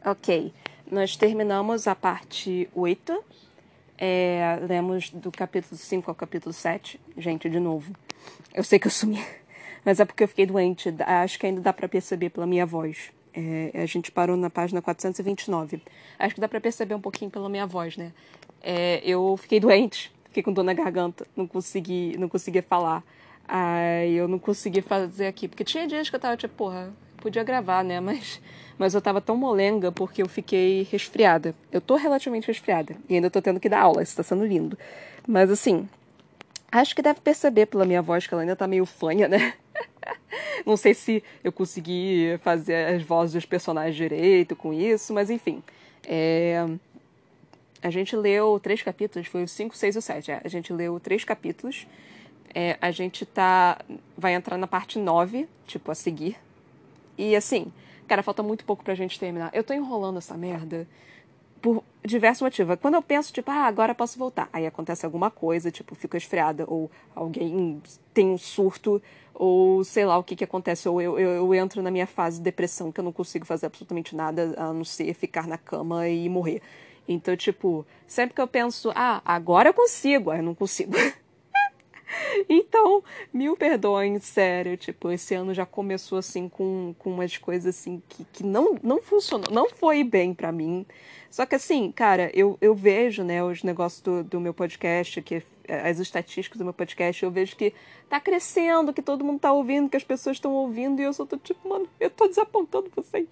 Ok 0.05 0.53
nós 0.91 1.17
terminamos 1.17 1.87
a 1.87 1.95
parte 1.95 2.69
8. 2.75 3.25
É, 4.01 4.59
lemos 4.69 5.11
do 5.11 5.31
capítulo 5.31 5.77
5 5.77 6.11
ao 6.11 6.15
capítulo 6.15 6.53
7. 6.53 7.01
Gente, 7.17 7.49
de 7.49 7.59
novo, 7.59 7.93
eu 8.55 8.63
sei 8.63 8.79
que 8.79 8.87
eu 8.87 8.91
sumi, 8.91 9.23
mas 9.85 10.01
é 10.01 10.05
porque 10.05 10.23
eu 10.23 10.29
fiquei 10.29 10.47
doente. 10.47 10.95
Acho 11.01 11.39
que 11.39 11.47
ainda 11.47 11.61
dá 11.61 11.73
para 11.73 11.89
perceber 11.89 12.31
pela 12.31 12.47
minha 12.47 12.65
voz. 12.65 13.11
É, 13.35 13.83
a 13.83 13.87
gente 13.87 14.11
parou 14.11 14.37
na 14.37 14.51
página 14.51 14.81
429. 14.81 15.83
Acho 16.19 16.35
que 16.35 16.41
dá 16.41 16.49
para 16.49 16.61
perceber 16.61 16.95
um 16.95 17.01
pouquinho 17.01 17.31
pela 17.31 17.49
minha 17.49 17.67
voz, 17.67 17.97
né? 17.97 18.13
É, 18.63 19.01
eu 19.05 19.37
fiquei 19.37 19.61
doente, 19.61 20.13
fiquei 20.25 20.43
com 20.43 20.53
dor 20.53 20.65
na 20.65 20.75
garganta, 20.75 21.27
não 21.37 21.47
consegui, 21.47 22.17
não 22.19 22.29
conseguia 22.29 22.63
falar. 22.63 23.05
Aí 23.47 24.15
eu 24.15 24.29
não 24.29 24.39
consegui 24.39 24.83
fazer 24.83 25.27
aqui, 25.27 25.49
porque 25.49 25.65
tinha 25.65 25.87
dias 25.87 26.11
que 26.11 26.17
eu 26.17 26.21
tava 26.21 26.37
tipo, 26.37 26.55
porra, 26.55 26.93
podia 27.19 27.45
gravar, 27.45 27.85
né? 27.85 28.01
Mas, 28.01 28.41
mas 28.79 28.95
eu 28.95 29.01
tava 29.01 29.21
tão 29.21 29.37
molenga 29.37 29.93
porque 29.93 30.23
eu 30.23 30.29
fiquei 30.29 30.87
resfriada. 30.91 31.55
Eu 31.71 31.81
tô 31.81 31.97
relativamente 31.97 32.47
resfriada 32.47 32.97
e 33.09 33.15
ainda 33.15 33.31
tô 33.31 33.43
tendo 33.43 33.61
que 33.61 33.69
dar 33.69 33.83
aula, 33.83 34.03
isso 34.03 34.17
tá 34.17 34.23
sendo 34.23 34.47
lindo. 34.47 34.79
Mas 35.27 35.51
assim, 35.51 35.89
acho 36.73 36.95
que 36.95 37.03
deve 37.03 37.21
perceber 37.21 37.67
pela 37.67 37.85
minha 37.85 38.01
voz 38.01 38.27
que 38.27 38.33
ela 38.33 38.43
ainda 38.43 38.57
tá 38.57 38.67
meio 38.67 38.87
fanha, 38.87 39.29
né? 39.29 39.55
Não 40.65 40.77
sei 40.77 40.95
se 40.95 41.23
eu 41.43 41.53
consegui 41.53 42.39
fazer 42.43 42.95
as 42.95 43.03
vozes 43.03 43.35
dos 43.35 43.47
personagens 43.47 43.97
direito 43.97 44.57
com 44.57 44.73
isso, 44.73 45.13
mas 45.13 45.31
enfim. 45.31 45.63
É... 46.07 46.67
A 47.81 47.91
gente 47.91 48.17
leu 48.17 48.59
três 48.61 48.83
capítulos, 48.83 49.29
foi 49.29 49.45
o 49.45 49.49
5, 49.49 49.77
6 49.77 49.95
e 49.95 49.99
o 49.99 50.03
7. 50.03 50.31
É, 50.33 50.41
a 50.45 50.49
gente 50.49 50.73
leu 50.73 50.99
três 50.99 51.23
capítulos. 51.23 51.87
É, 52.55 52.77
a 52.81 52.91
gente 52.91 53.25
tá. 53.25 53.79
Vai 54.17 54.35
entrar 54.35 54.57
na 54.57 54.67
parte 54.67 54.99
9, 54.99 55.49
tipo, 55.67 55.91
a 55.91 55.95
seguir. 55.95 56.37
E 57.19 57.35
assim, 57.35 57.73
cara, 58.07 58.23
falta 58.23 58.43
muito 58.43 58.65
pouco 58.65 58.85
pra 58.85 58.95
gente 58.95 59.19
terminar. 59.19 59.51
Eu 59.53 59.65
tô 59.65 59.75
enrolando 59.75 60.19
essa 60.19 60.37
merda 60.37 60.87
por 61.61 61.83
diversos 62.05 62.43
motivos. 62.43 62.77
Quando 62.81 62.95
eu 62.95 63.03
penso, 63.03 63.33
tipo, 63.33 63.51
ah, 63.51 63.67
agora 63.67 63.95
posso 63.95 64.19
voltar. 64.19 64.49
Aí 64.53 64.67
acontece 64.67 65.05
alguma 65.05 65.31
coisa, 65.31 65.71
tipo, 65.71 65.95
fico 65.95 66.17
esfriada, 66.17 66.65
ou 66.69 66.91
alguém 67.15 67.83
tem 68.15 68.29
um 68.29 68.39
surto, 68.39 69.03
ou 69.35 69.85
sei 69.85 70.05
lá 70.05 70.17
o 70.17 70.25
que 70.25 70.37
que 70.37 70.45
acontece, 70.45 70.89
ou 70.89 71.03
eu, 71.03 71.19
eu, 71.19 71.31
eu, 71.31 71.55
entro 71.55 71.83
na 71.83 71.91
minha 71.91 72.07
fase 72.07 72.39
de 72.39 72.45
depressão, 72.45 72.93
que 72.93 73.01
eu 73.01 73.05
não 73.05 73.13
consigo 73.13 73.45
fazer 73.45 73.67
absolutamente 73.67 74.15
nada 74.15 74.55
a 74.57 74.73
não 74.73 74.85
ser 74.85 75.13
ficar 75.15 75.47
na 75.47 75.59
cama 75.59 76.09
e 76.09 76.29
morrer. 76.29 76.63
Então, 77.07 77.37
tipo, 77.37 77.87
sempre 78.07 78.35
que 78.35 78.41
eu 78.41 78.47
penso, 78.49 78.93
ah, 78.95 79.23
agora 79.25 79.71
eu 79.71 79.75
consigo, 79.75 80.31
aí 80.31 80.39
eu 80.39 80.45
não 80.45 80.55
consigo. 80.55 80.93
então, 82.49 83.03
mil 83.33 83.57
perdões, 83.57 84.25
sério. 84.25 84.77
Tipo, 84.77 85.11
esse 85.11 85.35
ano 85.35 85.55
já 85.55 85.67
começou 85.67 86.19
assim 86.19 86.49
com, 86.49 86.95
com 86.99 87.11
umas 87.11 87.37
coisas 87.37 87.77
assim 87.77 88.03
que, 88.09 88.25
que 88.33 88.45
não, 88.45 88.77
não 88.83 89.01
funcionou, 89.03 89.51
não 89.53 89.69
foi 89.71 90.05
bem 90.05 90.35
para 90.35 90.53
mim. 90.53 90.87
Só 91.31 91.45
que 91.45 91.55
assim, 91.55 91.93
cara, 91.93 92.31
eu, 92.35 92.57
eu 92.61 92.75
vejo, 92.75 93.23
né, 93.23 93.43
os 93.43 93.63
negócios 93.63 94.01
do, 94.01 94.25
do 94.25 94.41
meu 94.41 94.55
podcast, 94.55 95.21
que 95.23 95.43
as 95.69 95.99
estatísticas 95.99 96.59
do 96.59 96.65
meu 96.65 96.73
podcast, 96.73 97.23
eu 97.23 97.31
vejo 97.31 97.57
que 97.57 97.73
tá 98.09 98.19
crescendo, 98.19 98.93
que 98.93 99.03
todo 99.03 99.25
mundo 99.25 99.39
tá 99.39 99.53
ouvindo, 99.53 99.89
que 99.89 99.97
as 99.97 100.05
pessoas 100.05 100.37
estão 100.37 100.53
ouvindo, 100.53 101.01
e 101.01 101.05
eu 101.05 101.13
só 101.13 101.27
tô 101.27 101.37
tipo, 101.37 101.69
mano, 101.69 101.89
eu 102.01 102.11
tô 102.11 102.27
desapontando 102.27 102.91
vocês. 102.97 103.29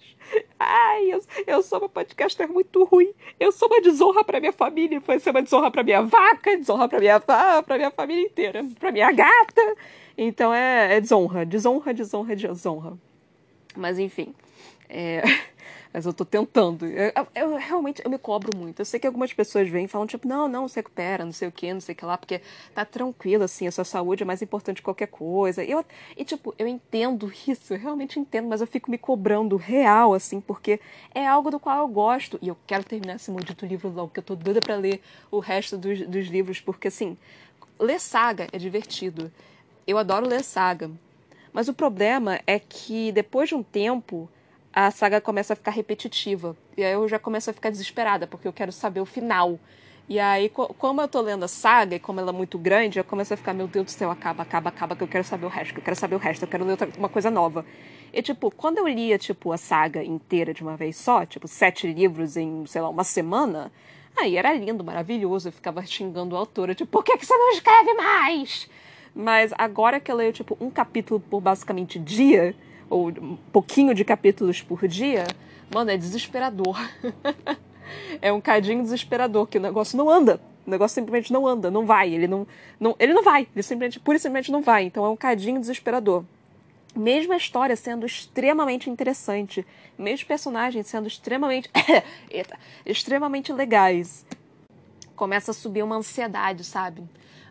Ai, 0.59 1.13
eu, 1.13 1.21
eu 1.47 1.63
sou 1.63 1.79
uma 1.79 1.89
podcaster 1.89 2.49
muito 2.49 2.85
ruim. 2.85 3.13
Eu 3.41 3.51
sou 3.53 3.69
uma 3.69 3.81
desonra 3.81 4.23
pra 4.23 4.41
minha 4.41 4.53
família, 4.53 5.01
foi 5.01 5.19
ser 5.19 5.31
uma 5.31 5.43
desonra 5.43 5.71
pra 5.71 5.83
minha 5.83 6.03
vaca, 6.03 6.57
desonra 6.57 6.89
pra 6.89 7.01
minha 7.01 7.19
pra 7.21 7.77
minha 7.77 7.91
família 7.91 8.25
inteira, 8.25 8.65
pra 8.79 8.93
minha 8.93 9.11
gata. 9.11 9.77
Então 10.17 10.53
é, 10.53 10.97
é 10.97 11.01
desonra, 11.01 11.45
desonra, 11.45 11.93
desonra, 11.93 12.37
desonra. 12.37 12.99
Mas 13.77 13.99
enfim. 13.99 14.35
É. 14.89 15.23
Mas 15.97 16.05
eu 16.05 16.13
tô 16.13 16.27
tentando. 16.27 16.85
Eu, 16.85 17.11
eu, 17.35 17.57
realmente 17.57 18.03
eu 18.05 18.11
me 18.11 18.19
cobro 18.19 18.55
muito. 18.55 18.81
Eu 18.81 18.85
sei 18.85 19.01
que 19.01 19.07
algumas 19.07 19.33
pessoas 19.33 19.67
vêm 19.67 19.87
e 19.87 19.89
falam, 19.89 20.07
tipo, 20.07 20.29
não, 20.29 20.47
não, 20.47 20.69
se 20.69 20.77
recupera, 20.77 21.25
não 21.25 21.33
sei 21.33 21.49
o 21.49 21.51
que, 21.51 21.73
não 21.73 21.81
sei 21.81 21.95
o 21.95 21.97
que 21.97 22.05
lá, 22.05 22.19
porque 22.19 22.43
tá 22.75 22.85
tranquilo, 22.85 23.45
assim, 23.45 23.67
a 23.67 23.73
sua 23.73 23.83
saúde 23.83 24.23
é 24.23 24.27
mais 24.27 24.43
importante 24.43 24.77
que 24.77 24.83
qualquer 24.83 25.07
coisa. 25.07 25.65
E, 25.65 25.71
eu, 25.71 25.83
e, 26.15 26.23
tipo, 26.23 26.55
eu 26.59 26.69
entendo 26.69 27.33
isso, 27.49 27.73
eu 27.73 27.79
realmente 27.79 28.21
entendo, 28.21 28.47
mas 28.47 28.61
eu 28.61 28.67
fico 28.67 28.91
me 28.91 28.99
cobrando 28.99 29.57
real, 29.57 30.13
assim, 30.13 30.39
porque 30.39 30.79
é 31.15 31.27
algo 31.27 31.51
do 31.51 31.59
qual 31.59 31.79
eu 31.79 31.89
gosto. 31.89 32.39
E 32.43 32.49
eu 32.49 32.59
quero 32.67 32.85
terminar 32.85 33.17
esse 33.17 33.31
maldito 33.31 33.65
livro 33.65 33.89
logo, 33.89 34.11
que 34.11 34.21
eu 34.21 34.25
tô 34.25 34.37
doida 34.37 34.61
pra 34.61 34.77
ler 34.77 35.01
o 35.31 35.39
resto 35.39 35.79
dos, 35.79 36.07
dos 36.07 36.27
livros, 36.27 36.61
porque, 36.61 36.89
assim, 36.89 37.17
ler 37.81 37.99
saga 37.99 38.49
é 38.53 38.59
divertido. 38.59 39.33
Eu 39.87 39.97
adoro 39.97 40.29
ler 40.29 40.45
saga. 40.45 40.91
Mas 41.55 41.69
o 41.69 41.73
problema 41.73 42.39
é 42.47 42.59
que 42.59 43.13
depois 43.13 43.49
de 43.49 43.55
um 43.55 43.63
tempo 43.63 44.29
a 44.77 44.91
saga 44.91 45.23
começa 45.23 45.55
a 45.55 45.57
ficar 45.57 45.71
repetitiva. 45.71 46.55
E 46.77 46.85
aí 46.85 46.93
eu 46.93 47.09
já 47.09 47.19
começo 47.19 47.49
a 47.49 47.53
ficar 47.55 47.71
desesperada, 47.71 48.27
porque 48.27 48.47
eu 48.47 48.53
quero 48.53 48.71
saber 48.71 49.01
o 49.01 49.07
final. 49.07 49.59
E 50.07 50.21
aí, 50.21 50.51
como 50.51 51.01
eu 51.01 51.09
tô 51.09 51.23
lendo 51.23 51.47
a 51.47 51.49
saga 51.49 51.97
e 51.97 51.99
como 51.99 52.21
ela 52.21 52.29
é 52.29 52.33
muito 52.33 52.59
grande, 52.59 52.99
eu 52.99 53.03
começo 53.03 53.33
a 53.33 53.39
ficar, 53.39 53.55
meu 53.55 53.67
Deus 53.67 53.87
do 53.87 53.91
céu, 53.91 54.11
acaba, 54.11 54.43
acaba, 54.43 54.69
acaba, 54.69 54.95
que 54.95 55.03
eu 55.03 55.09
quero 55.09 55.25
saber 55.25 55.47
o 55.47 55.49
resto, 55.49 55.73
que 55.73 55.81
eu 55.81 55.83
quero 55.83 55.97
saber 55.97 56.15
o 56.15 56.19
resto, 56.19 56.43
eu 56.43 56.49
quero 56.49 56.63
ler 56.63 56.73
outra, 56.73 56.91
uma 56.99 57.09
coisa 57.09 57.31
nova. 57.31 57.65
E, 58.13 58.21
tipo, 58.21 58.51
quando 58.51 58.77
eu 58.77 58.87
lia, 58.87 59.17
tipo, 59.17 59.51
a 59.51 59.57
saga 59.57 60.05
inteira 60.05 60.53
de 60.53 60.63
uma 60.63 60.77
vez 60.77 60.99
só, 60.99 61.25
tipo, 61.25 61.49
sete 61.49 61.91
livros 61.91 62.37
em, 62.37 62.67
sei 62.67 62.83
lá, 62.83 62.91
uma 62.91 63.03
semana, 63.03 63.73
aí 64.15 64.37
era 64.37 64.53
lindo, 64.53 64.85
maravilhoso, 64.85 65.49
eu 65.49 65.53
ficava 65.53 65.83
xingando 65.87 66.37
a 66.37 66.39
autora, 66.39 66.75
tipo, 66.75 66.91
por 66.93 67.03
que, 67.03 67.17
que 67.17 67.25
você 67.25 67.35
não 67.35 67.51
escreve 67.53 67.95
mais? 67.95 68.69
Mas 69.15 69.55
agora 69.57 69.99
que 69.99 70.13
eu 70.13 70.17
leio, 70.17 70.35
tipo, 70.35 70.55
um 70.61 70.69
capítulo 70.69 71.19
por 71.19 71.41
basicamente 71.41 71.99
dia, 71.99 72.55
ou 72.89 73.09
um 73.09 73.37
pouquinho 73.53 73.95
de 73.95 74.05
capítulos 74.05 74.61
por 74.61 74.87
dia, 74.87 75.27
mano, 75.73 75.91
é 75.91 75.97
desesperador. 75.97 76.77
é 78.21 78.33
um 78.33 78.41
cadinho 78.41 78.83
desesperador, 78.83 79.47
que 79.47 79.59
o 79.59 79.61
negócio 79.61 79.97
não 79.97 80.09
anda. 80.11 80.41
O 80.67 80.71
negócio 80.71 80.95
simplesmente 80.95 81.33
não 81.33 81.47
anda, 81.47 81.71
não 81.71 81.87
vai. 81.87 82.13
Ele 82.13 82.27
não, 82.27 82.47
não, 82.79 82.97
ele 82.99 83.15
não 83.15 83.23
vai. 83.23 83.47
Ele 83.55 83.63
simplesmente, 83.63 84.01
pura 84.01 84.17
e 84.17 84.21
simplesmente 84.21 84.51
não 84.51 84.63
vai. 84.63 84.85
Então 84.85 85.05
é 85.05 85.09
um 85.09 85.17
cadinho 85.17 85.61
desesperador. 85.61 86.25
Mesmo 86.95 87.33
a 87.33 87.37
história 87.37 87.77
sendo 87.77 88.07
extremamente 88.07 88.89
interessante, 88.89 89.67
mesmo 89.99 90.17
os 90.17 90.25
personagens 90.25 90.87
sendo 90.87 91.07
extremamente, 91.07 91.71
eita, 92.31 92.59
extremamente 92.87 93.53
legais, 93.53 94.25
começa 95.15 95.51
a 95.51 95.55
subir 95.55 95.83
uma 95.83 95.97
ansiedade, 95.97 96.65
sabe? 96.65 97.03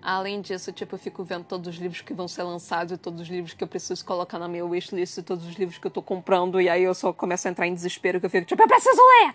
Além 0.05 0.39
disso, 0.39 0.71
tipo, 0.71 0.93
eu 0.93 0.99
fico 0.99 1.23
vendo 1.23 1.45
todos 1.45 1.67
os 1.67 1.81
livros 1.81 1.99
que 2.01 2.13
vão 2.13 2.27
ser 2.27 2.43
lançados 2.43 2.93
e 2.93 2.97
todos 2.97 3.21
os 3.21 3.27
livros 3.27 3.55
que 3.55 3.63
eu 3.63 3.67
preciso 3.67 4.05
colocar 4.05 4.37
na 4.37 4.47
minha 4.47 4.63
wishlist 4.63 5.17
e 5.17 5.23
todos 5.23 5.47
os 5.47 5.55
livros 5.55 5.79
que 5.79 5.87
eu 5.87 5.89
tô 5.89 5.99
comprando 5.99 6.61
e 6.61 6.69
aí 6.69 6.83
eu 6.83 6.93
só 6.93 7.11
começo 7.11 7.47
a 7.47 7.51
entrar 7.51 7.65
em 7.65 7.73
desespero 7.73 8.19
que 8.19 8.27
eu 8.27 8.29
fico 8.29 8.45
tipo, 8.45 8.61
eu 8.61 8.67
preciso 8.67 9.01
ler! 9.01 9.33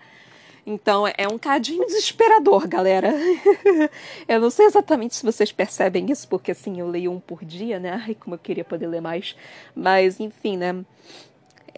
Então 0.65 1.05
é 1.05 1.27
um 1.29 1.37
cadinho 1.37 1.85
desesperador, 1.85 2.69
galera. 2.69 3.11
eu 4.25 4.39
não 4.39 4.49
sei 4.49 4.65
exatamente 4.65 5.13
se 5.13 5.25
vocês 5.25 5.51
percebem 5.51 6.09
isso, 6.09 6.25
porque 6.29 6.51
assim, 6.51 6.79
eu 6.79 6.87
leio 6.87 7.11
um 7.11 7.19
por 7.19 7.43
dia, 7.43 7.77
né? 7.77 8.01
Ai, 8.05 8.15
como 8.15 8.35
eu 8.35 8.39
queria 8.39 8.63
poder 8.63 8.87
ler 8.87 9.01
mais. 9.01 9.35
Mas, 9.75 10.21
enfim, 10.21 10.55
né? 10.55 10.85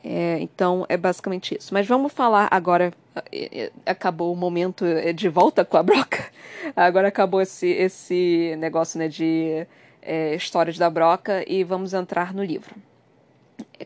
É, 0.03 0.37
então 0.41 0.85
é 0.89 0.97
basicamente 0.97 1.55
isso. 1.57 1.73
Mas 1.73 1.87
vamos 1.87 2.11
falar 2.11 2.47
agora. 2.51 2.91
É, 3.31 3.65
é, 3.65 3.71
acabou 3.85 4.33
o 4.33 4.35
momento 4.35 4.85
de 5.15 5.29
volta 5.29 5.63
com 5.63 5.77
a 5.77 5.83
Broca. 5.83 6.31
Agora 6.75 7.09
acabou 7.09 7.41
esse, 7.41 7.67
esse 7.67 8.55
negócio 8.57 8.97
né, 8.97 9.07
de 9.07 9.67
é, 10.01 10.33
histórias 10.35 10.77
da 10.77 10.89
Broca 10.89 11.43
e 11.47 11.63
vamos 11.63 11.93
entrar 11.93 12.33
no 12.33 12.43
livro. 12.43 12.75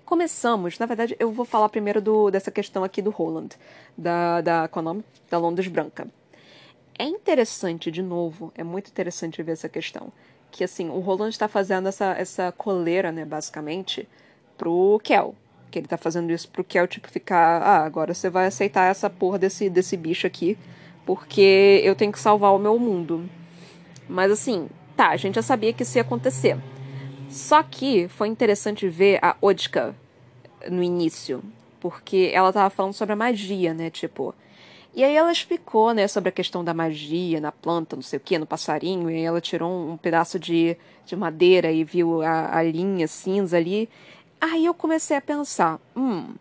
Começamos, 0.05 0.79
na 0.79 0.85
verdade, 0.85 1.15
eu 1.19 1.31
vou 1.31 1.43
falar 1.43 1.69
primeiro 1.69 1.99
do, 1.99 2.31
dessa 2.31 2.51
questão 2.51 2.83
aqui 2.83 3.01
do 3.01 3.09
Roland, 3.09 3.49
da, 3.97 4.41
da, 4.41 4.67
qual 4.67 4.81
é 4.81 4.85
o 4.85 4.93
nome? 4.93 5.03
Da 5.29 5.37
Londres 5.37 5.67
Branca. 5.67 6.07
É 6.97 7.03
interessante, 7.03 7.91
de 7.91 8.01
novo, 8.01 8.51
é 8.55 8.63
muito 8.63 8.89
interessante 8.89 9.41
ver 9.43 9.53
essa 9.53 9.67
questão. 9.67 10.11
Que 10.51 10.63
assim, 10.63 10.89
o 10.89 10.99
Roland 10.99 11.29
está 11.29 11.47
fazendo 11.47 11.89
essa, 11.89 12.13
essa 12.13 12.51
coleira, 12.51 13.11
né, 13.11 13.25
basicamente, 13.25 14.07
pro 14.57 14.99
Kel, 15.03 15.35
que 15.69 15.79
ele 15.79 15.87
tá 15.87 15.97
fazendo 15.97 16.31
isso 16.31 16.49
pro 16.49 16.63
Kel, 16.63 16.87
tipo, 16.87 17.09
ficar. 17.09 17.61
Ah, 17.61 17.83
agora 17.85 18.13
você 18.13 18.29
vai 18.29 18.47
aceitar 18.47 18.89
essa 18.89 19.09
porra 19.09 19.37
desse, 19.39 19.69
desse 19.69 19.97
bicho 19.97 20.25
aqui, 20.25 20.57
porque 21.05 21.81
eu 21.83 21.95
tenho 21.95 22.11
que 22.11 22.19
salvar 22.19 22.53
o 22.53 22.59
meu 22.59 22.77
mundo. 22.79 23.29
Mas 24.07 24.31
assim, 24.31 24.69
tá, 24.95 25.09
a 25.09 25.17
gente 25.17 25.35
já 25.35 25.41
sabia 25.41 25.73
que 25.73 25.83
isso 25.83 25.97
ia 25.97 26.01
acontecer. 26.01 26.57
Só 27.29 27.61
que 27.61 28.07
foi 28.07 28.27
interessante 28.27 28.87
ver 28.87 29.19
a 29.21 29.35
Odka 29.41 29.93
no 30.69 30.81
início, 30.81 31.43
porque 31.79 32.31
ela 32.33 32.51
tava 32.53 32.69
falando 32.69 32.93
sobre 32.93 33.13
a 33.13 33.15
magia, 33.15 33.73
né? 33.73 33.89
Tipo. 33.89 34.33
E 34.95 35.03
aí 35.03 35.15
ela 35.15 35.31
explicou, 35.31 35.93
né, 35.93 36.07
sobre 36.07 36.29
a 36.29 36.31
questão 36.31 36.63
da 36.63 36.73
magia 36.73 37.39
na 37.39 37.51
planta, 37.51 37.95
não 37.95 38.01
sei 38.01 38.17
o 38.17 38.19
que, 38.19 38.39
no 38.39 38.47
passarinho, 38.47 39.11
e 39.11 39.15
aí 39.15 39.21
ela 39.21 39.39
tirou 39.39 39.69
um, 39.69 39.91
um 39.91 39.97
pedaço 39.97 40.39
de, 40.39 40.75
de 41.05 41.15
madeira 41.15 41.71
e 41.71 41.83
viu 41.83 42.23
a, 42.23 42.57
a 42.57 42.63
linha 42.63 43.07
cinza 43.07 43.57
ali. 43.57 43.87
Aí 44.39 44.65
eu 44.65 44.73
comecei 44.73 45.17
a 45.17 45.21
pensar: 45.21 45.79
hum, 45.95 46.35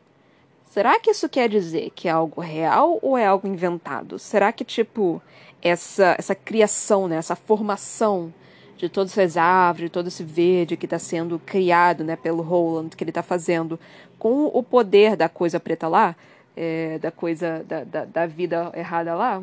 será 0.70 0.98
que 1.00 1.10
isso 1.10 1.28
quer 1.28 1.48
dizer 1.48 1.90
que 1.94 2.08
é 2.08 2.10
algo 2.10 2.40
real 2.40 2.98
ou 3.02 3.16
é 3.16 3.26
algo 3.26 3.48
inventado? 3.48 4.18
Será 4.18 4.52
que, 4.52 4.64
tipo, 4.64 5.20
essa, 5.62 6.14
essa 6.18 6.34
criação, 6.34 7.08
né, 7.08 7.16
essa 7.16 7.34
formação 7.34 8.32
de 8.76 8.88
todas 8.88 9.16
essas 9.16 9.36
árvores, 9.36 9.90
todo 9.90 10.08
esse 10.08 10.22
verde 10.22 10.76
que 10.76 10.86
está 10.86 10.98
sendo 10.98 11.38
criado 11.38 12.04
né, 12.04 12.14
pelo 12.14 12.42
Roland, 12.42 12.90
que 12.90 13.02
ele 13.02 13.10
está 13.10 13.22
fazendo, 13.22 13.80
com 14.18 14.46
o 14.46 14.62
poder 14.62 15.16
da 15.16 15.28
coisa 15.28 15.58
preta 15.58 15.88
lá, 15.88 16.14
é, 16.56 16.98
da 16.98 17.10
coisa, 17.10 17.64
da, 17.66 17.84
da, 17.84 18.04
da, 18.04 18.26
vida 18.26 18.70
errada 18.74 19.14
lá. 19.14 19.42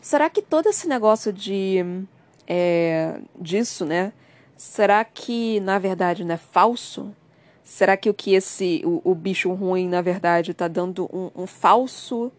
Será 0.00 0.28
que 0.28 0.42
todo 0.42 0.68
esse 0.68 0.88
negócio 0.88 1.32
de. 1.32 2.04
É, 2.46 3.20
disso, 3.38 3.84
né? 3.84 4.12
Será 4.56 5.04
que, 5.04 5.60
na 5.60 5.78
verdade, 5.78 6.24
não 6.24 6.34
é 6.34 6.38
falso? 6.38 7.14
Será 7.62 7.96
que 7.96 8.10
o 8.10 8.14
que 8.14 8.34
esse. 8.34 8.82
o, 8.84 9.00
o 9.04 9.14
bicho 9.14 9.52
ruim, 9.52 9.88
na 9.88 10.02
verdade, 10.02 10.54
tá 10.54 10.68
dando 10.68 11.08
um, 11.12 11.30
um 11.42 11.46
falso. 11.46 12.30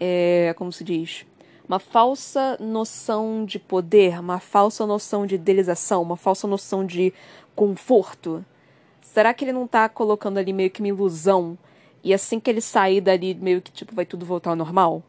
É, 0.00 0.54
como 0.56 0.72
se 0.72 0.82
diz? 0.82 1.26
Uma 1.66 1.78
falsa 1.78 2.58
noção 2.60 3.44
de 3.44 3.58
poder, 3.58 4.20
uma 4.20 4.38
falsa 4.38 4.86
noção 4.86 5.26
de 5.26 5.36
idealização, 5.36 6.02
uma 6.02 6.16
falsa 6.16 6.46
noção 6.46 6.84
de 6.84 7.12
conforto? 7.54 8.44
Será 9.00 9.32
que 9.32 9.44
ele 9.44 9.52
não 9.52 9.66
tá 9.66 9.88
colocando 9.88 10.38
ali 10.38 10.52
meio 10.52 10.70
que 10.70 10.80
uma 10.80 10.88
ilusão? 10.88 11.56
E 12.02 12.12
assim 12.12 12.38
que 12.38 12.50
ele 12.50 12.60
sair 12.60 13.00
dali, 13.00 13.34
meio 13.34 13.62
que 13.62 13.72
tipo, 13.72 13.94
vai 13.94 14.04
tudo 14.04 14.26
voltar 14.26 14.50
ao 14.50 14.56
normal? 14.56 15.02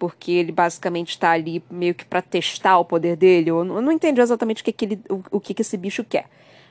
Porque 0.00 0.32
ele 0.32 0.50
basicamente 0.50 1.18
tá 1.18 1.32
ali 1.32 1.62
meio 1.70 1.94
que 1.94 2.06
para 2.06 2.22
testar 2.22 2.78
o 2.78 2.84
poder 2.86 3.16
dele. 3.16 3.50
Eu 3.50 3.62
não, 3.64 3.92
entendi 3.92 4.18
exatamente 4.18 4.62
o 4.62 4.64
que, 4.64 4.72
que 4.72 4.84
ele, 4.86 5.00
o, 5.10 5.22
o 5.32 5.40
que, 5.40 5.52
que 5.52 5.60
esse 5.60 5.76
bicho 5.76 6.02
quer. 6.02 6.24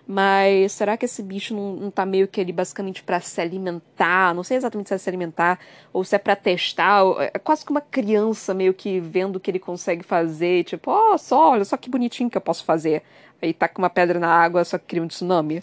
Mas 0.08 0.72
será 0.72 0.98
que 0.98 1.06
esse 1.06 1.22
bicho 1.22 1.54
não, 1.56 1.76
não 1.76 1.92
tá 1.92 2.04
meio 2.04 2.28
que 2.28 2.42
ali 2.42 2.52
basicamente 2.52 3.04
para 3.04 3.20
se 3.20 3.40
alimentar? 3.40 4.34
Não 4.34 4.44
sei 4.44 4.58
exatamente 4.58 4.88
se 4.88 4.96
é 4.96 4.98
se 4.98 5.08
alimentar 5.08 5.60
ou 5.94 6.04
se 6.04 6.16
é 6.16 6.18
para 6.18 6.36
testar. 6.36 7.04
É 7.32 7.38
quase 7.38 7.64
que 7.64 7.70
uma 7.70 7.82
criança 7.82 8.52
meio 8.56 8.74
que 8.74 9.00
vendo 9.00 9.36
o 9.36 9.40
que 9.40 9.52
ele 9.52 9.60
consegue 9.60 10.02
fazer. 10.02 10.64
Tipo, 10.64 10.90
ó, 10.90 11.14
oh, 11.14 11.18
só, 11.20 11.52
olha 11.52 11.64
só 11.64 11.78
que 11.78 11.92
bonitinho 11.92 12.32
que 12.32 12.38
eu 12.38 12.42
posso 12.42 12.66
fazer. 12.66 13.04
Aí 13.40 13.54
tá 13.54 13.68
com 13.68 13.84
uma 13.84 13.92
pedra 13.92 14.20
na 14.20 14.30
água, 14.34 14.66
só 14.66 14.80
que 14.80 14.86
cria 14.86 15.04
um 15.04 15.08
tsunami. 15.08 15.62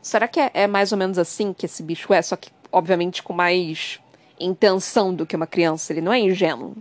Será 0.00 0.26
que 0.26 0.40
é, 0.40 0.50
é 0.54 0.66
mais 0.66 0.92
ou 0.92 0.96
menos 0.96 1.18
assim 1.18 1.52
que 1.52 1.66
esse 1.66 1.82
bicho 1.82 2.14
é? 2.14 2.22
Só 2.22 2.34
que, 2.34 2.50
obviamente, 2.72 3.22
com 3.22 3.34
mais 3.34 4.00
intenção 4.40 5.14
do 5.14 5.26
que 5.26 5.36
uma 5.36 5.46
criança. 5.46 5.92
Ele 5.92 6.00
não 6.00 6.12
é 6.12 6.18
ingênuo. 6.18 6.76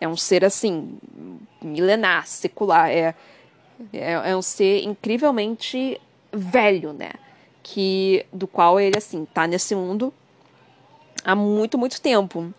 É 0.00 0.06
um 0.06 0.16
ser 0.16 0.44
assim, 0.44 0.98
milenar, 1.62 2.26
secular. 2.26 2.90
É 2.90 3.14
é, 3.92 4.12
é 4.12 4.36
um 4.36 4.42
ser 4.42 4.84
incrivelmente 4.84 6.00
velho, 6.32 6.92
né? 6.92 7.12
Que, 7.62 8.24
do 8.32 8.46
qual 8.46 8.78
ele, 8.78 8.96
assim, 8.96 9.26
tá 9.34 9.46
nesse 9.46 9.74
mundo 9.74 10.14
há 11.24 11.34
muito, 11.34 11.76
muito 11.76 12.00
tempo. 12.00 12.52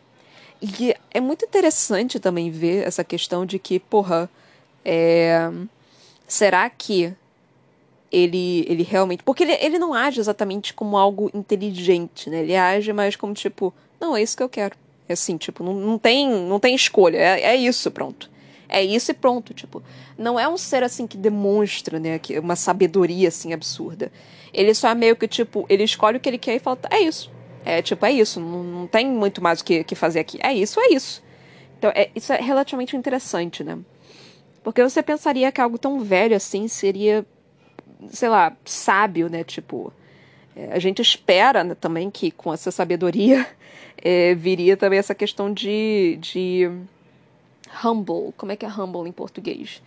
E 0.61 0.93
é 1.11 1.19
muito 1.21 1.45
interessante 1.45 2.19
também 2.19 2.51
ver 2.51 2.85
essa 2.85 3.03
questão 3.03 3.45
de 3.45 3.57
que, 3.57 3.79
porra, 3.79 4.29
é... 4.83 5.49
será 6.27 6.69
que 6.69 7.13
ele, 8.11 8.65
ele 8.67 8.83
realmente. 8.83 9.23
Porque 9.23 9.43
ele, 9.43 9.53
ele 9.53 9.79
não 9.79 9.93
age 9.93 10.19
exatamente 10.19 10.73
como 10.73 10.97
algo 10.97 11.31
inteligente, 11.33 12.29
né? 12.29 12.41
Ele 12.41 12.55
age 12.55 12.91
mais 12.91 13.15
como 13.15 13.33
tipo, 13.33 13.73
não, 13.99 14.15
é 14.15 14.21
isso 14.21 14.35
que 14.37 14.43
eu 14.43 14.49
quero. 14.49 14.75
É 15.07 15.13
assim, 15.13 15.37
tipo, 15.37 15.63
não, 15.63 15.73
não, 15.73 15.97
tem, 15.97 16.29
não 16.29 16.59
tem 16.59 16.75
escolha, 16.75 17.17
é, 17.17 17.41
é 17.41 17.55
isso, 17.55 17.89
pronto. 17.91 18.29
É 18.69 18.83
isso 18.83 19.11
e 19.11 19.13
pronto, 19.13 19.53
tipo. 19.53 19.81
Não 20.17 20.39
é 20.39 20.47
um 20.47 20.57
ser 20.57 20.83
assim 20.83 21.07
que 21.07 21.17
demonstra, 21.17 21.99
né, 21.99 22.19
que 22.19 22.37
uma 22.37 22.55
sabedoria 22.55 23.29
assim 23.29 23.53
absurda. 23.53 24.11
Ele 24.53 24.73
só 24.73 24.89
é 24.89 24.95
meio 24.95 25.15
que 25.15 25.27
tipo, 25.27 25.65
ele 25.69 25.83
escolhe 25.83 26.17
o 26.17 26.19
que 26.19 26.27
ele 26.27 26.37
quer 26.37 26.55
e 26.55 26.59
fala, 26.59 26.77
é 26.89 26.99
isso. 26.99 27.31
É 27.63 27.81
tipo, 27.81 28.05
é 28.05 28.11
isso, 28.11 28.39
não, 28.39 28.63
não 28.63 28.87
tem 28.87 29.07
muito 29.07 29.41
mais 29.41 29.61
o 29.61 29.63
que, 29.63 29.83
que 29.83 29.95
fazer 29.95 30.19
aqui. 30.19 30.39
É 30.41 30.53
isso, 30.53 30.79
é 30.79 30.89
isso. 30.89 31.23
Então, 31.77 31.91
é, 31.93 32.09
isso 32.15 32.33
é 32.33 32.41
relativamente 32.41 32.95
interessante, 32.95 33.63
né? 33.63 33.77
Porque 34.63 34.83
você 34.83 35.01
pensaria 35.01 35.51
que 35.51 35.61
algo 35.61 35.77
tão 35.77 35.99
velho 35.99 36.35
assim 36.35 36.67
seria, 36.67 37.25
sei 38.09 38.29
lá, 38.29 38.55
sábio, 38.65 39.29
né? 39.29 39.43
Tipo, 39.43 39.93
é, 40.55 40.73
a 40.73 40.79
gente 40.79 41.01
espera 41.01 41.63
né, 41.63 41.75
também 41.75 42.09
que 42.09 42.31
com 42.31 42.53
essa 42.53 42.71
sabedoria 42.71 43.45
é, 44.01 44.35
viria 44.35 44.77
também 44.77 44.99
essa 44.99 45.15
questão 45.15 45.51
de, 45.53 46.17
de 46.21 46.69
humble. 47.83 48.33
Como 48.37 48.51
é 48.51 48.55
que 48.55 48.65
é 48.65 48.69
humble 48.69 49.07
em 49.07 49.11
português? 49.11 49.81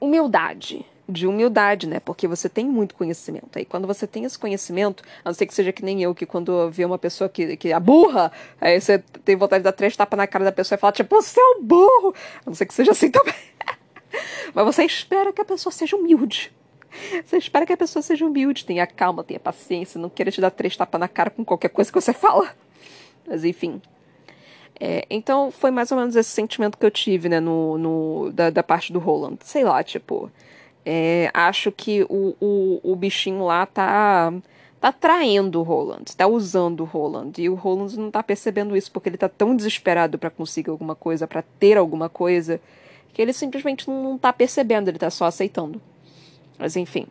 Humildade. 0.00 0.84
De 1.08 1.26
humildade, 1.26 1.88
né? 1.88 1.98
Porque 1.98 2.28
você 2.28 2.48
tem 2.48 2.64
muito 2.64 2.94
conhecimento. 2.94 3.58
Aí 3.58 3.64
quando 3.64 3.86
você 3.86 4.06
tem 4.06 4.24
esse 4.24 4.38
conhecimento, 4.38 5.02
a 5.24 5.30
não 5.30 5.34
ser 5.34 5.46
que 5.46 5.54
seja 5.54 5.72
que 5.72 5.84
nem 5.84 6.02
eu, 6.02 6.14
que 6.14 6.24
quando 6.24 6.70
vê 6.70 6.84
uma 6.84 6.98
pessoa 6.98 7.28
que, 7.28 7.56
que 7.56 7.72
é 7.72 7.80
burra, 7.80 8.30
aí 8.60 8.80
você 8.80 8.98
tem 9.24 9.34
vontade 9.34 9.60
de 9.60 9.64
dar 9.64 9.72
três 9.72 9.96
tapas 9.96 10.16
na 10.16 10.26
cara 10.26 10.44
da 10.44 10.52
pessoa 10.52 10.76
e 10.76 10.80
falar, 10.80 10.92
tipo, 10.92 11.14
você 11.16 11.40
é 11.40 11.44
um 11.56 11.62
burro! 11.64 12.14
A 12.40 12.42
não 12.46 12.54
ser 12.54 12.66
que 12.66 12.74
seja 12.74 12.92
assim 12.92 13.10
também. 13.12 13.34
Mas 14.54 14.64
você 14.64 14.84
espera 14.84 15.32
que 15.32 15.40
a 15.40 15.44
pessoa 15.44 15.72
seja 15.72 15.96
humilde. 15.96 16.52
Você 17.24 17.36
espera 17.36 17.66
que 17.66 17.72
a 17.72 17.76
pessoa 17.76 18.02
seja 18.02 18.26
humilde, 18.26 18.64
tenha 18.64 18.86
calma, 18.86 19.22
tenha 19.22 19.38
paciência, 19.38 20.00
não 20.00 20.08
queira 20.08 20.30
te 20.30 20.40
dar 20.40 20.50
três 20.50 20.76
tapas 20.76 21.00
na 21.00 21.08
cara 21.08 21.30
com 21.30 21.44
qualquer 21.44 21.68
coisa 21.68 21.90
que 21.90 22.00
você 22.00 22.12
fala. 22.12 22.52
Mas 23.30 23.44
enfim. 23.44 23.80
É, 24.78 25.06
então 25.08 25.50
foi 25.50 25.70
mais 25.70 25.92
ou 25.92 25.98
menos 25.98 26.16
esse 26.16 26.30
sentimento 26.30 26.76
que 26.76 26.84
eu 26.84 26.90
tive, 26.90 27.28
né, 27.28 27.38
no, 27.38 27.78
no 27.78 28.32
da, 28.32 28.50
da 28.50 28.62
parte 28.62 28.92
do 28.92 28.98
Roland. 28.98 29.38
Sei 29.44 29.64
lá, 29.64 29.82
tipo. 29.82 30.30
É, 30.84 31.30
acho 31.34 31.70
que 31.70 32.02
o, 32.08 32.34
o, 32.40 32.80
o 32.82 32.96
bichinho 32.96 33.44
lá 33.44 33.66
tá 33.66 34.32
tá 34.80 34.90
traindo 34.90 35.60
o 35.60 35.62
Roland, 35.62 36.04
tá 36.16 36.26
usando 36.26 36.80
o 36.80 36.84
Roland. 36.84 37.32
E 37.38 37.48
o 37.50 37.54
Roland 37.54 37.96
não 37.96 38.10
tá 38.10 38.22
percebendo 38.22 38.76
isso 38.76 38.90
porque 38.90 39.10
ele 39.10 39.18
tá 39.18 39.28
tão 39.28 39.54
desesperado 39.54 40.18
para 40.18 40.30
conseguir 40.30 40.70
alguma 40.70 40.94
coisa, 40.94 41.28
para 41.28 41.42
ter 41.42 41.76
alguma 41.76 42.08
coisa, 42.08 42.58
que 43.12 43.20
ele 43.20 43.32
simplesmente 43.32 43.88
não, 43.88 44.16
tá 44.16 44.32
percebendo, 44.32 44.88
ele 44.88 44.98
tá 44.98 45.10
só 45.10 45.26
aceitando. 45.26 45.80
Mas 46.58 46.76
enfim. 46.76 47.06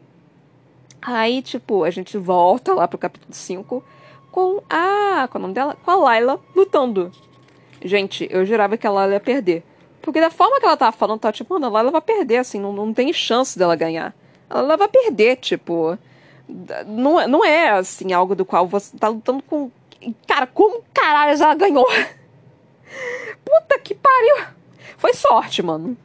Aí, 1.02 1.42
tipo, 1.42 1.84
a 1.84 1.92
gente 1.92 2.18
volta 2.18 2.74
lá 2.74 2.88
pro 2.88 2.98
capítulo 2.98 3.34
5 3.34 3.84
com 4.32 4.62
a. 4.70 5.28
Qual 5.28 5.36
é 5.36 5.38
o 5.38 5.42
nome 5.42 5.54
dela? 5.54 5.78
Com 5.84 5.92
a 5.92 5.96
Layla 5.96 6.40
lutando. 6.56 7.12
Gente, 7.82 8.28
eu 8.30 8.46
jurava 8.46 8.78
que 8.78 8.86
a 8.86 8.92
Layla 8.92 9.14
ia 9.14 9.20
perder. 9.20 9.64
Porque 10.02 10.20
da 10.20 10.30
forma 10.30 10.60
que 10.60 10.66
ela 10.66 10.78
tava 10.78 10.92
falando, 10.92 11.20
tava 11.20 11.34
tipo, 11.34 11.54
mano, 11.54 11.68
a 11.68 11.70
Layla 11.70 11.92
vai 11.92 12.02
perder, 12.02 12.38
assim, 12.38 12.60
não, 12.60 12.74
não 12.74 12.94
tem 12.94 13.12
chance 13.14 13.58
dela 13.58 13.76
ganhar. 13.76 14.14
Ela 14.50 14.76
vai 14.76 14.88
perder, 14.88 15.38
tipo. 15.38 15.98
Não, 16.88 17.28
não 17.28 17.46
é, 17.46 17.70
assim, 17.70 18.12
algo 18.12 18.36
do 18.36 18.46
qual 18.46 18.68
você 18.68 18.98
tá 18.98 19.08
lutando 19.08 19.44
com. 19.44 19.70
Cara, 20.26 20.48
como 20.48 20.84
caralho 20.94 21.42
ela 21.42 21.54
ganhou? 21.56 21.86
Puta 23.46 23.80
que 23.80 23.94
pariu! 23.94 24.48
Foi 24.98 25.14
sorte, 25.14 25.62
mano. 25.62 25.96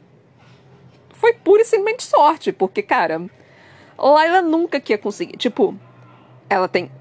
Foi 1.13 1.33
pura 1.33 1.61
e 1.61 1.65
simplesmente 1.65 2.03
sorte, 2.03 2.51
porque, 2.51 2.81
cara, 2.81 3.21
Layla 3.97 4.41
nunca 4.41 4.79
que 4.79 4.93
ia 4.93 4.97
conseguir. 4.97 5.37
Tipo, 5.37 5.73
ela 6.49 6.67
tem 6.67 6.91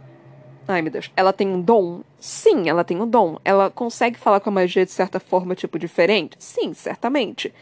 Ai, 0.67 0.81
meu 0.83 0.91
Deus. 0.91 1.11
Ela 1.17 1.33
tem 1.33 1.49
um 1.49 1.61
dom? 1.61 2.03
Sim, 2.19 2.69
ela 2.69 2.85
tem 2.85 3.01
um 3.01 3.07
dom. 3.07 3.39
Ela 3.45 3.71
consegue 3.71 4.19
falar 4.19 4.41
com 4.41 4.49
a 4.49 4.53
magia 4.53 4.85
de 4.85 4.93
certa 4.93 5.21
forma, 5.21 5.55
tipo, 5.55 5.79
diferente? 5.79 6.37
Sim, 6.39 6.73
certamente. 6.73 7.53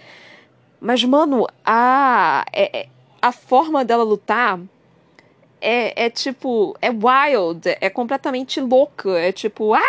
Mas, 0.80 1.02
mano, 1.04 1.46
a, 1.64 2.44
é, 2.52 2.80
é, 2.80 2.88
a 3.20 3.32
forma 3.32 3.84
dela 3.84 4.04
lutar 4.04 4.60
é, 5.60 6.06
é 6.06 6.10
tipo. 6.10 6.76
É 6.80 6.90
wild, 6.90 7.76
é 7.80 7.90
completamente 7.90 8.60
louca. 8.60 9.18
É 9.18 9.32
tipo. 9.32 9.74
Ah! 9.74 9.80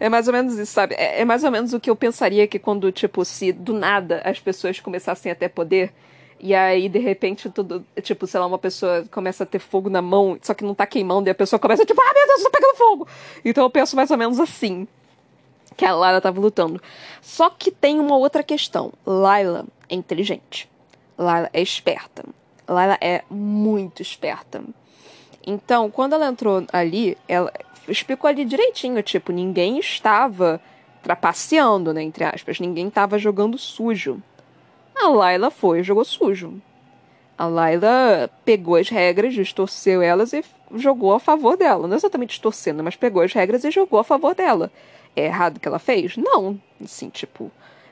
É 0.00 0.08
mais 0.08 0.26
ou 0.26 0.32
menos 0.32 0.58
isso, 0.58 0.72
sabe? 0.72 0.94
É, 0.94 1.20
é 1.20 1.24
mais 1.24 1.44
ou 1.44 1.50
menos 1.50 1.72
o 1.72 1.80
que 1.80 1.90
eu 1.90 1.96
pensaria 1.96 2.46
que 2.46 2.58
quando, 2.58 2.90
tipo, 2.90 3.24
se 3.24 3.52
do 3.52 3.72
nada 3.72 4.22
as 4.24 4.40
pessoas 4.40 4.80
começassem 4.80 5.30
a 5.30 5.34
ter 5.34 5.48
poder 5.50 5.92
e 6.40 6.54
aí, 6.54 6.88
de 6.88 6.98
repente, 6.98 7.50
tudo, 7.50 7.84
tipo, 8.02 8.26
sei 8.26 8.38
lá, 8.38 8.46
uma 8.46 8.58
pessoa 8.58 9.04
começa 9.10 9.44
a 9.44 9.46
ter 9.46 9.58
fogo 9.58 9.90
na 9.90 10.00
mão, 10.00 10.38
só 10.42 10.54
que 10.54 10.64
não 10.64 10.74
tá 10.74 10.86
queimando, 10.86 11.28
e 11.28 11.30
a 11.30 11.34
pessoa 11.34 11.58
começa, 11.58 11.84
tipo, 11.84 12.00
ah, 12.00 12.12
meu 12.14 12.26
Deus, 12.26 12.42
tô 12.42 12.50
pegando 12.50 12.76
fogo! 12.76 13.08
Então 13.44 13.64
eu 13.64 13.70
penso 13.70 13.96
mais 13.96 14.10
ou 14.10 14.16
menos 14.16 14.38
assim. 14.38 14.86
Que 15.76 15.84
a 15.84 15.94
Layla 15.94 16.20
tava 16.20 16.40
lutando. 16.40 16.80
Só 17.22 17.50
que 17.50 17.70
tem 17.70 18.00
uma 18.00 18.16
outra 18.16 18.42
questão. 18.42 18.92
Layla 19.06 19.64
é 19.88 19.94
inteligente. 19.94 20.68
Layla 21.16 21.50
é 21.52 21.60
esperta. 21.62 22.24
Layla 22.66 22.98
é 23.00 23.22
muito 23.30 24.02
esperta. 24.02 24.62
Então, 25.46 25.90
quando 25.90 26.14
ela 26.14 26.26
entrou 26.26 26.64
ali, 26.72 27.16
ela 27.26 27.52
explicou 27.88 28.28
ali 28.28 28.44
direitinho, 28.44 29.02
tipo, 29.02 29.32
ninguém 29.32 29.78
estava 29.78 30.60
trapaceando, 31.02 31.94
né, 31.94 32.02
entre 32.02 32.24
aspas, 32.24 32.60
ninguém 32.60 32.88
estava 32.88 33.18
jogando 33.18 33.56
sujo. 33.56 34.22
A 35.00 35.08
Layla 35.08 35.50
foi 35.50 35.80
e 35.80 35.82
jogou 35.82 36.04
sujo. 36.04 36.60
A 37.36 37.46
Layla 37.46 38.28
pegou 38.44 38.74
as 38.74 38.88
regras, 38.88 39.32
distorceu 39.32 40.02
elas 40.02 40.32
e 40.32 40.44
jogou 40.74 41.12
a 41.12 41.20
favor 41.20 41.56
dela. 41.56 41.86
Não 41.86 41.96
exatamente 41.96 42.30
distorcendo, 42.30 42.82
mas 42.82 42.96
pegou 42.96 43.22
as 43.22 43.32
regras 43.32 43.62
e 43.64 43.70
jogou 43.70 44.00
a 44.00 44.04
favor 44.04 44.34
dela. 44.34 44.72
É 45.14 45.26
errado 45.26 45.56
o 45.56 45.60
que 45.60 45.68
ela 45.68 45.78
fez? 45.78 46.16
Não. 46.16 46.60
Assim, 46.82 47.08
tipo, 47.08 47.50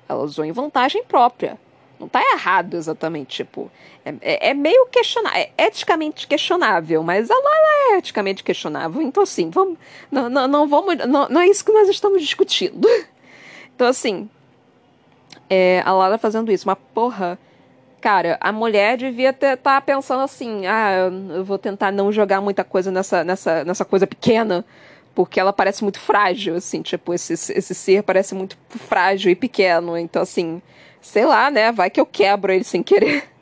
ela 0.09 0.23
usou 0.23 0.45
em 0.45 0.53
vantagem 0.53 1.05
própria. 1.05 1.59
Não 1.99 2.09
tá 2.09 2.21
errado 2.21 2.75
exatamente, 2.75 3.37
tipo. 3.37 3.71
É, 4.05 4.15
é, 4.21 4.51
é 4.51 4.55
meio 4.55 4.87
questionável. 4.87 5.49
É 5.57 5.67
eticamente 5.67 6.27
questionável, 6.27 7.03
mas 7.03 7.31
a 7.31 7.35
Layla 7.35 7.95
é 7.95 7.99
eticamente 7.99 8.45
questionável. 8.45 9.01
Então, 9.01 9.23
assim, 9.23 9.49
vamos. 9.49 9.79
Não, 10.11 10.29
não, 10.29 10.47
não 10.47 10.69
vamos. 10.69 10.97
Não, 11.07 11.29
não 11.29 11.41
é 11.41 11.49
isso 11.49 11.65
que 11.65 11.73
nós 11.73 11.89
estamos 11.89 12.23
discutindo. 12.23 12.87
Então, 13.77 13.89
assim, 13.89 14.31
é, 15.49 15.83
a 15.85 15.93
Lara 15.93 16.19
fazendo 16.19 16.51
isso. 16.53 16.67
Mas, 16.67 16.77
porra, 16.95 17.39
cara, 18.01 18.39
a 18.41 18.53
mulher 18.53 18.97
devia 18.97 19.31
estar 19.31 19.57
tá 19.57 19.81
pensando 19.81 20.23
assim: 20.23 20.67
ah, 20.67 21.11
eu 21.35 21.45
vou 21.45 21.59
tentar 21.59 21.93
não 21.93 22.13
jogar 22.13 22.41
muita 22.41 22.65
coisa 22.65 22.91
nessa, 22.91 23.25
nessa, 23.25 23.65
nessa 23.65 23.85
coisa 23.85 24.07
pequena, 24.07 24.65
Porque 25.15 25.41
ela 25.41 25.53
parece 25.53 25.83
muito 25.83 25.99
frágil, 25.99 26.57
assim, 26.57 26.83
tipo, 26.83 27.15
esse, 27.15 27.33
esse 27.33 27.75
ser 27.75 28.03
parece 28.03 28.35
muito 28.35 28.57
frágil 28.69 29.31
e 29.31 29.35
pequeno. 29.37 29.97
Então, 29.97 30.23
assim, 30.23 30.61
sei 31.01 31.25
lá, 31.25 31.51
né? 31.51 31.73
Vai 31.73 31.91
que 31.91 32.01
eu 32.01 32.07
quebro 32.07 32.53
ele 32.53 32.65
sem 32.65 32.83
querer. 32.83 33.25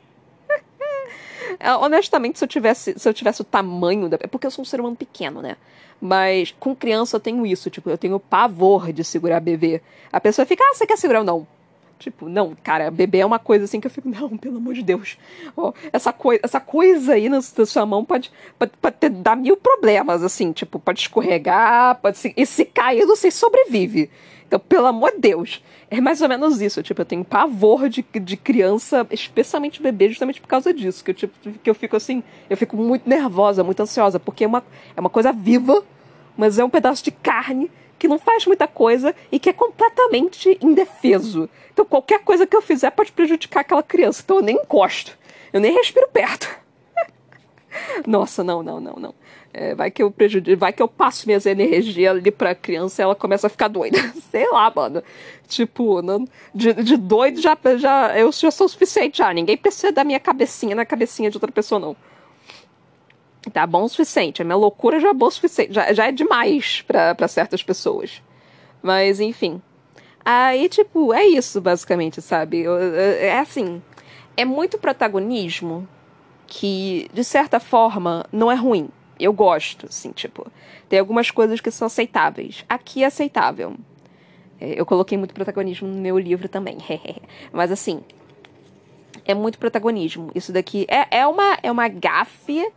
É, 1.57 1.73
honestamente, 1.73 2.37
se 2.37 2.43
eu 2.43 2.49
tivesse, 2.49 2.95
se 2.97 3.07
eu 3.07 3.13
tivesse 3.13 3.39
o 3.39 3.43
tamanho 3.45 4.09
da. 4.09 4.17
É 4.19 4.27
porque 4.27 4.45
eu 4.45 4.51
sou 4.51 4.63
um 4.63 4.65
ser 4.65 4.81
humano 4.81 4.95
pequeno, 4.95 5.41
né? 5.41 5.55
Mas 6.01 6.53
com 6.59 6.75
criança 6.75 7.15
eu 7.15 7.19
tenho 7.19 7.45
isso, 7.45 7.69
tipo, 7.69 7.89
eu 7.89 7.97
tenho 7.97 8.19
pavor 8.19 8.91
de 8.91 9.03
segurar 9.03 9.39
bebê. 9.39 9.81
A 10.11 10.19
pessoa 10.19 10.45
fica, 10.45 10.63
ah, 10.63 10.73
você 10.73 10.85
quer 10.85 10.97
segurar? 10.97 11.23
Não. 11.23 11.47
Tipo, 11.97 12.27
não, 12.27 12.55
cara, 12.61 12.91
bebê 12.91 13.19
é 13.19 13.25
uma 13.25 13.39
coisa 13.39 13.65
assim 13.65 13.79
que 13.79 13.87
eu 13.87 13.91
fico, 13.91 14.09
não, 14.09 14.37
pelo 14.37 14.57
amor 14.57 14.73
de 14.73 14.83
Deus. 14.83 15.17
Oh, 15.55 15.73
essa, 15.93 16.11
coi 16.11 16.39
essa 16.43 16.59
coisa 16.59 17.13
aí 17.13 17.29
na, 17.29 17.41
sua 17.41 17.85
mão 17.85 18.03
pode, 18.03 18.31
pode, 18.59 18.71
pode 18.81 18.97
ter, 18.97 19.09
dar 19.09 19.35
mil 19.35 19.55
problemas, 19.55 20.23
assim, 20.23 20.51
tipo, 20.51 20.77
pode 20.79 20.99
escorregar, 20.99 21.99
pode 22.01 22.17
se, 22.17 22.33
e 22.35 22.45
se 22.45 22.65
cair, 22.65 23.05
você 23.05 23.31
sobrevive. 23.31 24.09
Então, 24.47 24.59
pelo 24.59 24.85
amor 24.87 25.11
de 25.13 25.19
Deus. 25.19 25.63
É 25.89 26.01
mais 26.01 26.21
ou 26.21 26.29
menos 26.29 26.61
isso. 26.61 26.83
Tipo, 26.83 27.01
eu 27.01 27.05
tenho 27.05 27.23
pavor 27.23 27.89
de, 27.89 28.05
de 28.21 28.37
criança, 28.37 29.07
especialmente 29.11 29.81
bebê, 29.81 30.09
justamente 30.09 30.41
por 30.41 30.47
causa 30.47 30.73
disso. 30.73 31.03
Que 31.03 31.11
eu, 31.11 31.15
tipo, 31.15 31.51
que 31.63 31.69
eu 31.69 31.75
fico 31.75 31.95
assim, 31.95 32.23
eu 32.49 32.57
fico 32.57 32.75
muito 32.75 33.09
nervosa, 33.09 33.63
muito 33.63 33.81
ansiosa, 33.81 34.19
porque 34.19 34.43
é 34.43 34.47
uma, 34.47 34.63
é 34.95 34.99
uma 34.99 35.09
coisa 35.09 35.31
viva, 35.31 35.83
mas 36.37 36.59
é 36.59 36.63
um 36.63 36.69
pedaço 36.69 37.03
de 37.03 37.11
carne 37.11 37.71
que 37.97 38.07
não 38.07 38.19
faz 38.19 38.45
muita 38.45 38.67
coisa 38.67 39.15
e 39.31 39.39
que 39.39 39.49
é 39.49 39.53
completamente 39.53 40.57
indefeso. 40.61 41.49
Então 41.73 41.85
qualquer 41.85 42.19
coisa 42.19 42.45
que 42.45 42.55
eu 42.55 42.61
fizer 42.61 42.91
pode 42.91 43.11
prejudicar 43.11 43.61
aquela 43.61 43.83
criança. 43.83 44.21
Então 44.23 44.37
eu 44.37 44.43
nem 44.43 44.55
encosto. 44.55 45.17
Eu 45.51 45.59
nem 45.59 45.73
respiro 45.73 46.07
perto. 46.11 46.49
Nossa, 48.05 48.43
não, 48.43 48.61
não, 48.61 48.79
não, 48.79 48.95
não. 48.95 49.13
É, 49.57 49.73
vai 49.73 49.89
que 49.89 50.03
eu 50.03 50.11
prejudico, 50.11 50.59
vai 50.59 50.73
que 50.73 50.81
eu 50.81 50.87
passo 50.87 51.25
minhas 51.25 51.45
energias 51.45 52.11
ali 52.11 52.29
pra 52.29 52.53
criança 52.53 53.01
e 53.01 53.03
ela 53.03 53.15
começa 53.15 53.47
a 53.47 53.49
ficar 53.49 53.69
doida. 53.69 53.97
Sei 54.29 54.45
lá, 54.49 54.71
mano. 54.75 55.01
Tipo, 55.47 56.01
não, 56.01 56.27
de, 56.53 56.73
de 56.73 56.97
doido 56.97 57.41
já, 57.41 57.57
já, 57.77 58.17
eu 58.17 58.29
já 58.33 58.51
sou 58.51 58.65
o 58.65 58.69
suficiente 58.69 59.19
já. 59.19 59.33
Ninguém 59.33 59.55
precisa 59.55 59.93
da 59.93 60.03
minha 60.03 60.19
cabecinha 60.19 60.75
na 60.75 60.85
cabecinha 60.85 61.29
de 61.29 61.37
outra 61.37 61.51
pessoa, 61.51 61.79
não. 61.79 61.95
Tá 63.49 63.65
bom 63.65 63.83
o 63.83 63.89
suficiente. 63.89 64.41
A 64.41 64.45
minha 64.45 64.55
loucura 64.55 64.99
já 64.99 65.09
é 65.09 65.13
boa 65.13 65.29
o 65.29 65.31
suficiente. 65.31 65.73
Já, 65.73 65.93
já 65.93 66.07
é 66.07 66.11
demais 66.11 66.81
para 66.81 67.27
certas 67.27 67.63
pessoas. 67.63 68.21
Mas, 68.81 69.19
enfim. 69.19 69.61
Aí, 70.23 70.67
tipo, 70.69 71.13
é 71.13 71.25
isso, 71.25 71.61
basicamente, 71.61 72.21
sabe? 72.21 72.65
É 73.19 73.39
assim. 73.39 73.81
É 74.35 74.43
muito 74.43 74.77
protagonismo 74.77 75.87
que, 76.47 77.09
de 77.13 77.23
certa 77.23 77.59
forma, 77.59 78.25
não 78.31 78.51
é 78.51 78.55
ruim. 78.55 78.89
Eu 79.19 79.31
gosto, 79.31 79.85
assim, 79.87 80.11
tipo. 80.11 80.51
Tem 80.89 80.99
algumas 80.99 81.31
coisas 81.31 81.61
que 81.61 81.71
são 81.71 81.85
aceitáveis. 81.85 82.65
Aqui 82.67 83.03
é 83.03 83.07
aceitável. 83.07 83.75
É, 84.59 84.79
eu 84.79 84.85
coloquei 84.85 85.17
muito 85.17 85.33
protagonismo 85.33 85.87
no 85.87 85.99
meu 85.99 86.17
livro 86.17 86.49
também. 86.49 86.77
Mas 87.51 87.71
assim. 87.71 88.01
É 89.25 89.33
muito 89.33 89.57
protagonismo. 89.57 90.29
Isso 90.35 90.51
daqui 90.51 90.85
é, 90.87 91.19
é, 91.19 91.27
uma, 91.27 91.57
é 91.63 91.71
uma 91.71 91.87
gafe, 91.87 92.67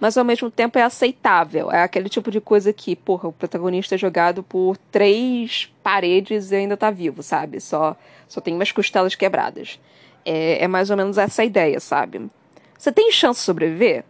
mas 0.00 0.16
ao 0.16 0.24
mesmo 0.24 0.50
tempo 0.50 0.78
é 0.78 0.82
aceitável. 0.82 1.70
É 1.70 1.82
aquele 1.82 2.08
tipo 2.08 2.30
de 2.30 2.40
coisa 2.40 2.72
que, 2.72 2.94
porra, 2.94 3.28
o 3.28 3.32
protagonista 3.32 3.94
é 3.94 3.98
jogado 3.98 4.42
por 4.42 4.76
três 4.90 5.72
paredes 5.82 6.52
e 6.52 6.56
ainda 6.56 6.76
tá 6.76 6.90
vivo, 6.90 7.22
sabe? 7.22 7.60
Só, 7.60 7.96
só 8.28 8.40
tem 8.40 8.54
umas 8.54 8.70
costelas 8.70 9.14
quebradas. 9.14 9.80
É, 10.24 10.64
é 10.64 10.68
mais 10.68 10.90
ou 10.90 10.96
menos 10.96 11.18
essa 11.18 11.44
ideia, 11.44 11.80
sabe? 11.80 12.30
Você 12.78 12.92
tem 12.92 13.10
chance 13.10 13.40
de 13.40 13.44
sobreviver? 13.44 14.04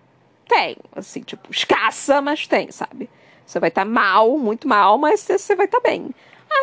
Tem. 0.46 0.76
Assim, 0.94 1.22
tipo, 1.22 1.50
escassa, 1.50 2.20
mas 2.20 2.46
tem, 2.46 2.70
sabe? 2.70 3.08
Você 3.46 3.58
vai 3.58 3.68
estar 3.68 3.84
tá 3.84 3.90
mal, 3.90 4.36
muito 4.36 4.68
mal, 4.68 4.98
mas 4.98 5.20
você 5.20 5.56
vai 5.56 5.64
estar 5.64 5.80
tá 5.80 5.88
bem. 5.88 6.10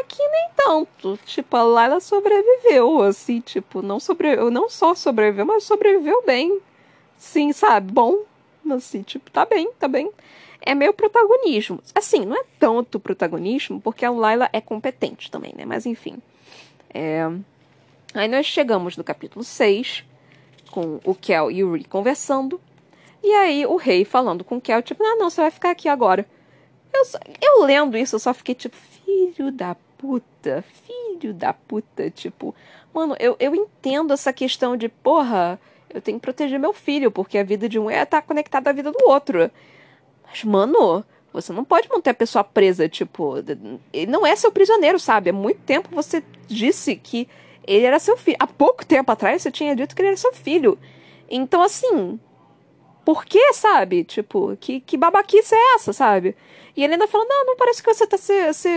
Aqui 0.01 0.21
nem 0.27 0.49
tanto. 0.55 1.19
Tipo, 1.25 1.57
a 1.57 1.63
Layla 1.63 1.99
sobreviveu, 1.99 3.01
assim, 3.01 3.39
tipo, 3.39 3.81
não 3.81 3.99
sobre, 3.99 4.35
não 4.51 4.69
só 4.69 4.93
sobreviveu, 4.93 5.45
mas 5.45 5.63
sobreviveu 5.63 6.23
bem. 6.25 6.59
Sim, 7.17 7.53
sabe? 7.53 7.91
Bom, 7.91 8.19
assim, 8.73 9.01
tipo, 9.03 9.29
tá 9.29 9.45
bem, 9.45 9.71
tá 9.79 9.87
bem. 9.87 10.11
É 10.61 10.73
meio 10.73 10.93
protagonismo. 10.93 11.79
Assim, 11.93 12.25
não 12.25 12.35
é 12.35 12.43
tanto 12.59 12.99
protagonismo, 12.99 13.79
porque 13.79 14.03
a 14.03 14.11
Layla 14.11 14.49
é 14.51 14.59
competente 14.59 15.29
também, 15.29 15.53
né? 15.55 15.65
Mas 15.65 15.85
enfim. 15.85 16.17
É... 16.93 17.29
Aí 18.13 18.27
nós 18.27 18.45
chegamos 18.45 18.97
no 18.97 19.03
capítulo 19.03 19.43
6, 19.43 20.03
com 20.71 20.99
o 21.03 21.13
Kel 21.13 21.51
e 21.51 21.63
o 21.63 21.75
Ri 21.75 21.83
conversando. 21.83 22.59
E 23.23 23.31
aí 23.33 23.65
o 23.65 23.75
rei 23.75 24.05
falando 24.05 24.43
com 24.43 24.57
o 24.57 24.61
Kel, 24.61 24.81
tipo, 24.81 25.03
ah, 25.03 25.15
não, 25.15 25.29
você 25.29 25.41
vai 25.41 25.51
ficar 25.51 25.71
aqui 25.71 25.89
agora. 25.89 26.25
Eu, 26.93 27.03
eu 27.41 27.63
lendo 27.63 27.97
isso, 27.97 28.15
eu 28.15 28.19
só 28.19 28.33
fiquei 28.33 28.55
tipo, 28.55 28.75
filho 28.75 29.51
da 29.51 29.75
puta, 29.97 30.63
filho 30.83 31.33
da 31.33 31.53
puta, 31.53 32.09
tipo, 32.09 32.55
mano, 32.93 33.15
eu, 33.19 33.35
eu 33.39 33.53
entendo 33.53 34.13
essa 34.13 34.31
questão 34.31 34.77
de, 34.77 34.87
porra, 34.87 35.59
eu 35.93 36.01
tenho 36.01 36.19
que 36.19 36.23
proteger 36.23 36.59
meu 36.59 36.73
filho, 36.73 37.11
porque 37.11 37.37
a 37.37 37.43
vida 37.43 37.69
de 37.69 37.79
um 37.79 37.89
é 37.89 38.05
tá 38.05 38.21
conectada 38.21 38.69
à 38.69 38.73
vida 38.73 38.91
do 38.91 39.05
outro. 39.05 39.49
Mas, 40.27 40.43
mano, 40.43 41.03
você 41.31 41.51
não 41.51 41.63
pode 41.63 41.89
manter 41.89 42.11
a 42.11 42.13
pessoa 42.13 42.43
presa, 42.43 42.87
tipo, 42.87 43.35
ele 43.91 44.11
não 44.11 44.25
é 44.25 44.35
seu 44.35 44.51
prisioneiro, 44.51 44.99
sabe? 44.99 45.29
Há 45.29 45.33
muito 45.33 45.59
tempo 45.61 45.89
você 45.91 46.23
disse 46.47 46.95
que 46.95 47.27
ele 47.67 47.85
era 47.85 47.99
seu 47.99 48.15
filho. 48.17 48.37
Há 48.39 48.47
pouco 48.47 48.85
tempo 48.85 49.11
atrás 49.11 49.41
você 49.41 49.51
tinha 49.51 49.75
dito 49.75 49.95
que 49.95 50.01
ele 50.01 50.09
era 50.09 50.17
seu 50.17 50.33
filho. 50.33 50.77
Então, 51.29 51.61
assim. 51.61 52.19
Por 53.03 53.23
que, 53.23 53.53
sabe? 53.53 54.03
Tipo, 54.03 54.57
que, 54.59 54.79
que 54.79 54.97
babaquice 54.97 55.53
é 55.53 55.75
essa, 55.75 55.93
sabe? 55.93 56.35
E 56.75 56.83
ele 56.83 56.93
ainda 56.93 57.07
falou: 57.07 57.25
Não, 57.27 57.45
não 57.45 57.55
parece 57.55 57.81
que 57.81 57.93
você 57.93 58.05
tá 58.05 58.17
se, 58.17 58.53
se, 58.53 58.69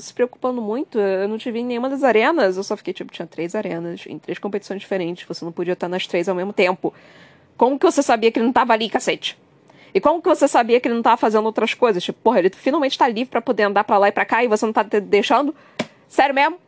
se 0.00 0.12
preocupando 0.12 0.60
muito. 0.60 0.98
Eu 0.98 1.28
não 1.28 1.38
te 1.38 1.50
vi 1.50 1.60
em 1.60 1.64
nenhuma 1.64 1.88
das 1.88 2.02
arenas. 2.02 2.56
Eu 2.56 2.64
só 2.64 2.76
fiquei, 2.76 2.92
tipo, 2.92 3.12
tinha 3.12 3.26
três 3.26 3.54
arenas, 3.54 4.04
em 4.06 4.18
três 4.18 4.38
competições 4.38 4.80
diferentes. 4.80 5.26
Você 5.26 5.44
não 5.44 5.52
podia 5.52 5.74
estar 5.74 5.88
nas 5.88 6.06
três 6.06 6.28
ao 6.28 6.34
mesmo 6.34 6.52
tempo. 6.52 6.92
Como 7.56 7.78
que 7.78 7.86
você 7.86 8.02
sabia 8.02 8.32
que 8.32 8.38
ele 8.38 8.46
não 8.46 8.52
tava 8.52 8.72
ali, 8.72 8.90
cacete? 8.90 9.38
E 9.94 10.00
como 10.00 10.20
que 10.20 10.28
você 10.28 10.48
sabia 10.48 10.80
que 10.80 10.88
ele 10.88 10.96
não 10.96 11.02
tava 11.02 11.16
fazendo 11.16 11.44
outras 11.44 11.72
coisas? 11.72 12.02
Tipo, 12.02 12.18
porra, 12.20 12.40
ele 12.40 12.50
finalmente 12.50 12.98
tá 12.98 13.06
livre 13.06 13.30
para 13.30 13.40
poder 13.40 13.62
andar 13.62 13.84
para 13.84 13.96
lá 13.96 14.08
e 14.08 14.12
pra 14.12 14.24
cá 14.24 14.42
e 14.42 14.48
você 14.48 14.66
não 14.66 14.72
tá 14.72 14.82
deixando? 14.82 15.54
Sério 16.08 16.34
mesmo? 16.34 16.58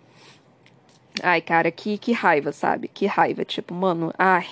Ai, 1.21 1.41
cara, 1.41 1.73
que, 1.73 1.99
que 1.99 2.13
raiva, 2.13 2.53
sabe? 2.53 2.87
Que 2.87 3.05
raiva. 3.07 3.45
Tipo, 3.45 3.75
mano, 3.75 4.15
ai. 4.17 4.47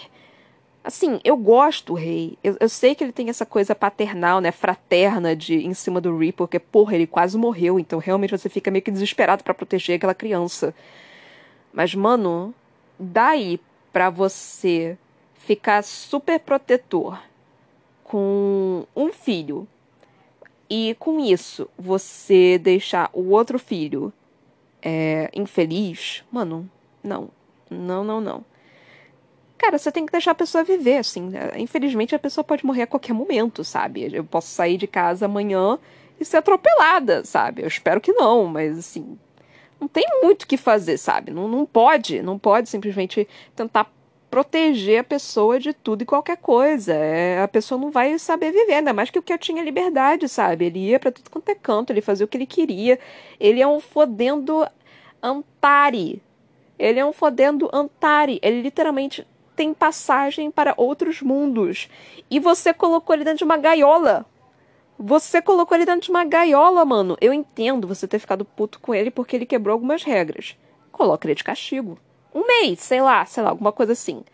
Assim, 0.84 1.18
eu 1.24 1.34
gosto 1.34 1.86
do 1.86 1.94
rei. 1.94 2.36
Eu, 2.44 2.58
eu 2.60 2.68
sei 2.68 2.94
que 2.94 3.02
ele 3.02 3.12
tem 3.12 3.30
essa 3.30 3.46
coisa 3.46 3.74
paternal, 3.74 4.38
né? 4.42 4.52
Fraterna 4.52 5.34
de 5.34 5.54
em 5.66 5.72
cima 5.72 5.98
do 5.98 6.14
Ree, 6.16 6.30
porque, 6.30 6.58
porra, 6.58 6.94
ele 6.94 7.06
quase 7.06 7.38
morreu. 7.38 7.80
Então, 7.80 7.98
realmente, 7.98 8.32
você 8.36 8.50
fica 8.50 8.70
meio 8.70 8.82
que 8.82 8.90
desesperado 8.90 9.42
para 9.42 9.54
proteger 9.54 9.96
aquela 9.96 10.14
criança. 10.14 10.74
Mas, 11.72 11.94
mano, 11.94 12.54
daí 12.98 13.58
pra 13.90 14.10
você 14.10 14.98
ficar 15.38 15.82
super 15.82 16.38
protetor 16.38 17.18
com 18.02 18.86
um 18.94 19.10
filho 19.10 19.66
e 20.68 20.94
com 20.98 21.18
isso 21.18 21.68
você 21.78 22.58
deixar 22.58 23.08
o 23.12 23.30
outro 23.30 23.58
filho 23.58 24.12
é, 24.82 25.30
infeliz, 25.34 26.22
mano, 26.30 26.68
não. 27.02 27.30
Não, 27.70 28.04
não, 28.04 28.20
não. 28.20 28.44
Cara, 29.56 29.78
você 29.78 29.90
tem 29.92 30.04
que 30.04 30.12
deixar 30.12 30.32
a 30.32 30.34
pessoa 30.34 30.64
viver, 30.64 30.98
assim. 30.98 31.28
Né? 31.28 31.52
Infelizmente, 31.56 32.14
a 32.14 32.18
pessoa 32.18 32.44
pode 32.44 32.66
morrer 32.66 32.82
a 32.82 32.86
qualquer 32.86 33.12
momento, 33.12 33.64
sabe? 33.64 34.08
Eu 34.12 34.24
posso 34.24 34.48
sair 34.48 34.76
de 34.76 34.86
casa 34.86 35.26
amanhã 35.26 35.78
e 36.18 36.24
ser 36.24 36.38
atropelada, 36.38 37.24
sabe? 37.24 37.62
Eu 37.62 37.68
espero 37.68 38.00
que 38.00 38.12
não, 38.12 38.46
mas 38.46 38.78
assim. 38.78 39.18
Não 39.80 39.88
tem 39.88 40.04
muito 40.22 40.44
o 40.44 40.46
que 40.46 40.56
fazer, 40.56 40.96
sabe? 40.98 41.30
Não, 41.30 41.46
não 41.48 41.66
pode, 41.66 42.22
não 42.22 42.38
pode 42.38 42.68
simplesmente 42.68 43.28
tentar 43.54 43.90
proteger 44.30 45.00
a 45.00 45.04
pessoa 45.04 45.60
de 45.60 45.72
tudo 45.72 46.02
e 46.02 46.06
qualquer 46.06 46.36
coisa. 46.38 46.92
É, 46.92 47.40
a 47.40 47.46
pessoa 47.46 47.80
não 47.80 47.90
vai 47.90 48.18
saber 48.18 48.50
viver, 48.50 48.74
ainda 48.74 48.92
mais 48.92 49.10
que 49.10 49.18
o 49.18 49.22
que 49.22 49.32
eu 49.32 49.38
tinha 49.38 49.62
liberdade, 49.62 50.28
sabe? 50.28 50.64
Ele 50.64 50.90
ia 50.90 50.98
para 50.98 51.12
tudo 51.12 51.30
quanto 51.30 51.48
é 51.50 51.54
canto, 51.54 51.92
ele 51.92 52.00
fazia 52.00 52.24
o 52.24 52.28
que 52.28 52.36
ele 52.36 52.46
queria. 52.46 52.98
Ele 53.38 53.60
é 53.60 53.66
um 53.66 53.78
fodendo 53.78 54.66
Antari. 55.22 56.20
Ele 56.78 56.98
é 56.98 57.06
um 57.06 57.12
fodendo 57.12 57.70
Antari. 57.72 58.40
Ele 58.42 58.60
literalmente 58.60 59.24
tem 59.54 59.74
passagem 59.74 60.50
para 60.50 60.74
outros 60.76 61.22
mundos. 61.22 61.88
E 62.30 62.40
você 62.40 62.72
colocou 62.74 63.14
ele 63.14 63.24
dentro 63.24 63.38
de 63.38 63.44
uma 63.44 63.56
gaiola. 63.56 64.26
Você 64.98 65.42
colocou 65.42 65.76
ele 65.76 65.86
dentro 65.86 66.02
de 66.02 66.10
uma 66.10 66.24
gaiola, 66.24 66.84
mano. 66.84 67.16
Eu 67.20 67.32
entendo 67.32 67.88
você 67.88 68.06
ter 68.06 68.18
ficado 68.18 68.44
puto 68.44 68.80
com 68.80 68.94
ele 68.94 69.10
porque 69.10 69.36
ele 69.36 69.46
quebrou 69.46 69.72
algumas 69.72 70.02
regras. 70.02 70.56
Coloca 70.92 71.26
ele 71.26 71.34
de 71.34 71.44
castigo 71.44 71.98
um 72.34 72.44
mês, 72.46 72.80
sei 72.80 73.00
lá, 73.00 73.24
sei 73.24 73.42
lá, 73.42 73.50
alguma 73.50 73.70
coisa 73.70 73.92
assim. 73.92 74.24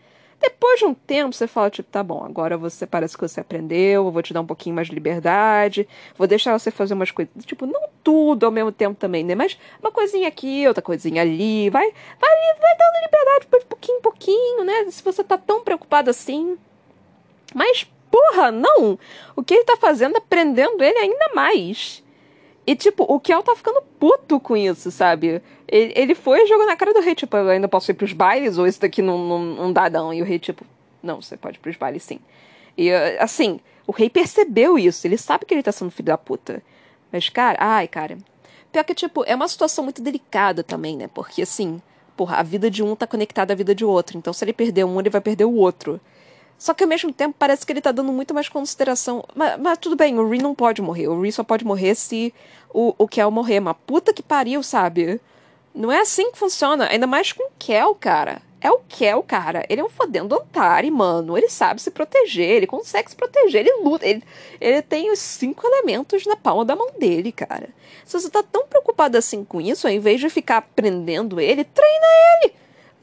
Depois 0.41 0.79
de 0.79 0.85
um 0.85 0.93
tempo, 0.93 1.33
você 1.33 1.45
fala, 1.45 1.69
tipo, 1.69 1.87
tá 1.89 2.01
bom, 2.01 2.25
agora 2.25 2.57
você 2.57 2.87
parece 2.87 3.15
que 3.15 3.21
você 3.21 3.39
aprendeu, 3.39 4.05
eu 4.05 4.11
vou 4.11 4.23
te 4.23 4.33
dar 4.33 4.41
um 4.41 4.45
pouquinho 4.45 4.75
mais 4.75 4.87
de 4.87 4.93
liberdade, 4.93 5.87
vou 6.17 6.25
deixar 6.25 6.57
você 6.57 6.71
fazer 6.71 6.95
umas 6.95 7.11
coisas, 7.11 7.31
tipo, 7.45 7.67
não 7.67 7.81
tudo 8.03 8.45
ao 8.45 8.51
mesmo 8.51 8.71
tempo 8.71 8.99
também, 8.99 9.23
né? 9.23 9.35
Mas 9.35 9.55
uma 9.79 9.91
coisinha 9.91 10.27
aqui, 10.27 10.67
outra 10.67 10.81
coisinha 10.81 11.21
ali, 11.21 11.69
vai, 11.69 11.85
vai, 12.19 12.31
vai 12.59 12.77
dando 12.77 13.05
liberdade 13.05 13.59
de 13.59 13.65
pouquinho 13.65 13.97
em 13.99 14.01
pouquinho, 14.01 14.63
né? 14.63 14.89
Se 14.89 15.03
você 15.03 15.23
tá 15.23 15.37
tão 15.37 15.63
preocupado 15.63 16.09
assim. 16.09 16.57
Mas, 17.53 17.85
porra, 18.09 18.51
não! 18.51 18.97
O 19.35 19.43
que 19.43 19.53
ele 19.53 19.63
tá 19.63 19.77
fazendo 19.77 20.17
é 20.17 20.19
prendendo 20.19 20.83
ele 20.83 20.97
ainda 20.97 21.29
mais. 21.35 22.00
E, 22.65 22.75
tipo, 22.75 23.03
o 23.03 23.19
Kel 23.19 23.41
tá 23.41 23.55
ficando 23.55 23.81
puto 23.99 24.39
com 24.39 24.55
isso, 24.55 24.91
sabe? 24.91 25.41
Ele, 25.67 25.93
ele 25.95 26.15
foi 26.15 26.43
e 26.43 26.47
jogou 26.47 26.65
na 26.65 26.75
cara 26.75 26.93
do 26.93 27.01
rei, 27.01 27.15
tipo, 27.15 27.35
eu 27.35 27.49
ainda 27.49 27.67
posso 27.67 27.89
ir 27.91 27.95
pros 27.95 28.13
bailes 28.13 28.57
ou 28.57 28.67
isso 28.67 28.79
daqui 28.79 29.01
não, 29.01 29.17
não, 29.17 29.39
não 29.39 29.73
dá 29.73 29.89
não. 29.89 30.13
E 30.13 30.21
o 30.21 30.25
rei, 30.25 30.37
tipo, 30.37 30.63
não, 31.01 31.21
você 31.21 31.35
pode 31.35 31.57
ir 31.57 31.59
pros 31.59 31.75
bailes 31.75 32.03
sim. 32.03 32.19
E, 32.77 32.91
assim, 33.19 33.59
o 33.87 33.91
rei 33.91 34.09
percebeu 34.09 34.77
isso, 34.77 35.05
ele 35.07 35.17
sabe 35.17 35.45
que 35.45 35.53
ele 35.53 35.63
tá 35.63 35.71
sendo 35.71 35.91
filho 35.91 36.07
da 36.07 36.17
puta. 36.17 36.61
Mas, 37.11 37.29
cara, 37.29 37.57
ai, 37.59 37.87
cara. 37.87 38.17
Pior 38.71 38.83
que, 38.83 38.93
tipo, 38.93 39.23
é 39.25 39.35
uma 39.35 39.47
situação 39.47 39.83
muito 39.83 40.01
delicada 40.01 40.63
também, 40.63 40.95
né? 40.95 41.09
Porque, 41.13 41.41
assim, 41.41 41.81
porra, 42.15 42.37
a 42.37 42.43
vida 42.43 42.69
de 42.69 42.81
um 42.83 42.95
tá 42.95 43.05
conectada 43.05 43.51
à 43.53 43.55
vida 43.55 43.75
de 43.75 43.83
outro. 43.83 44.17
Então, 44.17 44.31
se 44.31 44.45
ele 44.45 44.53
perder 44.53 44.85
um, 44.85 44.99
ele 44.99 45.09
vai 45.09 45.19
perder 45.19 45.45
o 45.45 45.55
outro. 45.55 45.99
Só 46.61 46.75
que 46.75 46.83
ao 46.83 46.87
mesmo 46.87 47.11
tempo 47.11 47.35
parece 47.39 47.65
que 47.65 47.73
ele 47.73 47.81
tá 47.81 47.91
dando 47.91 48.11
muito 48.13 48.35
mais 48.35 48.47
consideração. 48.47 49.25
Mas, 49.33 49.59
mas 49.59 49.79
tudo 49.79 49.95
bem, 49.95 50.19
o 50.19 50.29
Ree 50.29 50.43
não 50.43 50.53
pode 50.53 50.79
morrer. 50.79 51.07
O 51.07 51.19
Ree 51.19 51.31
só 51.31 51.43
pode 51.43 51.65
morrer 51.65 51.95
se 51.95 52.31
o, 52.71 52.93
o 52.99 53.07
Kel 53.07 53.31
morrer. 53.31 53.59
Mas 53.59 53.75
puta 53.87 54.13
que 54.13 54.21
pariu, 54.21 54.61
sabe? 54.61 55.19
Não 55.73 55.91
é 55.91 56.01
assim 56.01 56.31
que 56.31 56.37
funciona. 56.37 56.87
Ainda 56.87 57.07
mais 57.07 57.33
com 57.33 57.41
o 57.41 57.51
Kel, 57.57 57.95
cara. 57.95 58.43
É 58.61 58.69
o 58.69 58.79
Kel, 58.87 59.23
cara. 59.23 59.65
Ele 59.67 59.81
é 59.81 59.83
um 59.83 59.89
fodendo 59.89 60.35
Antari, 60.35 60.91
mano. 60.91 61.35
Ele 61.35 61.49
sabe 61.49 61.81
se 61.81 61.89
proteger, 61.89 62.57
ele 62.57 62.67
consegue 62.67 63.09
se 63.09 63.15
proteger, 63.15 63.61
ele 63.61 63.81
luta. 63.83 64.05
Ele, 64.05 64.23
ele 64.59 64.83
tem 64.83 65.11
os 65.11 65.17
cinco 65.17 65.65
elementos 65.65 66.27
na 66.27 66.35
palma 66.35 66.63
da 66.63 66.75
mão 66.75 66.91
dele, 66.99 67.31
cara. 67.31 67.69
Se 68.05 68.13
você 68.13 68.29
tá 68.29 68.43
tão 68.43 68.67
preocupado 68.67 69.17
assim 69.17 69.43
com 69.43 69.59
isso, 69.59 69.87
ao 69.87 69.93
invés 69.93 70.19
de 70.19 70.29
ficar 70.29 70.61
prendendo 70.75 71.41
ele, 71.41 71.63
treina 71.63 72.05
ele. 72.43 72.53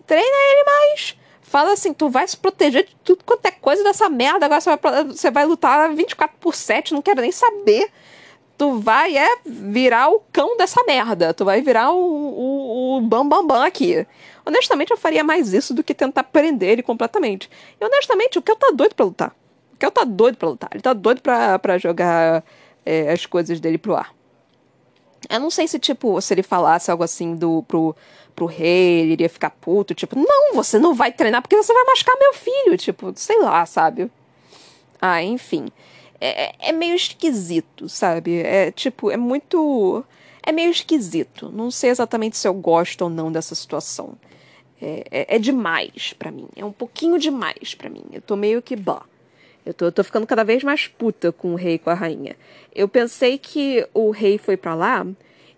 Treina 0.07 0.37
ele 0.53 0.65
mais. 0.65 1.18
Fala 1.49 1.73
assim, 1.73 1.95
tu 1.95 2.11
vai 2.11 2.29
se 2.29 2.37
proteger 2.37 2.85
de 2.85 2.95
tudo 3.03 3.25
quanto 3.25 3.47
é 3.47 3.51
coisa 3.51 3.83
dessa 3.83 4.09
merda, 4.11 4.45
agora 4.45 4.61
você 4.61 4.77
vai, 4.77 5.05
você 5.05 5.31
vai 5.31 5.47
lutar 5.47 5.95
24 5.95 6.37
por 6.39 6.55
7, 6.55 6.93
não 6.93 7.01
quero 7.01 7.23
nem 7.23 7.33
saber. 7.33 7.91
Tu 8.59 8.79
vai 8.81 9.17
é 9.17 9.39
virar 9.47 10.11
o 10.11 10.21
cão 10.33 10.57
dessa 10.57 10.83
merda. 10.85 11.33
Tu 11.33 11.45
vai 11.45 11.63
virar 11.63 11.93
o, 11.93 11.97
o, 11.97 12.97
o 12.99 13.01
bam, 13.01 13.27
bam, 13.27 13.47
bam 13.47 13.65
aqui. 13.65 14.05
Honestamente, 14.45 14.91
eu 14.91 14.97
faria 14.97 15.23
mais 15.23 15.55
isso 15.55 15.73
do 15.73 15.85
que 15.85 15.95
tentar 15.95 16.25
prender 16.25 16.71
ele 16.71 16.83
completamente. 16.83 17.49
E 17.81 17.85
honestamente, 17.85 18.39
o 18.39 18.43
Kel 18.43 18.57
tá 18.57 18.71
doido 18.75 18.95
pra 18.95 19.07
lutar. 19.07 19.35
O 19.73 19.77
Kel 19.77 19.91
tá 19.93 20.05
doido 20.05 20.37
pra 20.37 20.49
lutar. 20.49 20.71
Ele 20.73 20.83
tá 20.83 20.93
doido 20.93 21.23
pra, 21.23 21.59
pra 21.59 21.79
jogar 21.79 22.45
é, 22.85 23.13
as 23.13 23.25
coisas 23.25 23.61
dele 23.61 23.79
pro 23.79 23.95
ar. 23.95 24.13
Eu 25.29 25.41
não 25.41 25.51
sei 25.51 25.67
se, 25.67 25.79
tipo, 25.79 26.21
se 26.21 26.35
ele 26.35 26.43
falasse 26.43 26.91
algo 26.91 27.03
assim 27.03 27.35
do, 27.35 27.63
pro, 27.65 27.95
pro 28.35 28.47
rei, 28.47 29.01
ele 29.01 29.13
iria 29.13 29.29
ficar 29.29 29.51
puto, 29.51 29.95
tipo, 29.95 30.17
não, 30.17 30.55
você 30.55 30.79
não 30.79 30.95
vai 30.95 31.13
treinar 31.13 31.43
porque 31.43 31.57
você 31.57 31.73
vai 31.73 31.85
machucar 31.85 32.17
meu 32.19 32.35
filho, 32.35 32.77
tipo, 32.77 33.13
sei 33.17 33.41
lá, 33.41 33.65
sabe? 33.67 34.11
Ah, 35.01 35.23
enfim. 35.23 35.69
É, 36.21 36.47
é, 36.47 36.55
é 36.71 36.73
meio 36.73 36.95
esquisito, 36.95 37.89
sabe? 37.89 38.41
É 38.43 38.71
tipo, 38.71 39.11
é 39.11 39.17
muito. 39.17 40.05
É 40.43 40.53
meio 40.53 40.71
esquisito. 40.71 41.51
Não 41.53 41.71
sei 41.71 41.91
exatamente 41.91 42.37
se 42.37 42.49
eu 42.49 42.55
gosto 42.55 43.03
ou 43.03 43.11
não 43.11 43.31
dessa 43.31 43.55
situação. 43.55 44.15
É, 44.81 45.05
é, 45.11 45.37
é 45.37 45.39
demais 45.39 46.13
para 46.19 46.31
mim. 46.31 46.49
É 46.57 46.65
um 46.65 46.73
pouquinho 46.73 47.19
demais 47.19 47.75
para 47.75 47.91
mim. 47.91 48.05
Eu 48.13 48.21
tô 48.21 48.37
meio 48.37 48.63
que 48.63 48.75
bah. 48.75 49.05
Eu 49.69 49.75
tô, 49.75 49.85
eu 49.85 49.93
tô 49.93 50.03
ficando 50.03 50.27
cada 50.27 50.43
vez 50.45 50.65
mais 50.65 50.87
puta 50.87 51.31
com 51.31 51.53
o 51.53 51.55
rei 51.55 51.75
e 51.75 51.79
com 51.79 51.91
a 51.91 51.95
rainha. 51.95 52.35
Eu 52.75 52.89
pensei 52.89 53.37
que 53.37 53.87
o 53.93 54.11
rei 54.11 54.39
foi 54.39 54.57
para 54.57 54.75
lá 54.75 55.07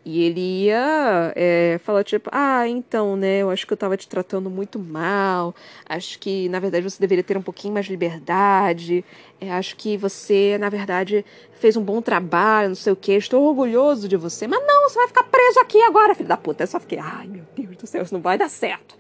e 0.05 0.25
ele 0.25 0.65
ia 0.65 1.33
é, 1.37 1.79
falar, 1.85 2.03
tipo, 2.03 2.29
ah, 2.33 2.67
então, 2.67 3.15
né, 3.15 3.43
eu 3.43 3.51
acho 3.51 3.65
que 3.65 3.73
eu 3.73 3.77
tava 3.77 3.97
te 3.97 4.09
tratando 4.09 4.51
muito 4.51 4.81
mal, 4.81 5.55
acho 5.89 6.19
que, 6.19 6.49
na 6.49 6.59
verdade, 6.59 6.83
você 6.83 6.99
deveria 6.99 7.23
ter 7.23 7.37
um 7.37 7.43
pouquinho 7.43 7.73
mais 7.73 7.87
de 7.87 7.93
liberdade, 7.93 9.05
é, 9.41 9.53
acho 9.53 9.77
que 9.77 9.97
você, 9.97 10.59
na 10.59 10.69
verdade, 10.69 11.25
fez 11.61 11.77
um 11.77 11.83
bom 11.83 12.03
trabalho, 12.03 12.71
não 12.71 12.75
sei 12.75 12.93
o 12.93 12.97
quê, 12.97 13.13
estou 13.13 13.45
orgulhoso 13.45 14.09
de 14.09 14.17
você, 14.17 14.49
mas 14.49 14.61
não, 14.67 14.89
você 14.89 14.99
vai 14.99 15.07
ficar 15.07 15.23
preso 15.23 15.61
aqui 15.61 15.81
agora, 15.83 16.17
filho 16.17 16.29
da 16.29 16.37
puta. 16.37 16.65
Eu 16.65 16.67
só 16.67 16.81
fiquei, 16.81 16.99
ai, 16.99 17.29
meu 17.29 17.45
Deus 17.55 17.77
do 17.77 17.87
céu, 17.87 18.03
isso 18.03 18.15
não 18.15 18.21
vai 18.21 18.37
dar 18.37 18.49
certo. 18.49 18.99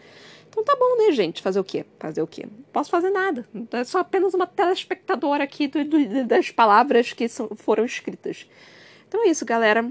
Então 0.50 0.64
tá 0.64 0.76
bom, 0.76 0.98
né, 0.98 1.12
gente? 1.12 1.40
Fazer 1.40 1.60
o 1.60 1.64
quê? 1.64 1.86
Fazer 1.98 2.20
o 2.20 2.26
quê? 2.26 2.42
Não 2.44 2.64
posso 2.72 2.90
fazer 2.90 3.10
nada. 3.10 3.46
É 3.72 3.84
só 3.84 4.00
apenas 4.00 4.34
uma 4.34 4.46
telespectadora 4.46 5.44
aqui 5.44 5.68
do, 5.68 5.84
do, 5.84 6.24
das 6.26 6.50
palavras 6.50 7.12
que 7.12 7.28
são, 7.28 7.50
foram 7.54 7.84
escritas. 7.84 8.46
Então 9.08 9.24
é 9.24 9.28
isso, 9.28 9.44
galera. 9.46 9.90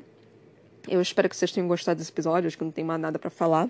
Eu 0.87 1.01
espero 1.01 1.29
que 1.29 1.35
vocês 1.35 1.51
tenham 1.51 1.67
gostado 1.67 1.97
desse 1.97 2.11
episódio, 2.11 2.47
acho 2.47 2.57
que 2.57 2.63
não 2.63 2.71
tem 2.71 2.83
mais 2.83 2.99
nada 2.99 3.17
para 3.17 3.29
falar. 3.29 3.69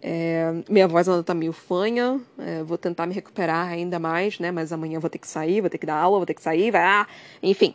É, 0.00 0.62
minha 0.68 0.86
voz 0.86 1.08
ainda 1.08 1.22
tá 1.22 1.34
meio 1.34 1.52
fanha, 1.52 2.20
é, 2.38 2.62
vou 2.62 2.78
tentar 2.78 3.06
me 3.06 3.14
recuperar 3.14 3.68
ainda 3.68 3.98
mais, 3.98 4.38
né? 4.38 4.50
Mas 4.50 4.72
amanhã 4.72 4.98
vou 4.98 5.10
ter 5.10 5.18
que 5.18 5.26
sair, 5.26 5.60
vou 5.60 5.70
ter 5.70 5.78
que 5.78 5.86
dar 5.86 5.96
aula, 5.96 6.18
vou 6.18 6.26
ter 6.26 6.34
que 6.34 6.42
sair, 6.42 6.70
vai 6.70 6.82
lá, 6.82 7.06
enfim. 7.42 7.74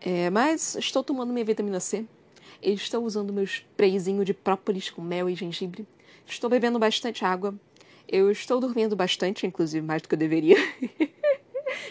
É, 0.00 0.30
mas 0.30 0.76
estou 0.76 1.04
tomando 1.04 1.32
minha 1.32 1.44
vitamina 1.44 1.78
C, 1.78 2.04
estou 2.62 3.04
usando 3.04 3.32
meu 3.32 3.44
sprayzinho 3.44 4.24
de 4.24 4.34
própolis 4.34 4.90
com 4.90 5.02
mel 5.02 5.28
e 5.28 5.34
gengibre, 5.34 5.86
estou 6.30 6.48
bebendo 6.48 6.78
bastante 6.78 7.24
água, 7.24 7.54
eu 8.08 8.30
estou 8.30 8.60
dormindo 8.60 8.96
bastante, 8.96 9.46
inclusive 9.46 9.86
mais 9.86 10.02
do 10.02 10.08
que 10.08 10.14
eu 10.14 10.18
deveria. 10.18 10.56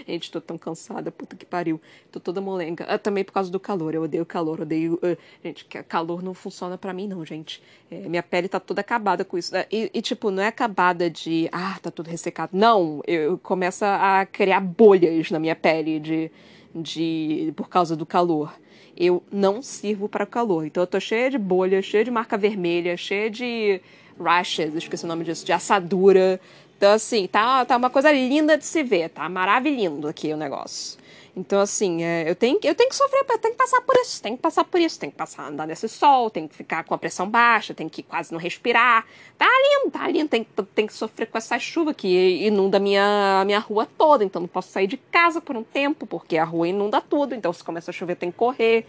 Gente, 0.07 0.31
tô 0.31 0.41
tão 0.41 0.57
cansada, 0.57 1.11
puta 1.11 1.35
que 1.35 1.45
pariu. 1.45 1.79
Tô 2.11 2.19
toda 2.19 2.41
molenga. 2.41 2.83
Ah, 2.85 2.97
também 2.97 3.23
por 3.23 3.31
causa 3.31 3.51
do 3.51 3.59
calor. 3.59 3.93
Eu 3.93 4.03
odeio 4.03 4.25
calor, 4.25 4.61
odeio. 4.61 4.95
Uh, 4.95 5.17
gente, 5.43 5.65
calor 5.65 6.23
não 6.23 6.33
funciona 6.33 6.77
para 6.77 6.93
mim, 6.93 7.07
não, 7.07 7.23
gente. 7.23 7.61
É, 7.89 8.07
minha 8.07 8.23
pele 8.23 8.47
tá 8.47 8.59
toda 8.59 8.81
acabada 8.81 9.23
com 9.23 9.37
isso. 9.37 9.53
E, 9.71 9.89
e, 9.93 10.01
tipo, 10.01 10.31
não 10.31 10.41
é 10.41 10.47
acabada 10.47 11.09
de. 11.09 11.47
Ah, 11.51 11.77
tá 11.81 11.91
tudo 11.91 12.09
ressecado. 12.09 12.51
Não, 12.53 13.01
eu, 13.05 13.37
começo 13.37 13.85
a 13.85 14.25
criar 14.25 14.61
bolhas 14.61 15.31
na 15.31 15.39
minha 15.39 15.55
pele 15.55 15.99
de, 15.99 16.31
de 16.73 17.53
por 17.55 17.69
causa 17.69 17.95
do 17.95 18.05
calor. 18.05 18.53
Eu 18.97 19.23
não 19.31 19.61
sirvo 19.61 20.09
para 20.09 20.25
calor. 20.25 20.65
Então 20.65 20.83
eu 20.83 20.87
tô 20.87 20.99
cheia 20.99 21.29
de 21.29 21.37
bolhas, 21.37 21.85
cheia 21.85 22.03
de 22.03 22.11
marca 22.11 22.37
vermelha, 22.37 22.97
cheia 22.97 23.29
de 23.29 23.81
rashes, 24.19 24.73
esqueci 24.75 25.05
o 25.05 25.07
nome 25.07 25.23
disso, 25.23 25.45
de 25.45 25.51
assadura. 25.51 26.39
Então, 26.77 26.93
assim, 26.93 27.27
tá, 27.27 27.65
tá 27.65 27.75
uma 27.77 27.89
coisa 27.89 28.11
linda 28.11 28.57
de 28.57 28.65
se 28.65 28.83
ver, 28.83 29.09
tá 29.09 29.27
maravilhoso 29.27 30.07
aqui 30.07 30.31
o 30.33 30.37
negócio. 30.37 30.97
Então, 31.35 31.61
assim, 31.61 32.03
é, 32.03 32.29
eu, 32.29 32.35
tenho, 32.35 32.59
eu 32.63 32.75
tenho 32.75 32.89
que 32.89 32.95
sofrer, 32.95 33.23
eu 33.29 33.37
tenho 33.37 33.53
que 33.53 33.57
passar 33.57 33.81
por 33.81 33.95
isso, 33.95 34.21
tenho 34.21 34.35
que 34.35 34.41
passar 34.41 34.63
por 34.65 34.79
isso, 34.79 34.99
tenho 34.99 35.11
que 35.11 35.17
passar, 35.17 35.47
andar 35.47 35.67
nesse 35.67 35.87
sol, 35.87 36.29
tenho 36.29 36.49
que 36.49 36.55
ficar 36.55 36.83
com 36.83 36.93
a 36.93 36.97
pressão 36.97 37.29
baixa, 37.29 37.73
tenho 37.73 37.89
que 37.89 38.03
quase 38.03 38.31
não 38.31 38.39
respirar. 38.39 39.05
Tá 39.37 39.45
lindo, 39.45 39.91
tá 39.91 40.07
lindo, 40.07 40.29
tem 40.73 40.87
que 40.87 40.93
sofrer 40.93 41.27
com 41.27 41.37
essa 41.37 41.57
chuva 41.57 41.93
que 41.93 42.45
inunda 42.45 42.77
a 42.77 42.79
minha, 42.79 43.43
minha 43.45 43.59
rua 43.59 43.87
toda, 43.97 44.23
então 44.23 44.41
não 44.41 44.49
posso 44.49 44.71
sair 44.71 44.87
de 44.87 44.97
casa 44.97 45.39
por 45.39 45.55
um 45.55 45.63
tempo, 45.63 46.05
porque 46.05 46.37
a 46.37 46.43
rua 46.43 46.67
inunda 46.67 46.99
tudo, 46.99 47.33
então 47.33 47.53
se 47.53 47.63
começa 47.63 47.91
a 47.91 47.93
chover 47.93 48.15
tem 48.15 48.31
que 48.31 48.37
correr. 48.37 48.85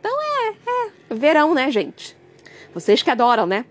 Então 0.00 0.12
é, 0.20 0.48
é, 0.50 1.14
verão, 1.14 1.54
né, 1.54 1.70
gente? 1.70 2.16
Vocês 2.74 3.02
que 3.02 3.10
adoram, 3.10 3.46
né? 3.46 3.64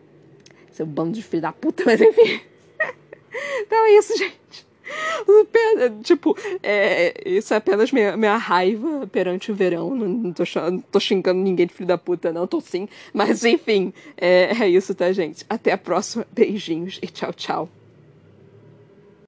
Seu 0.74 0.86
bando 0.86 1.12
de 1.12 1.22
filho 1.22 1.42
da 1.42 1.52
puta, 1.52 1.84
mas 1.86 2.02
enfim. 2.02 2.42
Então 3.62 3.86
é 3.86 3.98
isso, 3.98 4.16
gente. 4.16 4.68
Tipo, 6.04 6.38
é, 6.62 7.14
isso 7.26 7.54
é 7.54 7.58
apenas 7.58 7.92
minha, 7.92 8.16
minha 8.16 8.38
raiva 8.38 9.08
perante 9.08 9.52
o 9.52 9.56
verão. 9.56 9.96
Não, 9.96 10.34
tô, 10.34 10.44
não 10.70 10.80
tô 10.82 11.00
xingando 11.00 11.40
ninguém 11.40 11.66
de 11.66 11.74
filho 11.74 11.88
da 11.88 11.98
puta, 11.98 12.32
não, 12.32 12.46
tô 12.46 12.62
sim. 12.62 12.88
Mas 13.12 13.44
enfim, 13.44 13.92
é, 14.18 14.52
é 14.62 14.70
isso, 14.70 14.94
tá, 14.94 15.12
gente? 15.12 15.46
Até 15.50 15.72
a 15.72 15.78
próxima. 15.78 16.28
Beijinhos 16.32 17.00
e 17.02 17.08
tchau, 17.08 17.34
tchau. 17.34 17.70